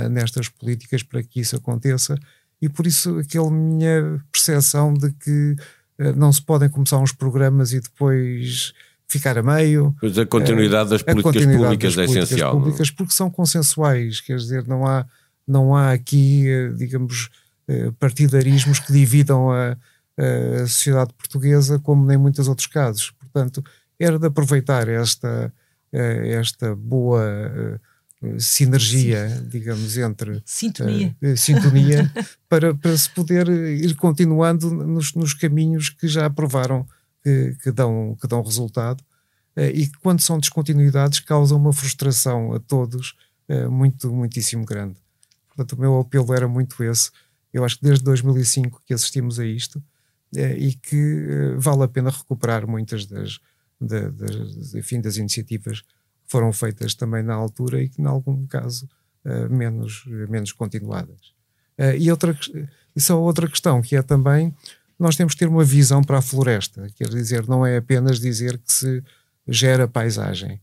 nestas 0.09 0.49
políticas 0.49 1.03
para 1.03 1.21
que 1.21 1.39
isso 1.39 1.55
aconteça. 1.55 2.17
E 2.61 2.69
por 2.69 2.87
isso, 2.87 3.19
aquela 3.19 3.51
minha 3.51 4.23
percepção 4.31 4.93
de 4.93 5.11
que 5.11 5.55
não 6.15 6.31
se 6.31 6.41
podem 6.41 6.67
começar 6.67 6.97
uns 6.97 7.13
programas 7.13 7.71
e 7.71 7.79
depois 7.79 8.73
ficar 9.07 9.37
a 9.37 9.43
meio. 9.43 9.95
A 10.01 10.25
continuidade 10.25 10.89
das 10.89 11.01
políticas 11.01 11.33
continuidade 11.33 11.63
públicas 11.63 11.95
das 11.95 12.03
é 12.03 12.05
políticas 12.05 12.29
essencial. 12.29 12.51
Públicas, 12.53 12.91
porque 12.91 13.13
são 13.13 13.29
consensuais, 13.29 14.21
quer 14.21 14.37
dizer, 14.37 14.67
não 14.67 14.85
há, 14.85 15.05
não 15.47 15.75
há 15.75 15.91
aqui, 15.91 16.47
eh, 16.47 16.69
digamos, 16.69 17.29
eh, 17.67 17.91
partidarismos 17.99 18.79
que 18.79 18.91
dividam 18.91 19.51
a, 19.51 19.77
a 20.17 20.67
sociedade 20.67 21.13
portuguesa, 21.13 21.79
como 21.79 22.05
nem 22.05 22.17
muitos 22.17 22.47
outros 22.47 22.67
casos. 22.67 23.11
Portanto, 23.11 23.63
era 23.99 24.19
de 24.19 24.27
aproveitar 24.27 24.87
esta, 24.87 25.53
eh, 25.93 26.31
esta 26.31 26.75
boa 26.75 27.79
sinergia, 28.39 29.29
Sim. 29.29 29.47
digamos, 29.49 29.97
entre 29.97 30.41
sintonia, 30.45 31.15
uh, 31.21 31.37
sintonia 31.37 32.11
para, 32.49 32.73
para 32.73 32.97
se 32.97 33.09
poder 33.09 33.47
ir 33.49 33.95
continuando 33.95 34.71
nos, 34.71 35.13
nos 35.13 35.33
caminhos 35.33 35.89
que 35.89 36.07
já 36.07 36.29
provaram 36.29 36.87
que, 37.23 37.55
que, 37.61 37.71
dão, 37.71 38.15
que 38.19 38.27
dão 38.27 38.41
resultado 38.41 39.01
uh, 39.57 39.61
e 39.73 39.87
que, 39.87 39.97
quando 39.99 40.21
são 40.21 40.39
descontinuidades, 40.39 41.19
causam 41.19 41.57
uma 41.57 41.73
frustração 41.73 42.53
a 42.53 42.59
todos 42.59 43.15
uh, 43.49 43.69
muito, 43.69 44.11
muitíssimo 44.11 44.65
grande. 44.65 44.95
Portanto, 45.47 45.73
o 45.73 45.79
meu 45.79 45.99
apelo 45.99 46.33
era 46.33 46.47
muito 46.47 46.83
esse. 46.83 47.11
Eu 47.53 47.63
acho 47.63 47.77
que 47.77 47.83
desde 47.83 48.03
2005 48.03 48.81
que 48.85 48.93
assistimos 48.93 49.39
a 49.39 49.45
isto 49.45 49.81
e 50.57 50.73
que 50.73 51.55
vale 51.57 51.83
a 51.83 51.87
pena 51.87 52.09
recuperar 52.09 52.67
muitas 52.67 53.05
das, 53.05 53.39
das, 53.79 54.13
das, 54.13 54.75
enfim, 54.75 54.99
das 54.99 55.15
iniciativas 55.15 55.81
foram 56.27 56.51
feitas 56.51 56.93
também 56.93 57.23
na 57.23 57.33
altura 57.33 57.81
e 57.81 57.89
que, 57.89 58.01
em 58.01 58.05
algum 58.05 58.45
caso, 58.47 58.87
menos, 59.49 60.03
menos 60.05 60.51
continuadas. 60.51 61.33
e 61.99 62.09
outra, 62.11 62.37
e 62.95 63.01
só 63.01 63.19
outra 63.19 63.47
questão, 63.47 63.81
que 63.81 63.95
é 63.95 64.01
também 64.01 64.53
nós 64.99 65.15
temos 65.15 65.33
que 65.33 65.39
ter 65.39 65.47
uma 65.47 65.63
visão 65.63 66.01
para 66.01 66.19
a 66.19 66.21
floresta. 66.21 66.87
Quer 66.95 67.09
dizer, 67.09 67.47
não 67.47 67.65
é 67.65 67.77
apenas 67.77 68.19
dizer 68.19 68.57
que 68.57 68.71
se 68.71 69.03
gera 69.47 69.87
paisagem. 69.87 70.59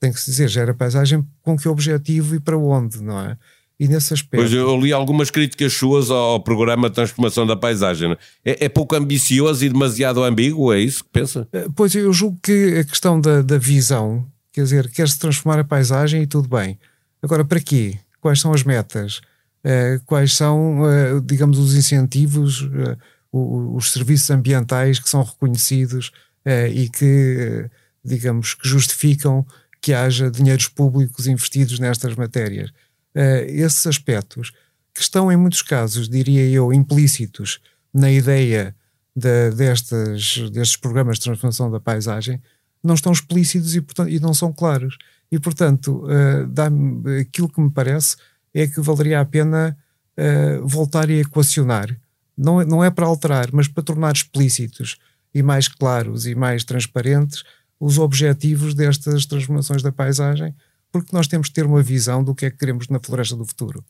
Tem 0.00 0.12
que 0.12 0.20
se 0.20 0.30
dizer 0.30 0.48
gera 0.48 0.74
paisagem 0.74 1.24
com 1.42 1.56
que 1.56 1.68
objetivo 1.68 2.34
e 2.34 2.40
para 2.40 2.58
onde, 2.58 3.02
não 3.02 3.20
é? 3.20 3.36
E 3.78 3.88
nesse 3.88 4.14
aspecto. 4.14 4.36
Pois 4.40 4.52
eu 4.52 4.80
li 4.80 4.92
algumas 4.92 5.30
críticas 5.30 5.72
suas 5.72 6.10
ao 6.10 6.40
programa 6.40 6.88
de 6.88 6.94
transformação 6.94 7.46
da 7.46 7.56
paisagem. 7.56 8.16
É, 8.44 8.66
é 8.66 8.68
pouco 8.68 8.94
ambicioso 8.94 9.64
e 9.64 9.68
demasiado 9.68 10.22
ambíguo, 10.22 10.72
é 10.72 10.78
isso 10.78 11.02
que 11.04 11.10
pensa? 11.10 11.48
Eh, 11.52 11.66
pois 11.74 11.94
eu 11.94 12.12
julgo 12.12 12.38
que 12.42 12.78
a 12.78 12.84
questão 12.84 13.20
da, 13.20 13.42
da 13.42 13.58
visão, 13.58 14.24
quer 14.54 14.62
dizer, 14.62 14.90
quer-se 14.90 15.18
transformar 15.18 15.60
a 15.60 15.64
paisagem 15.64 16.22
e 16.22 16.26
tudo 16.26 16.48
bem. 16.48 16.78
Agora, 17.20 17.44
para 17.44 17.60
quê? 17.60 17.98
Quais 18.20 18.40
são 18.40 18.54
as 18.54 18.62
metas? 18.62 19.20
Uh, 19.62 20.00
quais 20.06 20.34
são, 20.34 20.80
uh, 20.80 21.20
digamos, 21.20 21.58
os 21.58 21.74
incentivos? 21.74 22.62
Uh, 22.62 22.96
o, 23.34 23.74
os 23.76 23.90
serviços 23.92 24.30
ambientais 24.30 25.00
que 25.00 25.08
são 25.08 25.24
reconhecidos 25.24 26.12
eh, 26.44 26.68
e 26.68 26.88
que, 26.88 27.68
digamos, 28.04 28.54
que 28.54 28.68
justificam 28.68 29.44
que 29.80 29.92
haja 29.92 30.30
dinheiros 30.30 30.68
públicos 30.68 31.26
investidos 31.26 31.80
nestas 31.80 32.14
matérias. 32.14 32.70
Eh, 33.12 33.46
esses 33.48 33.84
aspectos 33.88 34.52
que 34.94 35.00
estão, 35.00 35.32
em 35.32 35.36
muitos 35.36 35.62
casos, 35.62 36.08
diria 36.08 36.48
eu, 36.48 36.72
implícitos 36.72 37.60
na 37.92 38.10
ideia 38.10 38.74
de, 39.16 39.50
destes, 39.50 40.50
destes 40.50 40.76
programas 40.76 41.18
de 41.18 41.24
transformação 41.24 41.68
da 41.68 41.80
paisagem, 41.80 42.40
não 42.86 42.94
estão 42.94 43.12
explícitos 43.12 43.74
e, 43.74 43.80
portanto, 43.80 44.10
e 44.10 44.20
não 44.20 44.34
são 44.34 44.52
claros. 44.52 44.96
E, 45.32 45.38
portanto, 45.38 46.04
uh, 46.04 47.20
aquilo 47.20 47.48
que 47.48 47.60
me 47.60 47.70
parece 47.70 48.16
é 48.52 48.66
que 48.66 48.80
valeria 48.80 49.20
a 49.20 49.24
pena 49.24 49.76
uh, 50.18 50.66
voltar 50.66 51.08
a 51.08 51.12
equacionar 51.12 51.96
não, 52.36 52.60
é, 52.60 52.64
não 52.64 52.84
é 52.84 52.90
para 52.90 53.06
alterar, 53.06 53.50
mas 53.52 53.68
para 53.68 53.82
tornar 53.82 54.12
explícitos 54.12 54.98
e 55.34 55.42
mais 55.42 55.68
claros 55.68 56.26
e 56.26 56.34
mais 56.34 56.64
transparentes 56.64 57.42
os 57.78 57.98
objetivos 57.98 58.74
destas 58.74 59.26
transformações 59.26 59.82
da 59.82 59.92
paisagem, 59.92 60.54
porque 60.92 61.10
nós 61.12 61.26
temos 61.26 61.48
que 61.48 61.54
ter 61.54 61.66
uma 61.66 61.82
visão 61.82 62.22
do 62.22 62.34
que 62.34 62.46
é 62.46 62.50
que 62.50 62.56
queremos 62.56 62.88
na 62.88 63.00
floresta 63.00 63.36
do 63.36 63.44
futuro. 63.44 63.84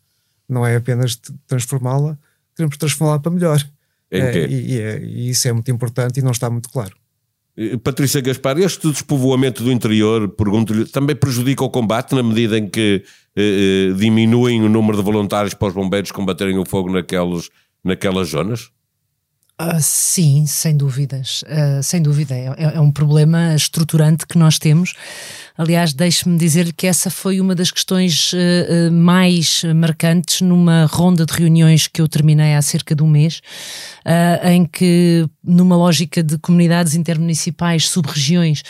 Não 0.49 0.66
é 0.66 0.76
apenas 0.76 1.20
transformá-la, 1.47 2.18
queremos 2.57 2.76
transformá-la 2.76 3.18
para 3.18 3.32
melhor. 3.32 3.64
É, 4.11 4.47
e, 4.47 4.72
e, 4.72 4.80
é, 4.80 5.03
e 5.03 5.30
isso 5.30 5.49
é 5.49 5.53
muito 5.53 5.70
importante 5.70 6.20
e 6.20 6.22
não 6.22 6.30
está 6.30 6.49
muito 6.49 6.68
claro. 6.68 6.97
Eh, 7.57 7.76
Patrícia 7.76 8.20
Gaspar, 8.20 8.59
este 8.59 8.90
despovoamento 8.90 9.62
do 9.62 9.70
interior, 9.70 10.28
pergunto-lhe, 10.28 10.86
também 10.86 11.14
prejudica 11.14 11.64
o 11.64 11.70
combate 11.70 12.14
na 12.14 12.22
medida 12.22 12.59
em 12.59 12.68
que 12.68 13.05
eh, 13.36 13.90
eh, 13.90 13.94
diminuem 13.96 14.62
o 14.62 14.68
número 14.68 14.96
de 14.96 15.02
voluntários 15.02 15.55
para 15.55 15.68
os 15.68 15.74
bombeiros 15.74 16.11
combaterem 16.11 16.59
o 16.59 16.64
fogo 16.64 16.90
naqueles 16.90 17.50
naquelas 17.84 18.30
zonas? 18.30 18.70
Uh, 19.61 19.80
sim, 19.80 20.46
sem 20.46 20.76
dúvidas, 20.76 21.42
uh, 21.42 21.80
sem 21.80 22.02
dúvida. 22.02 22.34
É, 22.34 22.74
é, 22.74 22.80
um 22.80 22.90
problema 22.90 23.55
estruturante 23.55 24.26
que 24.26 24.36
nós 24.36 24.59
temos. 24.59 24.94
Aliás, 25.57 25.92
deixe-me 25.92 26.36
dizer 26.36 26.72
que 26.72 26.84
essa 26.84 27.09
foi 27.09 27.40
uma 27.40 27.55
das 27.55 27.70
questões 27.70 28.32
uh, 28.32 28.90
mais 28.90 29.62
marcantes 29.76 30.40
numa 30.40 30.84
ronda 30.86 31.24
de 31.24 31.32
reuniões 31.32 31.86
que 31.86 32.00
eu 32.00 32.09
terminei 32.09 32.55
há 32.55 32.62
cerca 32.62 32.92
de 32.92 33.05
um 33.05 33.09
mês, 33.09 33.40
em 34.42 34.66
que, 34.66 35.26
numa 35.42 35.76
lógica 35.76 36.22
de 36.22 36.36
comunidades 36.38 36.94
intermunicipais, 36.94 37.88
sub-regiões, 37.88 38.62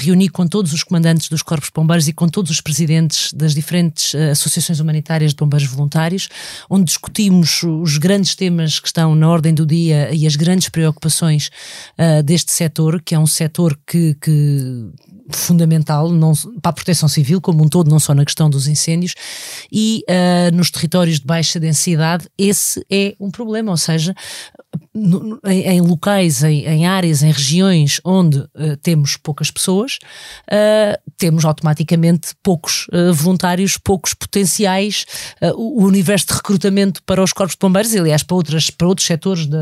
reuni 0.00 0.28
com 0.28 0.46
todos 0.46 0.72
os 0.72 0.82
comandantes 0.82 1.28
dos 1.28 1.42
corpos 1.42 1.70
bombeiros 1.72 2.08
e 2.08 2.12
com 2.12 2.28
todos 2.28 2.50
os 2.50 2.60
presidentes 2.60 3.32
das 3.32 3.54
diferentes 3.54 4.14
associações 4.14 4.80
humanitárias 4.80 5.30
de 5.30 5.36
bombeiros 5.36 5.68
voluntários, 5.68 6.28
onde 6.68 6.84
discutimos 6.84 7.62
os 7.62 7.98
grandes 7.98 8.34
temas 8.34 8.80
que 8.80 8.88
estão 8.88 9.14
na 9.14 9.28
ordem 9.28 9.54
do 9.54 9.64
dia 9.64 10.12
e 10.12 10.26
as 10.26 10.34
grandes 10.34 10.68
preocupações 10.68 11.50
uh, 11.98 12.22
deste 12.22 12.52
setor, 12.52 13.00
que 13.00 13.14
é 13.14 13.18
um 13.18 13.26
setor 13.26 13.78
que, 13.86 14.16
que 14.20 14.90
fundamental 15.30 16.10
não, 16.10 16.32
para 16.60 16.70
a 16.70 16.72
proteção 16.72 17.08
civil 17.08 17.40
como 17.40 17.64
um 17.64 17.68
todo, 17.68 17.90
não 17.90 17.98
só 17.98 18.14
na 18.14 18.24
questão 18.24 18.50
dos 18.50 18.66
incêndios, 18.66 19.14
e 19.72 20.04
uh, 20.08 20.54
nos 20.54 20.70
territórios 20.70 21.20
de 21.20 21.26
baixa 21.26 21.58
densidade, 21.58 22.28
esse 22.36 22.84
é 22.90 23.14
um 23.18 23.30
problema, 23.30 23.70
ou 23.70 23.76
seja, 23.76 24.14
no, 24.94 25.40
em, 25.44 25.62
em, 25.62 25.80
locais, 25.80 26.42
em, 26.42 26.64
em, 26.64 26.86
áreas, 26.86 27.22
em 27.22 27.30
regiões 27.30 28.00
onde 28.04 28.38
uh, 28.38 28.76
temos 28.82 29.16
poucas 29.16 29.50
pessoas, 29.50 29.98
uh, 30.48 31.12
temos 31.16 31.44
automaticamente 31.44 32.34
poucos 32.42 32.86
uh, 32.88 33.12
voluntários, 33.12 33.76
poucos 33.76 34.14
potenciais. 34.14 35.04
O, 35.56 35.82
o, 35.82 35.86
universo 35.86 36.26
de 36.28 36.34
recrutamento 36.34 37.02
para 37.04 37.22
os 37.22 37.32
corpos 37.32 37.54
de 37.54 37.60
bombeiros, 37.60 37.94
aliás, 37.94 38.22
para, 38.22 38.36
outras, 38.36 38.70
para 38.70 38.86
outros 38.86 39.06
setores 39.06 39.46
da, 39.46 39.58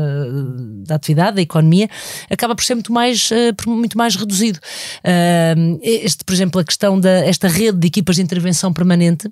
da 0.85 0.95
atividade, 0.95 1.35
da 1.35 1.41
economia, 1.41 1.89
acaba 2.29 2.55
por 2.55 2.63
ser 2.63 2.75
muito 2.75 2.91
mais, 2.91 3.29
muito 3.65 3.97
mais 3.97 4.15
reduzido. 4.15 4.59
Este, 5.81 6.23
por 6.23 6.33
exemplo, 6.33 6.61
a 6.61 6.63
questão 6.63 6.99
da 6.99 7.25
esta 7.25 7.47
rede 7.47 7.77
de 7.77 7.87
equipas 7.87 8.15
de 8.15 8.21
intervenção 8.21 8.73
permanente 8.73 9.29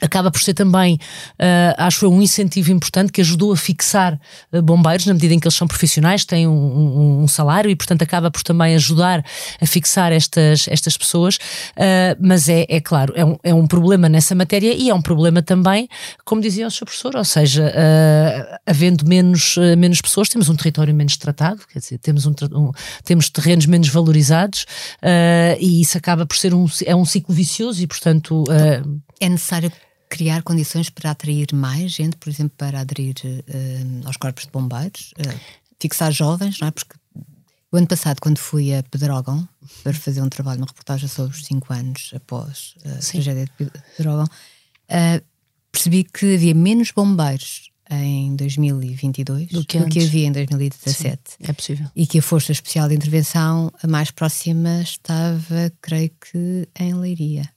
acaba 0.00 0.30
por 0.30 0.40
ser 0.40 0.54
também, 0.54 0.94
uh, 0.94 1.74
acho 1.76 2.04
eu, 2.04 2.12
um 2.12 2.22
incentivo 2.22 2.70
importante 2.72 3.12
que 3.12 3.20
ajudou 3.20 3.52
a 3.52 3.56
fixar 3.56 4.18
uh, 4.52 4.62
bombeiros, 4.62 5.06
na 5.06 5.12
medida 5.12 5.34
em 5.34 5.40
que 5.40 5.46
eles 5.46 5.56
são 5.56 5.66
profissionais, 5.66 6.24
têm 6.24 6.46
um, 6.46 6.52
um, 6.52 7.22
um, 7.22 7.28
salário 7.28 7.70
e, 7.70 7.76
portanto, 7.76 8.02
acaba 8.02 8.30
por 8.30 8.42
também 8.42 8.74
ajudar 8.76 9.24
a 9.60 9.66
fixar 9.66 10.12
estas, 10.12 10.68
estas 10.68 10.96
pessoas. 10.96 11.36
Uh, 11.36 12.16
mas 12.20 12.48
é, 12.48 12.64
é 12.68 12.80
claro, 12.80 13.12
é 13.16 13.24
um, 13.24 13.36
é 13.42 13.54
um 13.54 13.66
problema 13.66 14.08
nessa 14.08 14.34
matéria 14.34 14.72
e 14.72 14.88
é 14.88 14.94
um 14.94 15.02
problema 15.02 15.42
também, 15.42 15.88
como 16.24 16.40
dizia 16.40 16.66
o 16.66 16.70
Sr. 16.70 16.84
Professor, 16.84 17.16
ou 17.16 17.24
seja, 17.24 17.72
havendo 18.66 19.06
menos, 19.06 19.56
menos 19.76 20.00
pessoas, 20.00 20.28
temos 20.28 20.48
um 20.48 20.56
território 20.56 20.94
menos 20.94 21.16
tratado, 21.16 21.60
quer 21.70 21.78
dizer, 21.78 21.98
temos, 21.98 22.26
um, 22.26 22.32
temos 23.04 23.28
terrenos 23.28 23.66
menos 23.66 23.88
valorizados 23.88 24.64
e 25.60 25.80
isso 25.80 25.98
acaba 25.98 26.24
por 26.26 26.36
ser 26.36 26.54
um, 26.54 26.66
é 26.84 26.94
um 26.94 27.04
ciclo 27.04 27.34
vicioso 27.34 27.82
e, 27.82 27.86
portanto. 27.86 28.44
é 29.20 29.28
necessário 29.28 29.70
criar 30.08 30.42
condições 30.42 30.90
para 30.90 31.10
atrair 31.10 31.48
mais 31.52 31.92
gente, 31.92 32.16
por 32.16 32.28
exemplo, 32.28 32.54
para 32.56 32.80
aderir 32.80 33.14
uh, 33.24 34.06
aos 34.06 34.16
corpos 34.16 34.44
de 34.44 34.50
bombeiros, 34.50 35.12
uh, 35.18 35.40
fixar 35.80 36.10
jovens, 36.12 36.58
não 36.60 36.68
é? 36.68 36.70
Porque 36.70 36.94
o 37.70 37.76
ano 37.76 37.86
passado, 37.86 38.20
quando 38.20 38.38
fui 38.38 38.74
a 38.74 38.82
Pedrógão 38.82 39.46
para 39.82 39.92
fazer 39.92 40.22
um 40.22 40.28
trabalho, 40.28 40.60
uma 40.60 40.66
reportagem 40.66 41.08
sobre 41.08 41.36
os 41.36 41.44
5 41.44 41.72
anos 41.72 42.12
após 42.14 42.74
a 42.84 42.98
tragédia 42.98 43.44
de 43.44 43.70
Pedrógão, 43.96 44.24
uh, 44.24 45.24
percebi 45.70 46.04
que 46.04 46.34
havia 46.34 46.54
menos 46.54 46.90
bombeiros 46.90 47.70
em 47.90 48.36
2022 48.36 49.48
do 49.48 49.64
que, 49.64 49.78
do 49.78 49.88
que 49.88 50.00
havia 50.00 50.26
em 50.26 50.32
2017. 50.32 51.20
Sim, 51.24 51.36
é 51.40 51.52
possível. 51.52 51.86
E 51.96 52.06
que 52.06 52.18
a 52.18 52.22
Força 52.22 52.52
Especial 52.52 52.88
de 52.88 52.94
Intervenção, 52.94 53.72
a 53.82 53.86
mais 53.86 54.10
próxima, 54.10 54.82
estava, 54.82 55.72
creio 55.80 56.10
que, 56.10 56.68
em 56.78 56.94
Leiria. 56.94 57.48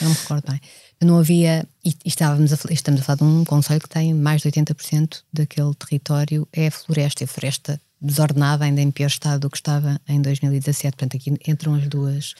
Não 0.00 0.10
me 0.10 0.14
recordo 0.14 0.50
bem 0.50 0.60
não 1.04 1.18
havia, 1.18 1.66
e, 1.84 1.94
estávamos 2.04 2.52
a, 2.52 2.58
estamos 2.70 3.00
a 3.00 3.04
falar 3.04 3.16
de 3.16 3.24
um 3.24 3.44
conselho 3.44 3.80
que 3.80 3.88
tem 3.88 4.14
mais 4.14 4.40
de 4.40 4.50
80% 4.50 5.22
daquele 5.32 5.74
território 5.74 6.48
é 6.52 6.70
floresta, 6.70 7.24
é 7.24 7.26
floresta 7.26 7.80
desordenada, 8.00 8.64
ainda 8.64 8.80
em 8.80 8.90
pior 8.90 9.08
estado 9.08 9.42
do 9.42 9.50
que 9.50 9.56
estava 9.56 10.00
em 10.08 10.20
2017. 10.20 10.96
Portanto, 10.96 11.16
aqui 11.16 11.34
entram 11.50 11.74
as 11.74 11.86
duas, 11.86 12.34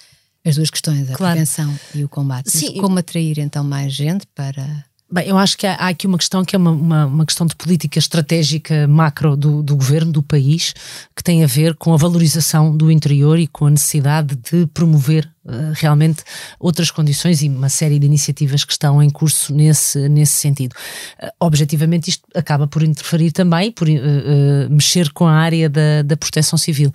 as 0.45 0.57
duas 0.57 0.71
questões, 0.71 1.11
a 1.11 1.15
claro. 1.15 1.35
prevenção 1.35 1.79
e 1.95 2.05
o 2.05 2.09
combate. 2.09 2.51
Sim. 2.51 2.71
Mas 2.73 2.81
como 2.81 2.99
atrair 2.99 3.39
então 3.39 3.63
mais 3.63 3.93
gente 3.93 4.27
para. 4.35 4.85
Bem, 5.11 5.29
eu 5.29 5.39
acho 5.39 5.57
que 5.57 5.67
há, 5.67 5.75
há 5.75 5.89
aqui 5.89 6.07
uma 6.07 6.19
questão 6.19 6.45
que 6.45 6.57
é 6.57 6.59
uma, 6.59 6.73
uma, 6.73 7.07
uma, 7.07 7.27
questão 7.27 7.47
de 7.47 7.55
política 7.55 7.97
estratégica 7.97 8.89
macro 8.89 9.37
do, 9.37 9.63
do 9.63 9.77
governo, 9.77 10.11
do 10.11 10.23
país, 10.23 10.75
que 11.15 11.23
tem 11.23 11.45
a 11.45 11.47
ver 11.47 11.77
com 11.77 11.95
a 11.95 11.97
valorização 11.97 12.77
do 12.77 12.91
interior 12.91 13.39
e 13.39 13.47
com 13.47 13.67
a 13.67 13.71
necessidade 13.71 14.35
de 14.35 14.67
promover 14.67 15.31
realmente 15.75 16.23
outras 16.59 16.91
condições 16.91 17.43
e 17.43 17.49
uma 17.49 17.69
série 17.69 17.99
de 17.99 18.07
iniciativas 18.07 18.65
que 18.65 18.73
estão 18.73 19.03
em 19.03 19.11
curso 19.11 19.55
nesse, 19.55 20.09
nesse 20.09 20.33
sentido. 20.33 20.75
Uh, 21.23 21.29
objetivamente, 21.41 22.11
isto 22.11 22.25
acaba 22.35 22.67
por 22.67 22.83
interferir 22.83 23.33
também, 23.33 23.71
por 23.71 23.89
uh, 23.89 24.71
mexer 24.71 25.13
com 25.13 25.27
a 25.27 25.33
área 25.33 25.69
da, 25.69 26.03
da 26.03 26.17
proteção 26.17 26.59
civil. 26.59 26.93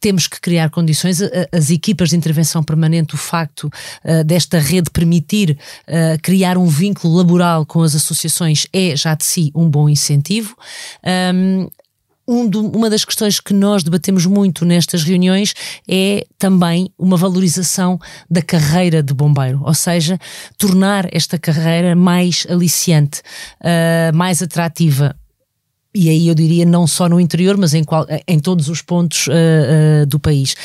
temos 0.00 0.26
que 0.26 0.40
criar 0.40 0.70
condições, 0.70 1.20
as 1.52 1.70
equipas 1.70 2.10
de 2.10 2.16
intervenção 2.16 2.62
permanente, 2.62 3.14
o 3.14 3.18
facto 3.18 3.70
desta 4.24 4.58
rede 4.58 4.90
permitir 4.90 5.56
criar 6.22 6.56
um 6.58 6.66
vínculo 6.66 7.16
laboral 7.16 7.64
com 7.66 7.82
as 7.82 7.94
associações 7.94 8.66
é 8.72 8.96
já 8.96 9.14
de 9.14 9.24
si 9.24 9.50
um 9.54 9.68
bom 9.68 9.88
incentivo. 9.88 10.56
Um, 11.34 11.68
um 12.32 12.48
do, 12.48 12.66
uma 12.68 12.88
das 12.88 13.04
questões 13.04 13.38
que 13.38 13.52
nós 13.52 13.82
debatemos 13.82 14.26
muito 14.26 14.64
nestas 14.64 15.02
reuniões 15.04 15.54
é 15.88 16.26
também 16.38 16.90
uma 16.98 17.16
valorização 17.16 17.98
da 18.30 18.40
carreira 18.40 19.02
de 19.02 19.12
bombeiro, 19.12 19.60
ou 19.64 19.74
seja, 19.74 20.18
tornar 20.56 21.08
esta 21.12 21.38
carreira 21.38 21.94
mais 21.94 22.46
aliciante, 22.48 23.20
uh, 23.60 24.16
mais 24.16 24.42
atrativa 24.42 25.14
e 25.94 26.08
aí 26.08 26.28
eu 26.28 26.34
diria 26.34 26.64
não 26.64 26.86
só 26.86 27.08
no 27.08 27.20
interior, 27.20 27.56
mas 27.58 27.74
em, 27.74 27.84
qual, 27.84 28.06
em 28.26 28.38
todos 28.38 28.68
os 28.68 28.80
pontos 28.80 29.26
uh, 29.26 29.32
uh, 29.32 30.06
do 30.06 30.18
país. 30.18 30.56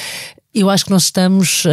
Eu 0.53 0.70
acho 0.70 0.86
que 0.86 0.91
nós 0.91 1.03
estamos 1.03 1.65
uh, 1.65 1.70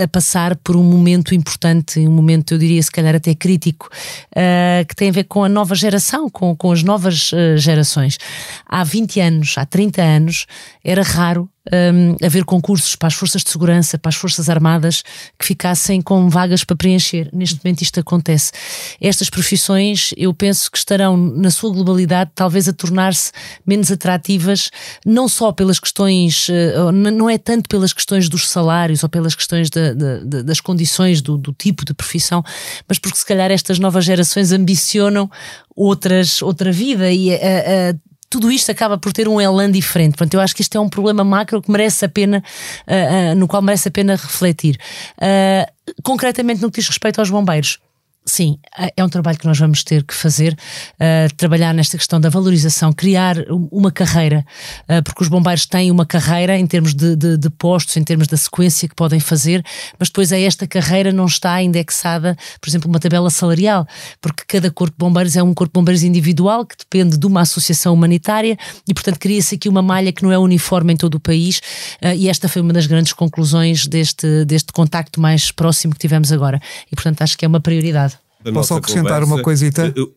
a 0.00 0.08
passar 0.08 0.56
por 0.56 0.76
um 0.76 0.82
momento 0.82 1.34
importante, 1.34 2.00
um 2.00 2.10
momento, 2.10 2.54
eu 2.54 2.58
diria, 2.58 2.82
se 2.82 2.90
calhar 2.90 3.14
até 3.14 3.34
crítico, 3.34 3.88
uh, 4.32 4.84
que 4.86 4.96
tem 4.96 5.10
a 5.10 5.12
ver 5.12 5.24
com 5.24 5.44
a 5.44 5.48
nova 5.48 5.74
geração, 5.74 6.30
com, 6.30 6.56
com 6.56 6.72
as 6.72 6.82
novas 6.82 7.32
uh, 7.32 7.56
gerações. 7.56 8.18
Há 8.66 8.82
20 8.82 9.20
anos, 9.20 9.54
há 9.58 9.66
30 9.66 10.02
anos, 10.02 10.46
era 10.82 11.02
raro 11.02 11.48
um, 11.70 12.16
haver 12.24 12.44
concursos 12.44 12.96
para 12.96 13.08
as 13.08 13.14
forças 13.14 13.42
de 13.42 13.50
segurança, 13.50 13.98
para 13.98 14.08
as 14.08 14.16
forças 14.16 14.48
armadas 14.48 15.02
que 15.38 15.46
ficassem 15.46 16.00
com 16.00 16.28
vagas 16.28 16.64
para 16.64 16.76
preencher. 16.76 17.28
Neste 17.32 17.60
momento 17.62 17.82
isto 17.82 18.00
acontece. 18.00 18.52
Estas 19.00 19.28
profissões, 19.28 20.12
eu 20.16 20.32
penso 20.32 20.70
que 20.70 20.78
estarão 20.78 21.16
na 21.16 21.50
sua 21.50 21.72
globalidade 21.72 22.30
talvez 22.34 22.68
a 22.68 22.72
tornar-se 22.72 23.32
menos 23.66 23.90
atrativas, 23.90 24.70
não 25.04 25.28
só 25.28 25.52
pelas 25.52 25.78
questões, 25.78 26.48
não 26.92 27.28
é 27.28 27.38
tanto 27.38 27.68
pelas 27.68 27.92
questões 27.92 28.28
dos 28.28 28.48
salários 28.48 29.02
ou 29.02 29.08
pelas 29.08 29.34
questões 29.34 29.70
da, 29.70 29.89
da, 29.94 30.42
das 30.42 30.60
condições 30.60 31.20
do, 31.20 31.36
do, 31.36 31.52
tipo 31.52 31.84
de 31.84 31.94
profissão, 31.94 32.42
mas 32.88 32.98
porque 32.98 33.18
se 33.18 33.26
calhar 33.26 33.50
estas 33.50 33.78
novas 33.78 34.04
gerações 34.04 34.52
ambicionam 34.52 35.30
outras, 35.74 36.42
outra 36.42 36.72
vida 36.72 37.10
e 37.10 37.34
a, 37.34 37.36
a 37.36 37.94
tudo 38.30 38.50
isto 38.50 38.70
acaba 38.70 38.96
por 38.96 39.12
ter 39.12 39.26
um 39.26 39.40
elan 39.40 39.70
diferente. 39.70 40.12
Portanto, 40.12 40.34
eu 40.34 40.40
acho 40.40 40.54
que 40.54 40.62
isto 40.62 40.78
é 40.78 40.80
um 40.80 40.88
problema 40.88 41.24
macro 41.24 41.60
que 41.60 41.70
merece 41.70 42.04
a 42.04 42.08
pena, 42.08 42.42
uh, 42.86 43.32
uh, 43.32 43.34
no 43.34 43.48
qual 43.48 43.60
merece 43.60 43.88
a 43.88 43.90
pena 43.90 44.14
refletir. 44.14 44.78
Uh, 45.18 45.92
concretamente 46.04 46.62
no 46.62 46.70
que 46.70 46.78
diz 46.78 46.88
respeito 46.88 47.18
aos 47.18 47.28
bombeiros. 47.28 47.80
Sim, 48.24 48.58
é, 48.78 48.92
é 48.98 49.04
um 49.04 49.08
trabalho 49.08 49.38
que 49.38 49.46
nós 49.46 49.58
vamos 49.58 49.82
ter 49.82 50.04
que 50.04 50.14
fazer, 50.14 50.52
uh, 50.52 51.34
trabalhar 51.36 51.72
nesta 51.72 51.96
questão 51.96 52.20
da 52.20 52.28
valorização, 52.28 52.92
criar 52.92 53.36
uma 53.72 53.90
carreira, 53.90 54.44
uh, 54.82 55.02
porque 55.02 55.22
os 55.22 55.28
bombeiros 55.28 55.64
têm 55.64 55.90
uma 55.90 56.04
carreira 56.04 56.56
em 56.56 56.66
termos 56.66 56.94
de, 56.94 57.16
de, 57.16 57.38
de, 57.38 57.50
postos, 57.50 57.96
em 57.96 58.04
termos 58.04 58.28
da 58.28 58.36
sequência 58.36 58.86
que 58.86 58.94
podem 58.94 59.18
fazer, 59.20 59.64
mas 59.98 60.10
depois 60.10 60.32
a 60.32 60.38
esta 60.38 60.66
carreira 60.66 61.12
não 61.12 61.24
está 61.24 61.62
indexada, 61.62 62.36
por 62.60 62.68
exemplo, 62.68 62.90
uma 62.90 63.00
tabela 63.00 63.30
salarial, 63.30 63.86
porque 64.20 64.44
cada 64.46 64.70
corpo 64.70 64.92
de 64.92 64.98
bombeiros 64.98 65.34
é 65.34 65.42
um 65.42 65.54
corpo 65.54 65.72
de 65.72 65.80
bombeiros 65.80 66.02
individual 66.02 66.66
que 66.66 66.76
depende 66.76 67.16
de 67.16 67.26
uma 67.26 67.40
associação 67.40 67.94
humanitária 67.94 68.56
e, 68.86 68.92
portanto, 68.92 69.18
cria-se 69.18 69.54
aqui 69.54 69.68
uma 69.68 69.82
malha 69.82 70.12
que 70.12 70.22
não 70.22 70.30
é 70.30 70.38
uniforme 70.38 70.92
em 70.92 70.96
todo 70.96 71.14
o 71.14 71.20
país 71.20 71.58
uh, 72.02 72.14
e 72.14 72.28
esta 72.28 72.48
foi 72.48 72.60
uma 72.60 72.72
das 72.72 72.86
grandes 72.86 73.14
conclusões 73.14 73.86
deste, 73.86 74.44
deste 74.44 74.72
contacto 74.72 75.20
mais 75.20 75.50
próximo 75.50 75.94
que 75.94 75.98
tivemos 75.98 76.30
agora 76.30 76.60
e, 76.92 76.94
portanto, 76.94 77.22
acho 77.22 77.36
que 77.36 77.46
é 77.46 77.48
uma 77.48 77.60
prioridade. 77.60 78.19
Posso 78.52 78.74
acrescentar 78.74 79.20
conversa. 79.20 79.34
uma 79.34 79.42
coisita? 79.42 79.86
Eh, 79.96 80.08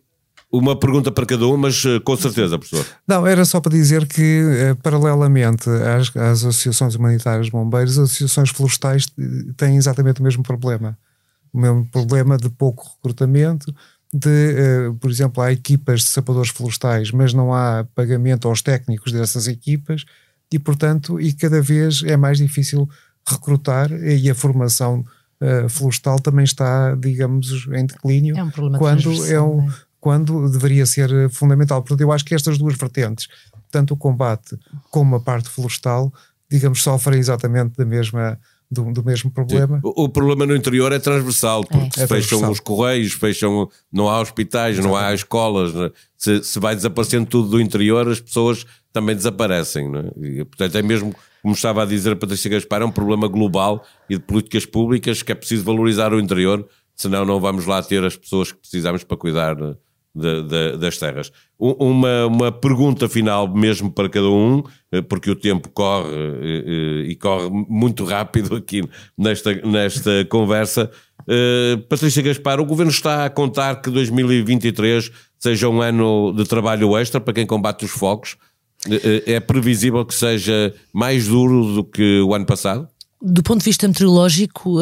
uma 0.51 0.77
pergunta 0.77 1.11
para 1.11 1.25
cada 1.25 1.47
um, 1.47 1.57
mas 1.57 1.83
eh, 1.85 1.99
com 1.99 2.15
certeza, 2.15 2.57
professor. 2.57 2.85
Não, 3.07 3.25
era 3.25 3.43
só 3.43 3.59
para 3.59 3.71
dizer 3.71 4.07
que, 4.07 4.21
eh, 4.21 4.73
paralelamente 4.75 5.69
às, 5.69 6.15
às 6.15 6.45
associações 6.45 6.95
humanitárias 6.95 7.47
de 7.47 7.51
bombeiros, 7.51 7.97
as 7.97 8.05
associações 8.05 8.49
florestais 8.49 9.07
têm 9.57 9.77
exatamente 9.77 10.21
o 10.21 10.23
mesmo 10.23 10.43
problema. 10.43 10.97
O 11.51 11.59
mesmo 11.59 11.85
problema 11.85 12.37
de 12.37 12.49
pouco 12.49 12.83
recrutamento, 12.95 13.73
de, 14.11 14.91
por 14.99 15.09
exemplo, 15.09 15.41
há 15.41 15.51
equipas 15.51 16.01
de 16.01 16.07
sapadores 16.07 16.49
florestais, 16.49 17.11
mas 17.11 17.33
não 17.33 17.53
há 17.53 17.85
pagamento 17.95 18.47
aos 18.47 18.61
técnicos 18.61 19.11
dessas 19.11 19.47
equipas 19.47 20.05
e, 20.51 20.59
portanto, 20.59 21.19
e 21.19 21.33
cada 21.33 21.61
vez 21.61 22.03
é 22.03 22.15
mais 22.15 22.37
difícil 22.37 22.87
recrutar 23.27 23.91
e 23.91 24.29
a 24.29 24.35
formação 24.35 25.03
uh, 25.43 25.69
florestal 25.69 26.19
também 26.19 26.45
está, 26.45 26.95
digamos, 26.95 27.67
em 27.73 27.85
declínio. 27.85 28.37
É 28.37 28.43
um 28.43 28.49
problema 28.49 28.79
quando 28.79 29.25
é 29.27 29.41
um, 29.41 29.67
é? 29.67 29.73
quando 29.99 30.49
deveria 30.49 30.85
ser 30.85 31.29
fundamental. 31.29 31.81
Portanto, 31.81 32.01
eu 32.01 32.11
acho 32.11 32.23
que 32.23 32.33
estas 32.33 32.57
duas 32.57 32.77
vertentes, 32.77 33.27
tanto 33.69 33.93
o 33.93 33.97
combate 33.97 34.57
como 34.89 35.15
a 35.15 35.19
parte 35.19 35.49
florestal, 35.49 36.11
digamos, 36.49 36.81
sofrem 36.81 37.19
exatamente 37.19 37.75
da 37.77 37.85
mesma 37.85 38.39
do, 38.69 38.91
do, 38.91 39.03
mesmo 39.03 39.29
problema. 39.29 39.79
O, 39.83 40.05
o, 40.05 40.09
problema 40.09 40.45
no 40.45 40.55
interior 40.55 40.91
é 40.91 40.97
transversal, 40.97 41.63
porque 41.63 41.77
é. 41.77 41.91
se 41.91 42.03
é 42.03 42.07
fecham 42.07 42.39
transversal. 42.39 42.51
os 42.51 42.59
correios, 42.59 43.13
fecham, 43.13 43.69
não 43.91 44.09
há 44.09 44.19
hospitais, 44.19 44.79
Exatamente. 44.79 45.01
não 45.01 45.07
há 45.07 45.13
escolas, 45.13 45.73
né? 45.73 45.91
se, 46.17 46.43
se, 46.43 46.59
vai 46.59 46.75
desaparecendo 46.75 47.27
tudo 47.27 47.49
do 47.49 47.61
interior, 47.61 48.07
as 48.07 48.19
pessoas 48.19 48.65
também 48.91 49.15
desaparecem. 49.15 49.89
Né? 49.89 50.09
E, 50.21 50.45
portanto, 50.45 50.75
é 50.75 50.81
mesmo 50.81 51.13
como 51.43 51.53
estava 51.53 51.83
a 51.83 51.85
dizer 51.85 52.13
a 52.13 52.15
Patrícia 52.15 52.49
Gaspar, 52.49 52.81
é 52.81 52.85
um 52.85 52.91
problema 52.91 53.27
global 53.27 53.85
e 54.09 54.15
de 54.15 54.21
políticas 54.21 54.65
públicas 54.65 55.21
que 55.21 55.31
é 55.33 55.35
preciso 55.35 55.65
valorizar 55.65 56.13
o 56.13 56.19
interior, 56.19 56.65
senão 56.95 57.25
não 57.25 57.37
vamos 57.37 57.65
lá 57.65 57.83
ter 57.83 58.01
as 58.05 58.15
pessoas 58.15 58.53
que 58.53 58.59
precisamos 58.59 59.03
para 59.03 59.17
cuidar 59.17 59.55
de, 60.15 60.43
de, 60.43 60.77
das 60.77 60.97
terras. 60.97 61.31
Uma, 61.59 62.27
uma 62.27 62.51
pergunta 62.51 63.09
final 63.09 63.53
mesmo 63.53 63.91
para 63.91 64.07
cada 64.07 64.29
um, 64.29 64.63
eh, 64.91 65.01
porque 65.01 65.29
o 65.29 65.35
tempo 65.35 65.69
corre 65.69 66.09
eh, 66.13 66.63
eh, 66.65 67.11
e 67.11 67.15
corre 67.15 67.49
muito 67.49 68.05
rápido 68.05 68.55
aqui 68.57 68.81
nesta, 69.17 69.53
nesta 69.53 70.25
conversa. 70.25 70.89
Patrícia 71.89 72.21
Gaspar, 72.21 72.59
o 72.59 72.65
Governo 72.65 72.91
está 72.91 73.25
a 73.25 73.29
contar 73.29 73.81
que 73.81 73.89
2023 73.89 75.09
seja 75.39 75.69
um 75.69 75.81
ano 75.81 76.33
de 76.33 76.43
trabalho 76.43 76.97
extra 76.97 77.19
para 77.21 77.33
quem 77.33 77.45
combate 77.45 77.85
os 77.85 77.91
focos? 77.91 78.37
É 79.25 79.39
previsível 79.39 80.05
que 80.05 80.13
seja 80.13 80.73
mais 80.91 81.27
duro 81.27 81.73
do 81.73 81.83
que 81.83 82.21
o 82.21 82.33
ano 82.33 82.45
passado? 82.45 82.87
do 83.25 83.41
ponto 83.41 83.59
de 83.59 83.65
vista 83.65 83.87
meteorológico, 83.87 84.79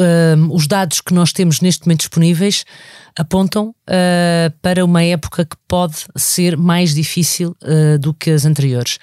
os 0.49 0.65
dados 0.65 0.99
que 0.99 1.13
nós 1.13 1.31
temos 1.31 1.61
neste 1.61 1.85
momento 1.85 1.99
disponíveis 1.99 2.65
apontam 3.17 3.69
uh, 3.69 4.51
para 4.61 4.83
uma 4.83 5.03
época 5.03 5.45
que 5.45 5.55
pode 5.67 5.97
ser 6.15 6.57
mais 6.57 6.93
difícil 6.93 7.55
uh, 7.61 7.99
do 7.99 8.13
que 8.13 8.31
as 8.31 8.45
anteriores. 8.45 8.97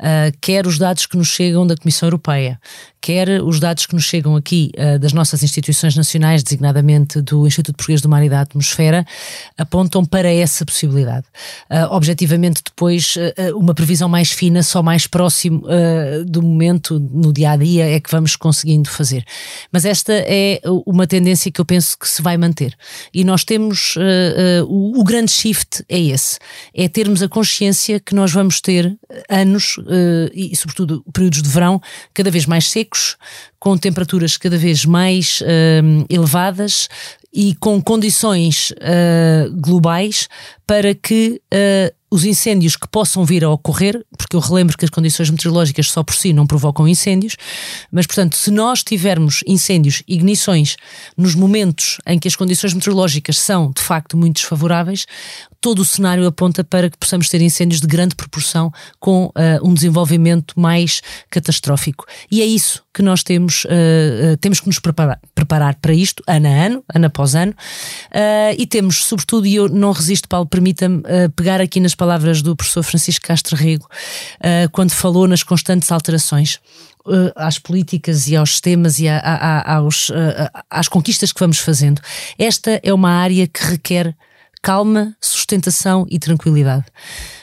Uh, 0.00 0.36
quer 0.40 0.66
os 0.66 0.78
dados 0.78 1.06
que 1.06 1.16
nos 1.16 1.28
chegam 1.28 1.66
da 1.66 1.76
Comissão 1.76 2.06
Europeia, 2.06 2.58
quer 3.00 3.42
os 3.42 3.60
dados 3.60 3.86
que 3.86 3.94
nos 3.94 4.04
chegam 4.04 4.36
aqui 4.36 4.72
das 5.00 5.14
nossas 5.14 5.42
instituições 5.42 5.96
nacionais, 5.96 6.42
designadamente 6.42 7.22
do 7.22 7.46
Instituto 7.46 7.74
Português 7.76 8.02
do 8.02 8.10
Mar 8.10 8.22
e 8.22 8.28
da 8.28 8.42
Atmosfera, 8.42 9.06
apontam 9.56 10.04
para 10.04 10.30
essa 10.30 10.66
possibilidade. 10.66 11.24
objetivamente, 11.90 12.60
depois, 12.62 13.14
uma 13.54 13.72
previsão 13.72 14.06
mais 14.06 14.30
fina, 14.30 14.62
só 14.62 14.82
mais 14.82 15.06
próximo 15.06 15.62
do 16.26 16.42
momento, 16.42 17.00
no 17.00 17.32
dia 17.32 17.52
a 17.52 17.56
dia, 17.56 17.90
é 17.90 17.98
que 18.00 18.10
vamos 18.10 18.36
conseguindo 18.36 18.90
fazer. 18.90 19.24
Mas 19.72 19.86
esta 19.86 20.12
é 20.12 20.60
uma 20.84 21.06
tendência 21.06 21.50
que 21.50 21.60
eu 21.60 21.64
penso 21.64 21.98
que 21.98 22.08
se 22.08 22.20
vai 22.20 22.36
manter. 22.36 22.76
E 23.12 23.24
nós 23.24 23.44
temos 23.44 23.96
uh, 23.96 24.00
uh, 24.00 24.66
o, 24.66 25.00
o, 25.00 25.04
grande 25.04 25.30
shift 25.30 25.84
é 25.88 25.98
esse, 25.98 26.38
é 26.74 26.88
termos 26.88 27.22
a 27.22 27.28
consciência 27.28 28.00
que 28.00 28.14
nós 28.14 28.32
vamos 28.32 28.60
ter 28.60 28.96
anos 29.28 29.78
uh, 29.78 29.89
e 30.32 30.54
sobretudo 30.56 31.04
períodos 31.12 31.42
de 31.42 31.48
verão 31.48 31.80
cada 32.14 32.30
vez 32.30 32.46
mais 32.46 32.70
secos, 32.70 33.16
com 33.58 33.76
temperaturas 33.76 34.36
cada 34.36 34.56
vez 34.56 34.84
mais 34.84 35.42
elevadas 36.08 36.88
e 37.32 37.54
com 37.56 37.80
condições 37.80 38.72
globais 39.60 40.28
para 40.70 40.94
que 40.94 41.42
os 42.08 42.24
incêndios 42.24 42.76
que 42.76 42.86
possam 42.88 43.24
vir 43.24 43.44
a 43.44 43.50
ocorrer, 43.50 44.04
porque 44.16 44.34
eu 44.34 44.40
relembro 44.40 44.76
que 44.76 44.84
as 44.84 44.90
condições 44.90 45.30
meteorológicas 45.30 45.90
só 45.90 46.02
por 46.02 46.14
si 46.14 46.32
não 46.32 46.46
provocam 46.46 46.86
incêndios, 46.86 47.36
mas 47.90 48.06
portanto, 48.06 48.36
se 48.36 48.50
nós 48.50 48.82
tivermos 48.82 49.42
incêndios, 49.46 50.02
ignições, 50.06 50.76
nos 51.16 51.34
momentos 51.34 51.98
em 52.06 52.18
que 52.18 52.26
as 52.26 52.34
condições 52.34 52.74
meteorológicas 52.74 53.38
são 53.38 53.70
de 53.70 53.82
facto 53.82 54.16
muito 54.16 54.36
desfavoráveis, 54.36 55.06
todo 55.60 55.80
o 55.80 55.84
cenário 55.84 56.26
aponta 56.26 56.64
para 56.64 56.88
que 56.88 56.96
possamos 56.98 57.28
ter 57.28 57.40
incêndios 57.42 57.80
de 57.80 57.86
grande 57.86 58.14
proporção 58.14 58.72
com 58.98 59.26
uh, 59.26 59.32
um 59.62 59.74
desenvolvimento 59.74 60.58
mais 60.58 61.02
catastrófico. 61.28 62.06
E 62.30 62.40
é 62.40 62.46
isso 62.46 62.82
que 62.94 63.02
nós 63.02 63.22
temos, 63.22 63.64
uh, 63.66 64.32
uh, 64.32 64.36
temos 64.38 64.58
que 64.58 64.66
nos 64.66 64.78
preparar, 64.78 65.20
preparar 65.34 65.74
para 65.76 65.92
isto, 65.92 66.22
ano 66.26 66.48
a 66.48 66.50
ano, 66.50 66.84
ano 66.92 67.06
após 67.06 67.34
ano, 67.34 67.54
e 68.56 68.66
temos, 68.66 69.04
sobretudo, 69.04 69.46
e 69.46 69.54
eu 69.54 69.68
não 69.68 69.92
resisto, 69.92 70.28
Paulo, 70.28 70.46
permita-me 70.60 71.02
pegar 71.34 71.60
aqui 71.60 71.80
nas 71.80 71.94
palavras 71.94 72.42
do 72.42 72.54
professor 72.54 72.82
Francisco 72.82 73.26
Castro 73.26 73.56
Rego, 73.56 73.88
quando 74.72 74.90
falou 74.90 75.26
nas 75.26 75.42
constantes 75.42 75.90
alterações 75.90 76.60
às 77.34 77.58
políticas 77.58 78.28
e 78.28 78.36
aos 78.36 78.50
sistemas 78.50 78.98
e 78.98 79.08
a, 79.08 79.18
a, 79.18 79.76
aos, 79.76 80.12
às 80.68 80.86
conquistas 80.86 81.32
que 81.32 81.40
vamos 81.40 81.58
fazendo. 81.58 82.02
Esta 82.38 82.78
é 82.82 82.92
uma 82.92 83.10
área 83.10 83.46
que 83.46 83.64
requer 83.64 84.14
calma, 84.62 85.16
sustentação 85.18 86.06
e 86.10 86.18
tranquilidade. 86.18 86.84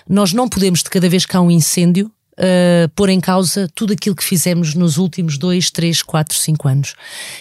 Nós 0.07 0.31
não 0.31 0.47
podemos, 0.47 0.83
de 0.83 0.89
cada 0.91 1.09
vez 1.09 1.25
que 1.25 1.35
há 1.35 1.41
um 1.41 1.49
incêndio, 1.49 2.11
uh, 2.37 2.89
pôr 2.89 3.09
em 3.09 3.19
causa 3.19 3.69
tudo 3.73 3.93
aquilo 3.93 4.15
que 4.15 4.23
fizemos 4.23 4.73
nos 4.73 4.97
últimos 4.97 5.37
dois, 5.37 5.71
três, 5.71 6.01
quatro, 6.01 6.37
cinco 6.37 6.67
anos. 6.67 6.95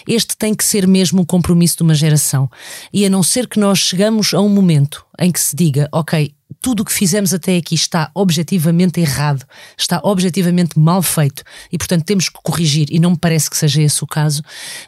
Este 0.07 0.35
tem 0.37 0.53
que 0.53 0.63
ser 0.63 0.87
mesmo 0.87 1.21
um 1.21 1.25
compromisso 1.25 1.77
de 1.77 1.83
uma 1.83 1.93
geração. 1.93 2.49
E 2.91 3.05
a 3.05 3.09
não 3.09 3.23
ser 3.23 3.47
que 3.47 3.59
nós 3.59 3.79
chegamos 3.79 4.33
a 4.33 4.41
um 4.41 4.49
momento 4.49 5.05
em 5.19 5.31
que 5.31 5.39
se 5.39 5.55
diga, 5.55 5.87
ok, 5.91 6.33
tudo 6.61 6.81
o 6.81 6.85
que 6.85 6.93
fizemos 6.93 7.33
até 7.33 7.57
aqui 7.57 7.75
está 7.75 8.09
objetivamente 8.13 8.99
errado, 8.99 9.45
está 9.77 9.99
objetivamente 10.03 10.79
mal 10.79 11.01
feito 11.01 11.43
e, 11.71 11.77
portanto, 11.77 12.03
temos 12.05 12.29
que 12.29 12.39
corrigir, 12.43 12.87
e 12.89 12.99
não 12.99 13.11
me 13.11 13.17
parece 13.17 13.49
que 13.49 13.57
seja 13.57 13.81
esse 13.81 14.03
o 14.03 14.07
caso, 14.07 14.41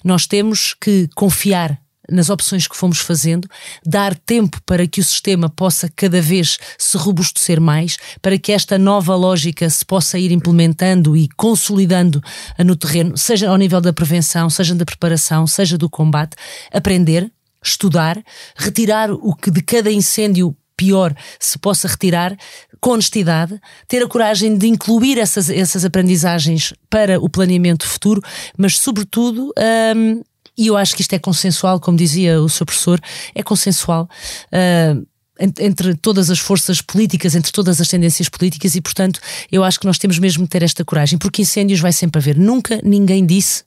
nós 0.04 0.26
temos 0.26 0.76
que 0.80 1.08
confiar 1.16 1.80
nas 2.12 2.30
opções 2.30 2.68
que 2.68 2.76
fomos 2.76 3.00
fazendo, 3.00 3.48
dar 3.86 4.16
tempo 4.16 4.62
para 4.66 4.88
que 4.88 5.00
o 5.00 5.04
sistema 5.04 5.50
possa 5.50 5.90
cada 5.96 6.22
vez 6.22 6.58
se 6.78 6.98
robustecer 6.98 7.60
mais, 7.60 7.98
para 8.22 8.38
que 8.38 8.52
esta 8.52 8.78
nova 8.78 9.16
lógica 9.16 9.70
se 9.70 9.86
possa 9.86 10.18
ir 10.18 10.32
implementando 10.32 11.16
e 11.16 11.28
consolidando 11.36 12.22
no 12.58 12.76
terreno, 12.76 13.18
seja 13.18 13.50
ao 13.50 13.58
nível 13.58 13.82
da 13.82 13.94
prevenção, 13.94 14.50
seja 14.50 14.76
da 14.76 14.86
preparação, 14.86 15.46
seja 15.48 15.78
do 15.78 15.90
combate, 15.90 16.36
aprender, 16.72 17.32
estudar, 17.64 18.22
retirar 18.56 19.12
o 19.12 19.36
que 19.36 19.52
de 19.52 19.62
cada 19.62 19.92
incêndio 19.92 20.56
pior 20.80 21.14
se 21.38 21.60
possa 21.60 21.90
retirar 21.90 22.38
com 22.80 22.92
honestidade, 22.92 23.60
ter 23.86 24.02
a 24.02 24.08
coragem 24.08 24.58
de 24.58 24.68
incluir 24.68 25.18
essas, 25.18 25.50
essas 25.50 25.84
aprendizagens 25.84 26.74
para 26.90 27.20
o 27.20 27.30
planeamento 27.30 27.86
futuro, 27.86 28.22
mas, 28.58 28.78
sobretudo, 28.78 29.52
hum, 29.96 30.22
e 30.60 30.68
eu 30.68 30.76
acho 30.76 30.94
que 30.94 31.02
isto 31.02 31.14
é 31.14 31.20
consensual, 31.20 31.80
como 31.80 31.98
dizia 31.98 32.42
o 32.42 32.50
seu 32.50 32.66
professor, 32.66 33.00
é 33.34 33.42
consensual. 33.42 34.10
Uh, 34.52 35.08
entre 35.58 35.96
todas 35.96 36.30
as 36.30 36.38
forças 36.38 36.82
políticas, 36.82 37.34
entre 37.34 37.50
todas 37.50 37.80
as 37.80 37.88
tendências 37.88 38.28
políticas, 38.28 38.76
e 38.76 38.82
portanto 38.82 39.22
eu 39.50 39.64
acho 39.64 39.80
que 39.80 39.86
nós 39.86 39.98
temos 39.98 40.20
mesmo 40.20 40.44
de 40.44 40.50
ter 40.50 40.62
esta 40.62 40.84
coragem, 40.84 41.18
porque 41.18 41.44
incêndios 41.44 41.80
vai 41.80 41.94
sempre 41.94 42.20
haver. 42.20 42.38
Nunca 42.38 42.82
ninguém 42.84 43.26
disse 43.26 43.64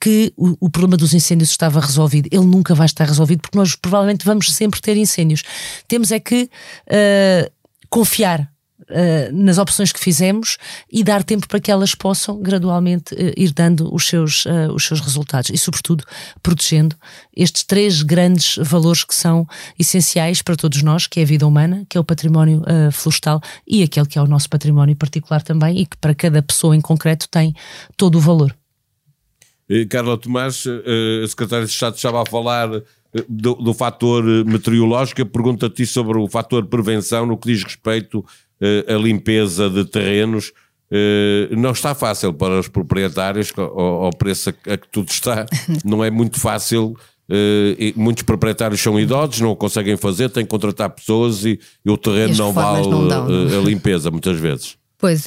que 0.00 0.32
o, 0.36 0.56
o, 0.60 0.70
problema 0.70 0.96
dos 0.96 1.12
incêndios 1.12 1.50
estava 1.50 1.80
resolvido. 1.80 2.28
Ele 2.30 2.46
nunca 2.46 2.72
vai 2.72 2.86
estar 2.86 3.04
resolvido, 3.04 3.40
porque 3.40 3.58
nós 3.58 3.74
provavelmente 3.74 4.24
vamos 4.24 4.54
sempre 4.54 4.80
ter 4.80 4.96
incêndios. 4.96 5.42
Temos 5.88 6.12
é 6.12 6.20
que 6.20 6.44
uh, 6.44 7.50
confiar 7.90 8.48
uh, 8.90 9.32
nas 9.32 9.58
opções 9.58 9.92
que 9.92 10.00
fizemos 10.00 10.56
e 10.90 11.02
dar 11.02 11.22
tempo 11.22 11.46
para 11.48 11.60
que 11.60 11.70
elas 11.70 11.94
possam 11.94 12.40
gradualmente 12.40 13.14
uh, 13.14 13.32
ir 13.36 13.52
dando 13.52 13.94
os 13.94 14.06
seus, 14.06 14.44
uh, 14.46 14.72
os 14.74 14.84
seus 14.84 15.00
resultados 15.00 15.50
e, 15.50 15.58
sobretudo, 15.58 16.04
protegendo 16.42 16.96
estes 17.36 17.62
três 17.64 18.02
grandes 18.02 18.56
valores 18.56 19.04
que 19.04 19.14
são 19.14 19.46
essenciais 19.78 20.42
para 20.42 20.56
todos 20.56 20.82
nós, 20.82 21.06
que 21.06 21.20
é 21.20 21.22
a 21.22 21.26
vida 21.26 21.46
humana, 21.46 21.84
que 21.88 21.96
é 21.96 22.00
o 22.00 22.04
património 22.04 22.62
florestal 22.92 23.40
e 23.66 23.82
aquele 23.82 24.06
que 24.06 24.18
é 24.18 24.22
o 24.22 24.26
nosso 24.26 24.48
património 24.48 24.96
particular 24.96 25.42
também 25.42 25.78
e 25.78 25.86
que 25.86 25.96
para 25.96 26.14
cada 26.14 26.42
pessoa 26.42 26.76
em 26.76 26.80
concreto 26.80 27.28
tem 27.28 27.54
todo 27.96 28.16
o 28.16 28.20
valor. 28.20 28.54
Carla 29.90 30.16
Tomás, 30.16 30.64
a 30.66 31.28
secretária 31.28 31.66
de 31.66 31.72
Estado 31.72 31.96
estava 31.96 32.22
a 32.22 32.26
falar 32.26 32.68
do, 33.28 33.54
do 33.54 33.74
fator 33.74 34.24
meteorológico, 34.44 35.24
pergunta-te 35.26 35.86
sobre 35.86 36.18
o 36.18 36.28
fator 36.28 36.66
prevenção 36.66 37.26
no 37.26 37.36
que 37.36 37.52
diz 37.52 37.62
respeito 37.62 38.24
eh, 38.24 38.47
a 38.88 38.94
limpeza 38.94 39.70
de 39.70 39.84
terrenos. 39.84 40.52
Uh, 40.90 41.54
não 41.54 41.72
está 41.72 41.94
fácil 41.94 42.32
para 42.32 42.58
os 42.58 42.66
proprietários, 42.66 43.52
ao, 43.56 44.10
preço 44.10 44.48
a, 44.48 44.52
que 44.52 44.88
tudo 44.90 45.10
está, 45.10 45.46
não 45.84 46.02
é 46.02 46.10
muito 46.10 46.40
fácil. 46.40 46.96
Uh, 47.30 47.92
muitos 47.94 48.22
proprietários 48.22 48.80
são 48.80 48.98
idosos, 48.98 49.40
não 49.40 49.50
o 49.50 49.56
conseguem 49.56 49.98
fazer, 49.98 50.30
têm 50.30 50.44
que 50.44 50.50
contratar 50.50 50.88
pessoas 50.88 51.44
e, 51.44 51.60
o 51.86 51.98
terreno 51.98 52.34
não 52.36 52.52
vale 52.54 52.88
não 52.88 53.06
dão, 53.06 53.26
a 53.26 53.62
limpeza, 53.62 54.10
muitas 54.10 54.38
vezes. 54.40 54.76
Pois, 54.96 55.26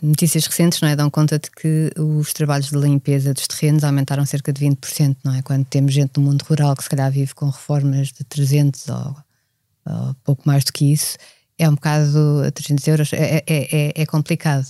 notícias 0.00 0.46
recentes 0.46 0.80
não 0.80 0.88
é, 0.88 0.96
dão 0.96 1.10
conta 1.10 1.38
de 1.38 1.50
que 1.50 1.92
os 1.98 2.32
trabalhos 2.32 2.70
de 2.70 2.78
limpeza 2.78 3.34
dos 3.34 3.46
terrenos 3.46 3.84
aumentaram 3.84 4.24
cerca 4.24 4.50
de 4.52 4.64
20%, 4.64 5.16
não 5.22 5.34
é? 5.34 5.42
Quando 5.42 5.66
temos 5.66 5.92
gente 5.92 6.12
no 6.16 6.22
mundo 6.22 6.42
rural 6.42 6.74
que 6.74 6.82
se 6.82 6.88
calhar 6.88 7.12
vive 7.12 7.34
com 7.34 7.50
reformas 7.50 8.08
de 8.08 8.24
300 8.24 8.88
ou, 8.88 9.16
ou 9.86 10.16
pouco 10.24 10.44
mais 10.46 10.64
do 10.64 10.72
que 10.72 10.90
isso, 10.90 11.18
é 11.58 11.68
um 11.68 11.74
bocado 11.74 12.50
300 12.52 12.88
euros, 12.88 13.12
é, 13.12 13.42
é, 13.44 13.44
é, 13.46 14.02
é 14.02 14.06
complicado. 14.06 14.66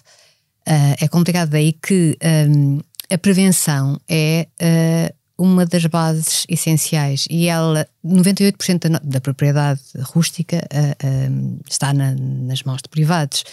Uh, 0.66 0.97
é 1.01 1.09
complicado 1.09 1.51
daí 1.51 1.72
que 1.72 2.16
um, 2.51 2.80
a 3.11 3.18
prevenção 3.18 4.01
é 4.09 4.47
uh, 4.61 5.14
uma 5.39 5.64
das 5.64 5.86
bases 5.86 6.45
essenciais 6.49 7.26
e 7.30 7.47
ela, 7.47 7.86
98% 8.05 8.89
da, 8.89 8.99
da 8.99 9.20
propriedade 9.20 9.80
rústica 10.01 10.59
uh, 10.59 11.61
está 11.68 11.95
na, 11.95 12.14
nas 12.14 12.62
mãos 12.62 12.82
de 12.82 12.89
privados. 12.89 13.45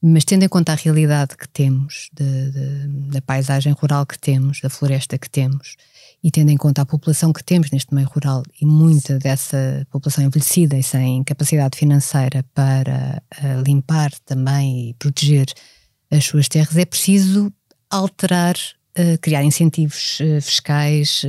Mas 0.00 0.24
tendo 0.24 0.44
em 0.44 0.48
conta 0.48 0.72
a 0.72 0.76
realidade 0.76 1.36
que 1.36 1.48
temos, 1.48 2.08
de, 2.12 2.50
de, 2.50 2.88
da 3.10 3.20
paisagem 3.20 3.72
rural 3.72 4.06
que 4.06 4.18
temos, 4.18 4.60
da 4.60 4.70
floresta 4.70 5.18
que 5.18 5.28
temos, 5.28 5.76
e 6.22 6.30
tendo 6.30 6.50
em 6.50 6.56
conta 6.56 6.82
a 6.82 6.86
população 6.86 7.32
que 7.32 7.44
temos 7.44 7.70
neste 7.70 7.94
meio 7.94 8.08
rural 8.08 8.42
e 8.60 8.66
muita 8.66 9.18
dessa 9.18 9.86
população 9.90 10.24
envelhecida 10.24 10.76
e 10.76 10.82
sem 10.82 11.22
capacidade 11.22 11.78
financeira 11.78 12.44
para 12.54 13.22
uh, 13.40 13.62
limpar 13.64 14.10
também 14.24 14.90
e 14.90 14.94
proteger 14.94 15.46
as 16.10 16.24
suas 16.24 16.48
terras, 16.48 16.76
é 16.76 16.84
preciso 16.84 17.52
alterar, 17.88 18.56
uh, 18.98 19.18
criar 19.20 19.44
incentivos 19.44 20.18
uh, 20.20 20.40
fiscais 20.40 21.24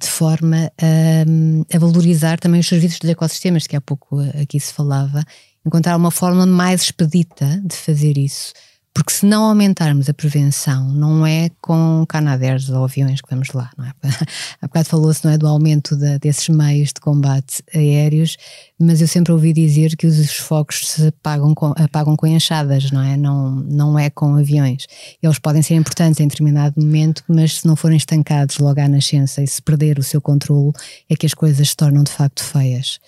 de 0.00 0.08
forma 0.08 0.70
a, 0.80 1.76
a, 1.76 1.78
valorizar 1.78 2.38
também 2.38 2.60
os 2.60 2.66
serviços 2.66 2.98
dos 2.98 3.10
ecossistemas, 3.10 3.66
que 3.66 3.76
há 3.76 3.80
pouco 3.80 4.18
aqui 4.40 4.58
se 4.58 4.72
falava, 4.72 5.24
encontrar 5.64 5.96
uma 5.96 6.10
forma 6.10 6.46
mais 6.46 6.82
expedita 6.82 7.60
de 7.64 7.76
fazer 7.76 8.18
isso 8.18 8.52
Porque 8.94 9.10
se 9.10 9.24
não 9.24 9.44
aumentarmos 9.44 10.10
a 10.10 10.14
prevenção, 10.14 10.86
não 10.92 11.26
é 11.26 11.50
com 11.62 12.04
canadeiros 12.06 12.68
ou 12.68 12.84
aviões 12.84 13.22
que 13.22 13.30
vamos 13.30 13.50
lá, 13.52 13.70
não 13.76 13.86
é? 13.86 13.92
Há 14.60 14.66
bocado 14.66 14.88
falou-se, 14.88 15.24
não 15.24 15.32
é, 15.32 15.38
do 15.38 15.46
aumento 15.46 15.96
de, 15.96 16.18
desses 16.18 16.50
meios 16.50 16.88
de 16.88 17.00
combate 17.00 17.62
aéreos, 17.74 18.36
mas 18.78 19.00
eu 19.00 19.08
sempre 19.08 19.32
ouvi 19.32 19.54
dizer 19.54 19.96
que 19.96 20.06
os 20.06 20.36
focos 20.36 20.86
se 20.86 21.06
apagam 21.06 21.54
com, 21.54 21.72
apagam 21.76 22.14
com 22.16 22.26
enxadas, 22.26 22.90
não 22.90 23.00
é? 23.00 23.16
Não, 23.16 23.50
não 23.50 23.98
é 23.98 24.10
com 24.10 24.36
aviões. 24.36 24.86
Eles 25.22 25.38
podem 25.38 25.62
ser 25.62 25.74
importantes 25.74 26.20
em 26.20 26.28
determinado 26.28 26.78
momento, 26.78 27.24
mas 27.26 27.60
se 27.60 27.66
não 27.66 27.76
forem 27.76 27.96
estancados 27.96 28.58
logo 28.58 28.78
à 28.78 28.88
nascença 28.88 29.42
e 29.42 29.48
se 29.48 29.62
perder 29.62 29.98
o 29.98 30.02
seu 30.02 30.20
controle, 30.20 30.72
é 31.08 31.16
que 31.16 31.24
as 31.24 31.32
coisas 31.32 31.70
se 31.70 31.76
tornam 31.76 32.04
de 32.04 32.12
facto 32.12 32.44
feias. 32.44 33.00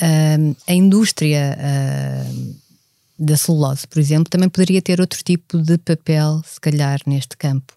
Uh, 0.00 0.54
a 0.68 0.72
indústria... 0.72 1.58
Uh, 1.58 2.63
da 3.18 3.36
celulose, 3.36 3.86
por 3.86 3.98
exemplo, 3.98 4.28
também 4.28 4.48
poderia 4.48 4.82
ter 4.82 5.00
outro 5.00 5.22
tipo 5.22 5.58
de 5.58 5.78
papel, 5.78 6.42
se 6.44 6.60
calhar, 6.60 7.00
neste 7.06 7.36
campo, 7.36 7.72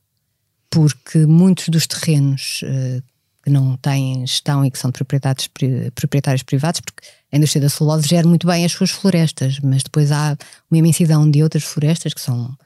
porque 0.69 1.25
muitos 1.25 1.69
dos 1.69 1.85
terrenos 1.85 2.61
uh, 2.63 3.03
que 3.43 3.49
não 3.49 3.77
têm 3.77 4.25
gestão 4.25 4.65
e 4.65 4.71
que 4.71 4.77
são 4.77 4.89
de 4.89 4.95
proprietários, 4.95 5.49
proprietários 5.95 6.43
privados, 6.43 6.81
porque 6.81 7.07
a 7.31 7.37
indústria 7.37 7.61
da 7.61 7.69
celulose 7.69 8.07
gera 8.07 8.27
muito 8.27 8.45
bem 8.47 8.65
as 8.65 8.71
suas 8.71 8.91
florestas, 8.91 9.59
mas 9.59 9.83
depois 9.83 10.11
há 10.11 10.37
uma 10.69 10.77
imensidão 10.77 11.29
de 11.29 11.41
outras 11.43 11.63
florestas 11.63 12.13
que 12.13 12.19
são 12.21 12.57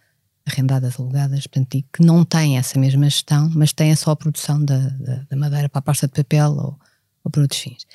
arrendadas, 0.45 0.99
alugadas, 0.99 1.45
portanto, 1.45 1.75
e 1.75 1.83
que 1.83 2.03
não 2.03 2.25
têm 2.25 2.57
essa 2.57 2.79
mesma 2.79 3.05
gestão, 3.05 3.49
mas 3.53 3.73
têm 3.73 3.95
só 3.95 4.11
a 4.11 4.15
produção 4.15 4.63
da, 4.63 4.79
da, 4.79 5.15
da 5.29 5.37
madeira 5.37 5.69
para 5.69 5.79
a 5.79 5.83
pasta 5.83 6.07
de 6.07 6.13
papel 6.13 6.51
ou, 6.51 6.79
ou 7.23 7.31
para 7.31 7.41
outros 7.41 7.59
fins. 7.59 7.85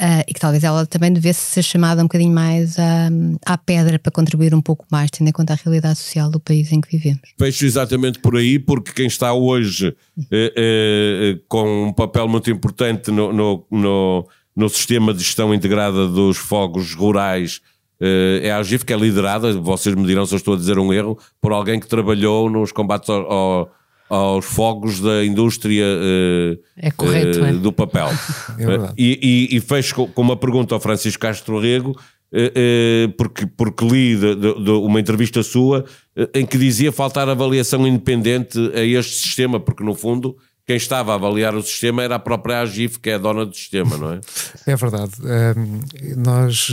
Uh, 0.00 0.26
e 0.26 0.34
que 0.34 0.40
talvez 0.40 0.64
ela 0.64 0.84
também 0.86 1.12
devesse 1.12 1.52
ser 1.52 1.62
chamada 1.62 2.00
um 2.02 2.06
bocadinho 2.06 2.32
mais 2.32 2.76
à, 2.80 3.08
à 3.46 3.56
pedra 3.56 3.96
para 3.96 4.10
contribuir 4.10 4.52
um 4.52 4.60
pouco 4.60 4.84
mais, 4.90 5.08
tendo 5.08 5.28
em 5.28 5.32
conta 5.32 5.52
a 5.52 5.56
realidade 5.56 5.98
social 5.98 6.28
do 6.28 6.40
país 6.40 6.72
em 6.72 6.80
que 6.80 6.90
vivemos. 6.90 7.20
Fecho 7.38 7.64
exatamente 7.64 8.18
por 8.18 8.36
aí, 8.36 8.58
porque 8.58 8.92
quem 8.92 9.06
está 9.06 9.32
hoje 9.32 9.94
eh, 10.32 10.52
eh, 10.56 11.40
com 11.48 11.88
um 11.88 11.92
papel 11.92 12.26
muito 12.26 12.50
importante 12.50 13.12
no, 13.12 13.32
no, 13.32 13.66
no, 13.70 14.28
no, 14.56 14.68
sistema 14.68 15.14
de 15.14 15.20
gestão 15.20 15.54
integrada 15.54 16.08
dos 16.08 16.38
fogos 16.38 16.92
rurais 16.92 17.60
eh, 18.00 18.40
é 18.42 18.50
a 18.50 18.58
AGIF, 18.58 18.84
que 18.84 18.92
é 18.92 18.96
liderada, 18.96 19.52
vocês 19.60 19.94
me 19.94 20.04
dirão 20.06 20.26
se 20.26 20.34
eu 20.34 20.38
estou 20.38 20.54
a 20.54 20.56
dizer 20.56 20.76
um 20.76 20.92
erro, 20.92 21.16
por 21.40 21.52
alguém 21.52 21.78
que 21.78 21.86
trabalhou 21.86 22.50
nos 22.50 22.72
combates 22.72 23.08
ao, 23.08 23.30
ao 23.30 23.74
aos 24.08 24.44
fogos 24.44 25.00
da 25.00 25.24
indústria 25.24 25.84
uh, 25.84 26.58
é 26.76 26.90
correto, 26.90 27.40
uh, 27.40 27.46
é? 27.46 27.52
do 27.52 27.72
papel. 27.72 28.08
É 28.58 28.92
e, 28.96 29.48
e, 29.50 29.56
e, 29.56 29.60
fecho 29.60 30.06
com 30.06 30.22
uma 30.22 30.36
pergunta 30.36 30.74
ao 30.74 30.80
Francisco 30.80 31.20
Castro 31.20 31.58
Rego, 31.58 31.90
uh, 31.90 33.12
porque, 33.16 33.46
porque 33.46 33.84
li 33.84 34.16
de, 34.16 34.34
de, 34.34 34.64
de 34.64 34.70
uma 34.70 35.00
entrevista 35.00 35.42
sua 35.42 35.84
em 36.32 36.46
que 36.46 36.56
dizia 36.56 36.92
faltar 36.92 37.28
avaliação 37.28 37.86
independente 37.86 38.58
a 38.74 38.84
este 38.84 39.16
sistema, 39.16 39.58
porque 39.58 39.82
no 39.82 39.94
fundo 39.94 40.36
quem 40.66 40.76
estava 40.76 41.12
a 41.12 41.14
avaliar 41.16 41.54
o 41.54 41.62
sistema 41.62 42.02
era 42.02 42.14
a 42.14 42.18
própria 42.18 42.60
AGIF, 42.60 42.98
que 42.98 43.10
é 43.10 43.14
a 43.14 43.18
dona 43.18 43.44
do 43.44 43.54
sistema, 43.54 43.96
não 43.96 44.12
é? 44.12 44.20
É 44.66 44.76
verdade. 44.76 45.12
Um, 45.20 45.80
nós, 46.22 46.70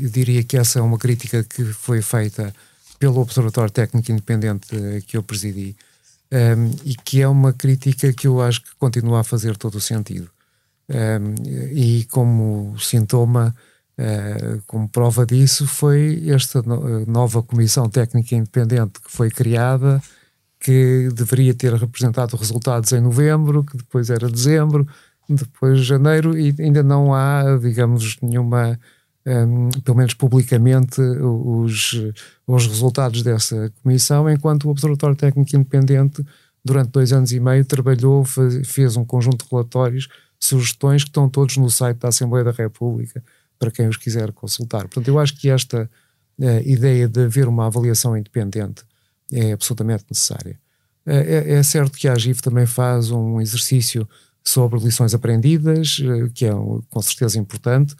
eu 0.00 0.08
diria 0.08 0.42
que 0.42 0.56
essa 0.56 0.78
é 0.78 0.82
uma 0.82 0.98
crítica 0.98 1.44
que 1.44 1.64
foi 1.64 2.02
feita 2.02 2.52
pelo 2.98 3.20
Observatório 3.20 3.70
Técnico 3.70 4.10
Independente 4.10 4.68
que 5.06 5.16
eu 5.16 5.22
presidi 5.22 5.76
um, 6.32 6.70
e 6.84 6.94
que 6.94 7.20
é 7.20 7.28
uma 7.28 7.52
crítica 7.52 8.12
que 8.12 8.26
eu 8.26 8.40
acho 8.40 8.62
que 8.62 8.74
continua 8.78 9.20
a 9.20 9.24
fazer 9.24 9.56
todo 9.56 9.74
o 9.74 9.80
sentido. 9.80 10.30
Um, 10.88 11.34
e 11.72 12.04
como 12.06 12.74
sintoma, 12.78 13.54
uh, 13.98 14.62
como 14.66 14.88
prova 14.88 15.26
disso, 15.26 15.66
foi 15.66 16.24
esta 16.28 16.62
no 16.62 17.04
nova 17.06 17.42
Comissão 17.42 17.88
Técnica 17.88 18.34
Independente 18.34 19.00
que 19.00 19.10
foi 19.10 19.30
criada, 19.30 20.02
que 20.58 21.08
deveria 21.14 21.54
ter 21.54 21.74
representado 21.74 22.36
resultados 22.36 22.92
em 22.92 23.00
novembro, 23.00 23.64
que 23.64 23.76
depois 23.76 24.08
era 24.08 24.28
dezembro, 24.28 24.86
depois 25.28 25.84
janeiro, 25.84 26.38
e 26.38 26.54
ainda 26.58 26.82
não 26.82 27.14
há, 27.14 27.58
digamos, 27.60 28.16
nenhuma 28.22 28.78
um, 29.26 29.70
pelo 29.82 29.96
menos 29.96 30.14
publicamente, 30.14 31.00
os, 31.00 31.92
os 32.46 32.66
resultados 32.66 33.22
dessa 33.22 33.72
comissão, 33.82 34.28
enquanto 34.28 34.64
o 34.64 34.70
Observatório 34.70 35.16
Técnico 35.16 35.56
Independente, 35.56 36.24
durante 36.64 36.90
dois 36.90 37.12
anos 37.12 37.32
e 37.32 37.40
meio, 37.40 37.64
trabalhou, 37.64 38.24
fez 38.64 38.96
um 38.96 39.04
conjunto 39.04 39.44
de 39.44 39.50
relatórios, 39.50 40.08
sugestões 40.38 41.04
que 41.04 41.10
estão 41.10 41.28
todos 41.28 41.56
no 41.56 41.70
site 41.70 41.98
da 41.98 42.08
Assembleia 42.08 42.44
da 42.44 42.50
República, 42.50 43.22
para 43.58 43.70
quem 43.70 43.86
os 43.88 43.96
quiser 43.96 44.32
consultar. 44.32 44.82
Portanto, 44.82 45.06
eu 45.06 45.18
acho 45.20 45.36
que 45.36 45.48
esta 45.48 45.88
uh, 46.38 46.68
ideia 46.68 47.08
de 47.08 47.24
haver 47.24 47.46
uma 47.46 47.66
avaliação 47.66 48.16
independente 48.16 48.82
é 49.32 49.52
absolutamente 49.52 50.04
necessária. 50.10 50.58
Uh, 51.06 51.10
é, 51.10 51.52
é, 51.54 51.62
certo 51.62 51.96
que 51.96 52.08
a 52.08 52.12
AGIF 52.12 52.42
também 52.42 52.66
faz 52.66 53.12
um 53.12 53.40
exercício 53.40 54.08
sobre 54.42 54.80
lições 54.80 55.14
aprendidas, 55.14 56.00
uh, 56.00 56.28
que 56.34 56.44
é 56.44 56.50
com 56.50 57.02
certeza 57.02 57.38
importante, 57.38 57.94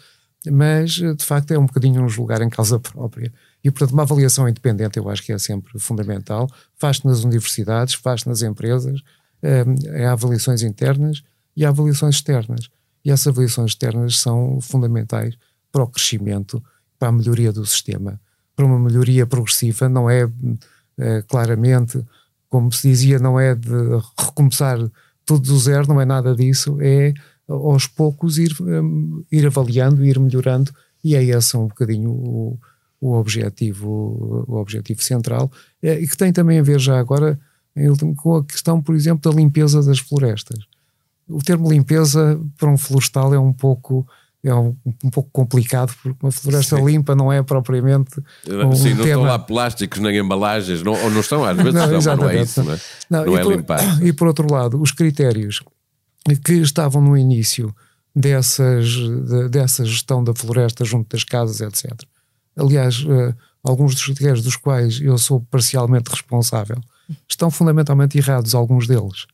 mas 0.51 1.01
eh, 1.03 1.15
de 1.15 1.25
facto 1.25 1.51
é 1.53 1.59
um 1.59 1.67
bocadinho 1.67 2.03
um 2.03 2.09
julgar 2.09 2.43
em 2.43 2.49
causa 2.49 2.79
própria. 2.79 3.33
E, 3.63 3.71
portanto, 3.71 3.93
uma 3.93 4.03
avaliação 4.03 4.49
independente 4.49 4.99
eu 4.99 5.09
acho 5.09 5.23
que 5.23 5.33
é 5.33 5.39
sempre 5.39 5.79
fundamental. 5.79 6.49
Faz-se 6.77 7.07
nas 7.07 7.23
universidades, 7.23 7.95
faz-se 7.95 8.29
nas 8.29 8.43
empresas, 8.43 9.01
é, 9.43 9.65
é 9.87 10.07
avaliações 10.07 10.63
internas 10.63 11.23
e 11.57 11.65
há 11.65 11.69
avaliações 11.69 12.17
externas. 12.17 12.69
E 13.05 13.11
essas 13.11 13.29
avaliações 13.29 13.73
externas 13.73 14.19
são 14.19 14.61
fundamentais 14.61 15.37
para 15.71 15.83
o 15.83 15.89
crescimento, 15.89 16.63
para 16.99 17.09
a 17.09 17.13
melhoria 17.13 17.53
do 17.53 17.65
sistema. 17.65 18.21
Para 18.55 18.67
uma 18.67 18.79
melhoria 18.79 19.27
progressiva, 19.27 19.89
não 19.89 20.11
é, 20.11 20.29
é 20.99 21.23
claramente, 21.23 22.05
como 22.49 22.71
se 22.73 22.89
dizia, 22.89 23.19
não 23.19 23.39
é 23.39 23.55
de 23.55 23.71
recomeçar 24.19 24.79
tudo 25.25 25.49
do 25.49 25.59
zero, 25.59 25.89
não 25.89 26.01
é 26.01 26.05
nada 26.05 26.35
disso, 26.35 26.77
é 26.81 27.15
aos 27.49 27.87
poucos 27.87 28.39
ir, 28.39 28.55
um, 28.61 29.23
ir 29.31 29.47
avaliando, 29.47 30.05
ir 30.05 30.19
melhorando, 30.19 30.73
e 31.03 31.15
é 31.17 31.23
esse 31.23 31.57
um 31.57 31.67
bocadinho 31.67 32.11
o, 32.11 32.59
o 33.01 33.15
objetivo, 33.15 34.45
o 34.49 34.57
objetivo 34.57 35.03
central, 35.03 35.51
é, 35.83 36.01
e 36.01 36.07
que 36.07 36.17
tem 36.17 36.33
também 36.33 36.59
a 36.59 36.63
ver 36.63 36.79
já 36.79 36.99
agora 36.99 37.39
último, 37.77 38.15
com 38.15 38.37
a 38.37 38.45
questão, 38.45 38.81
por 38.81 38.95
exemplo, 38.95 39.31
da 39.31 39.37
limpeza 39.37 39.83
das 39.83 39.99
florestas. 39.99 40.59
O 41.29 41.39
termo 41.39 41.71
limpeza 41.71 42.39
para 42.59 42.71
um 42.71 42.77
florestal 42.77 43.33
é 43.33 43.39
um 43.39 43.53
pouco 43.53 44.07
é 44.45 44.53
um, 44.53 44.77
um 45.05 45.09
pouco 45.09 45.31
complicado 45.33 45.95
porque 46.03 46.19
uma 46.21 46.33
floresta 46.33 46.77
Sim. 46.77 46.85
limpa 46.85 47.15
não 47.15 47.33
é 47.33 47.45
propriamente 47.45 48.21
um 48.49 48.75
Sim, 48.75 48.95
não 48.95 49.05
tema... 49.05 49.07
estão 49.07 49.23
lá 49.23 49.39
plásticos 49.39 50.01
nem 50.01 50.19
embalagens, 50.19 50.83
não, 50.83 51.01
ou 51.01 51.11
não 51.11 51.21
estão 51.21 51.45
às 51.45 51.57
vezes, 51.57 51.75
não, 51.75 52.17
não 52.17 52.29
é 52.29 52.43
isso, 52.43 52.65
não 52.65 52.73
é, 52.73 52.81
não, 53.09 53.25
não 53.25 53.39
é 53.39 53.43
por, 53.43 53.57
limpar. 53.57 54.03
E 54.03 54.13
por 54.13 54.27
outro 54.27 54.53
lado, 54.53 54.83
os 54.83 54.91
critérios 54.91 55.63
que 56.45 56.55
estavam 56.55 57.03
no 57.03 57.17
início 57.17 57.75
dessas, 58.15 58.89
de, 58.89 59.49
dessa 59.49 59.85
gestão 59.85 60.23
da 60.23 60.35
floresta 60.35 60.85
junto 60.85 61.09
das 61.15 61.25
casas, 61.25 61.61
etc. 61.61 61.93
Aliás, 62.57 63.03
uh, 63.05 63.35
alguns 63.63 63.95
dos 63.95 64.05
critérios 64.05 64.43
dos 64.43 64.57
quais 64.57 65.01
eu 65.01 65.17
sou 65.17 65.41
parcialmente 65.41 66.11
responsável 66.11 66.79
estão 67.29 67.51
fundamentalmente 67.51 68.19
errados, 68.19 68.55
alguns 68.55 68.87
deles. 68.87 69.25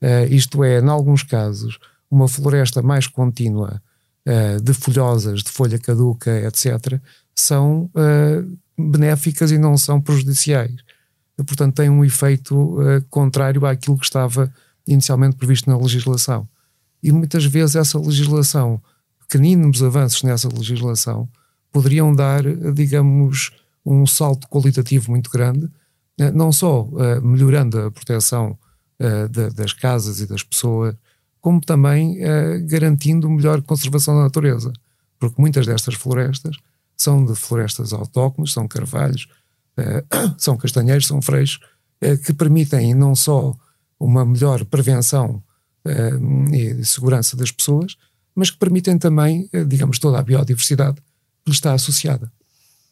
Uh, 0.00 0.30
isto 0.30 0.62
é, 0.62 0.80
em 0.80 0.88
alguns 0.88 1.22
casos, 1.22 1.78
uma 2.10 2.28
floresta 2.28 2.82
mais 2.82 3.06
contínua 3.06 3.82
uh, 4.26 4.60
de 4.60 4.72
folhosas, 4.74 5.42
de 5.42 5.50
folha 5.50 5.78
caduca, 5.78 6.30
etc., 6.46 7.00
são 7.34 7.88
benéficas 8.76 9.52
e 9.52 9.58
não 9.58 9.78
são 9.78 10.00
prejudiciais. 10.00 10.74
Portanto, 11.46 11.76
tem 11.76 11.88
um 11.88 12.04
efeito 12.04 12.78
contrário 13.08 13.64
àquilo 13.64 13.96
que 13.96 14.04
estava 14.04 14.52
inicialmente 14.92 15.36
previsto 15.36 15.68
na 15.68 15.76
legislação. 15.76 16.48
E 17.02 17.12
muitas 17.12 17.44
vezes 17.44 17.76
essa 17.76 17.98
legislação, 17.98 18.80
pequeninos 19.20 19.82
avanços 19.82 20.22
nessa 20.22 20.48
legislação, 20.48 21.28
poderiam 21.70 22.14
dar, 22.14 22.42
digamos, 22.72 23.52
um 23.84 24.06
salto 24.06 24.48
qualitativo 24.48 25.10
muito 25.10 25.30
grande, 25.30 25.68
eh, 26.18 26.30
não 26.30 26.50
só 26.50 26.82
uh, 26.82 27.22
melhorando 27.22 27.78
a 27.80 27.90
proteção 27.90 28.58
de, 29.30 29.50
das 29.50 29.72
casas 29.72 30.20
e 30.20 30.26
das 30.26 30.42
pessoas, 30.42 30.96
como 31.40 31.60
também 31.60 32.18
uh, 32.18 32.66
garantindo 32.66 33.30
melhor 33.30 33.62
conservação 33.62 34.16
da 34.16 34.24
natureza. 34.24 34.72
Porque 35.20 35.40
muitas 35.40 35.66
destas 35.66 35.94
florestas 35.94 36.56
são 36.96 37.24
de 37.24 37.34
florestas 37.36 37.92
autóctones, 37.92 38.52
são 38.52 38.66
carvalhos, 38.66 39.28
são 40.36 40.56
castanheiros, 40.56 41.06
são 41.06 41.22
freixos, 41.22 41.60
que 42.24 42.32
permitem 42.32 42.94
não 42.94 43.14
só 43.14 43.56
uma 43.98 44.24
melhor 44.24 44.64
prevenção 44.64 45.42
uh, 45.86 46.54
e 46.54 46.84
segurança 46.84 47.36
das 47.36 47.50
pessoas, 47.50 47.96
mas 48.34 48.50
que 48.50 48.58
permitem 48.58 48.98
também, 48.98 49.48
uh, 49.54 49.64
digamos, 49.64 49.98
toda 49.98 50.18
a 50.18 50.22
biodiversidade 50.22 50.96
que 51.44 51.50
lhe 51.50 51.54
está 51.54 51.72
associada. 51.72 52.30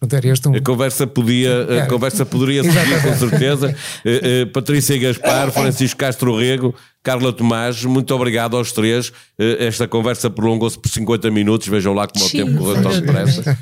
Um... 0.02 0.54
A 0.54 0.60
conversa 0.60 1.06
podia, 1.06 1.82
a 1.84 1.86
conversa 1.86 2.26
poderia 2.26 2.62
seguir 2.62 3.02
com 3.02 3.14
certeza. 3.14 3.74
Uh, 4.04 4.44
uh, 4.44 4.52
Patrícia 4.52 4.98
Gaspar, 4.98 5.50
Francisco 5.50 5.98
Castro 5.98 6.36
Rego, 6.36 6.74
Carla 7.02 7.32
Tomás, 7.32 7.82
muito 7.82 8.14
obrigado 8.14 8.58
aos 8.58 8.72
três. 8.72 9.08
Uh, 9.08 9.56
esta 9.58 9.88
conversa 9.88 10.28
prolongou-se 10.28 10.78
por 10.78 10.90
50 10.90 11.30
minutos, 11.30 11.66
vejam 11.66 11.94
lá 11.94 12.06
como 12.06 12.22
Sim, 12.28 12.42
o 12.42 12.46
tempo 12.46 12.58
correu 12.58 12.82
tão 12.82 12.92
depressa. 12.92 13.58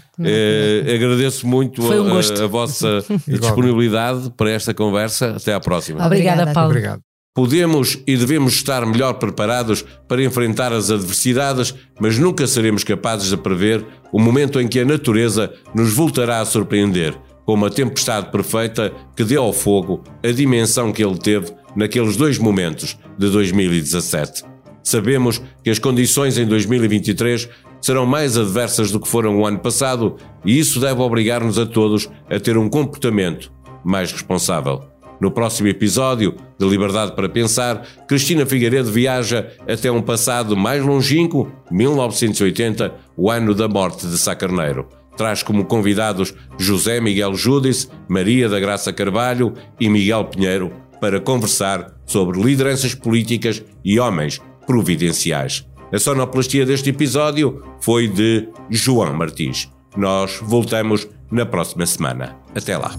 agradeço 0.92 1.46
muito 1.46 1.80
um 1.82 2.16
a, 2.16 2.44
a, 2.44 2.46
vossa 2.48 3.04
disponibilidade 3.28 4.30
para 4.36 4.50
esta 4.50 4.74
conversa. 4.74 5.36
Até 5.36 5.54
à 5.54 5.60
próxima. 5.60 6.04
Obrigada, 6.04 6.52
Paulo. 6.52 6.70
Obrigado. 6.70 7.13
Podemos 7.34 7.98
e 8.06 8.16
devemos 8.16 8.52
estar 8.52 8.86
melhor 8.86 9.14
preparados 9.14 9.84
para 10.06 10.22
enfrentar 10.22 10.72
as 10.72 10.88
adversidades, 10.88 11.74
mas 12.00 12.16
nunca 12.16 12.46
seremos 12.46 12.84
capazes 12.84 13.28
de 13.28 13.36
prever 13.36 13.84
o 14.12 14.20
momento 14.20 14.60
em 14.60 14.68
que 14.68 14.78
a 14.78 14.84
natureza 14.84 15.52
nos 15.74 15.92
voltará 15.92 16.40
a 16.40 16.44
surpreender, 16.44 17.12
com 17.44 17.54
uma 17.54 17.70
tempestade 17.70 18.30
perfeita 18.30 18.92
que 19.16 19.24
deu 19.24 19.42
ao 19.42 19.52
fogo 19.52 20.04
a 20.22 20.30
dimensão 20.30 20.92
que 20.92 21.04
ele 21.04 21.18
teve 21.18 21.52
naqueles 21.74 22.16
dois 22.16 22.38
momentos 22.38 22.96
de 23.18 23.28
2017. 23.28 24.44
Sabemos 24.84 25.42
que 25.64 25.70
as 25.70 25.80
condições 25.80 26.38
em 26.38 26.46
2023 26.46 27.48
serão 27.80 28.06
mais 28.06 28.38
adversas 28.38 28.92
do 28.92 29.00
que 29.00 29.08
foram 29.08 29.40
o 29.40 29.44
ano 29.44 29.58
passado 29.58 30.14
e 30.44 30.56
isso 30.56 30.78
deve 30.78 31.00
obrigar-nos 31.00 31.58
a 31.58 31.66
todos 31.66 32.08
a 32.30 32.38
ter 32.38 32.56
um 32.56 32.68
comportamento 32.68 33.50
mais 33.84 34.12
responsável. 34.12 34.93
No 35.20 35.30
próximo 35.30 35.68
episódio 35.68 36.34
de 36.58 36.66
Liberdade 36.66 37.12
para 37.12 37.28
Pensar, 37.28 37.86
Cristina 38.08 38.44
Figueiredo 38.44 38.90
viaja 38.90 39.48
até 39.68 39.90
um 39.90 40.02
passado 40.02 40.56
mais 40.56 40.84
longínquo, 40.84 41.50
1980, 41.70 42.94
o 43.16 43.30
ano 43.30 43.54
da 43.54 43.68
morte 43.68 44.06
de 44.06 44.18
Sá 44.18 44.34
Carneiro. 44.34 44.88
Traz 45.16 45.42
como 45.42 45.64
convidados 45.64 46.34
José 46.58 47.00
Miguel 47.00 47.34
Júdice, 47.34 47.88
Maria 48.08 48.48
da 48.48 48.58
Graça 48.58 48.92
Carvalho 48.92 49.54
e 49.78 49.88
Miguel 49.88 50.24
Pinheiro 50.24 50.72
para 51.00 51.20
conversar 51.20 51.94
sobre 52.06 52.40
lideranças 52.40 52.94
políticas 52.94 53.62
e 53.84 54.00
homens 54.00 54.40
providenciais. 54.66 55.66
A 55.92 55.98
sonoplastia 55.98 56.66
deste 56.66 56.90
episódio 56.90 57.62
foi 57.80 58.08
de 58.08 58.48
João 58.70 59.14
Martins. 59.14 59.70
Nós 59.96 60.40
voltamos 60.42 61.08
na 61.30 61.46
próxima 61.46 61.86
semana. 61.86 62.36
Até 62.54 62.76
lá. 62.76 62.98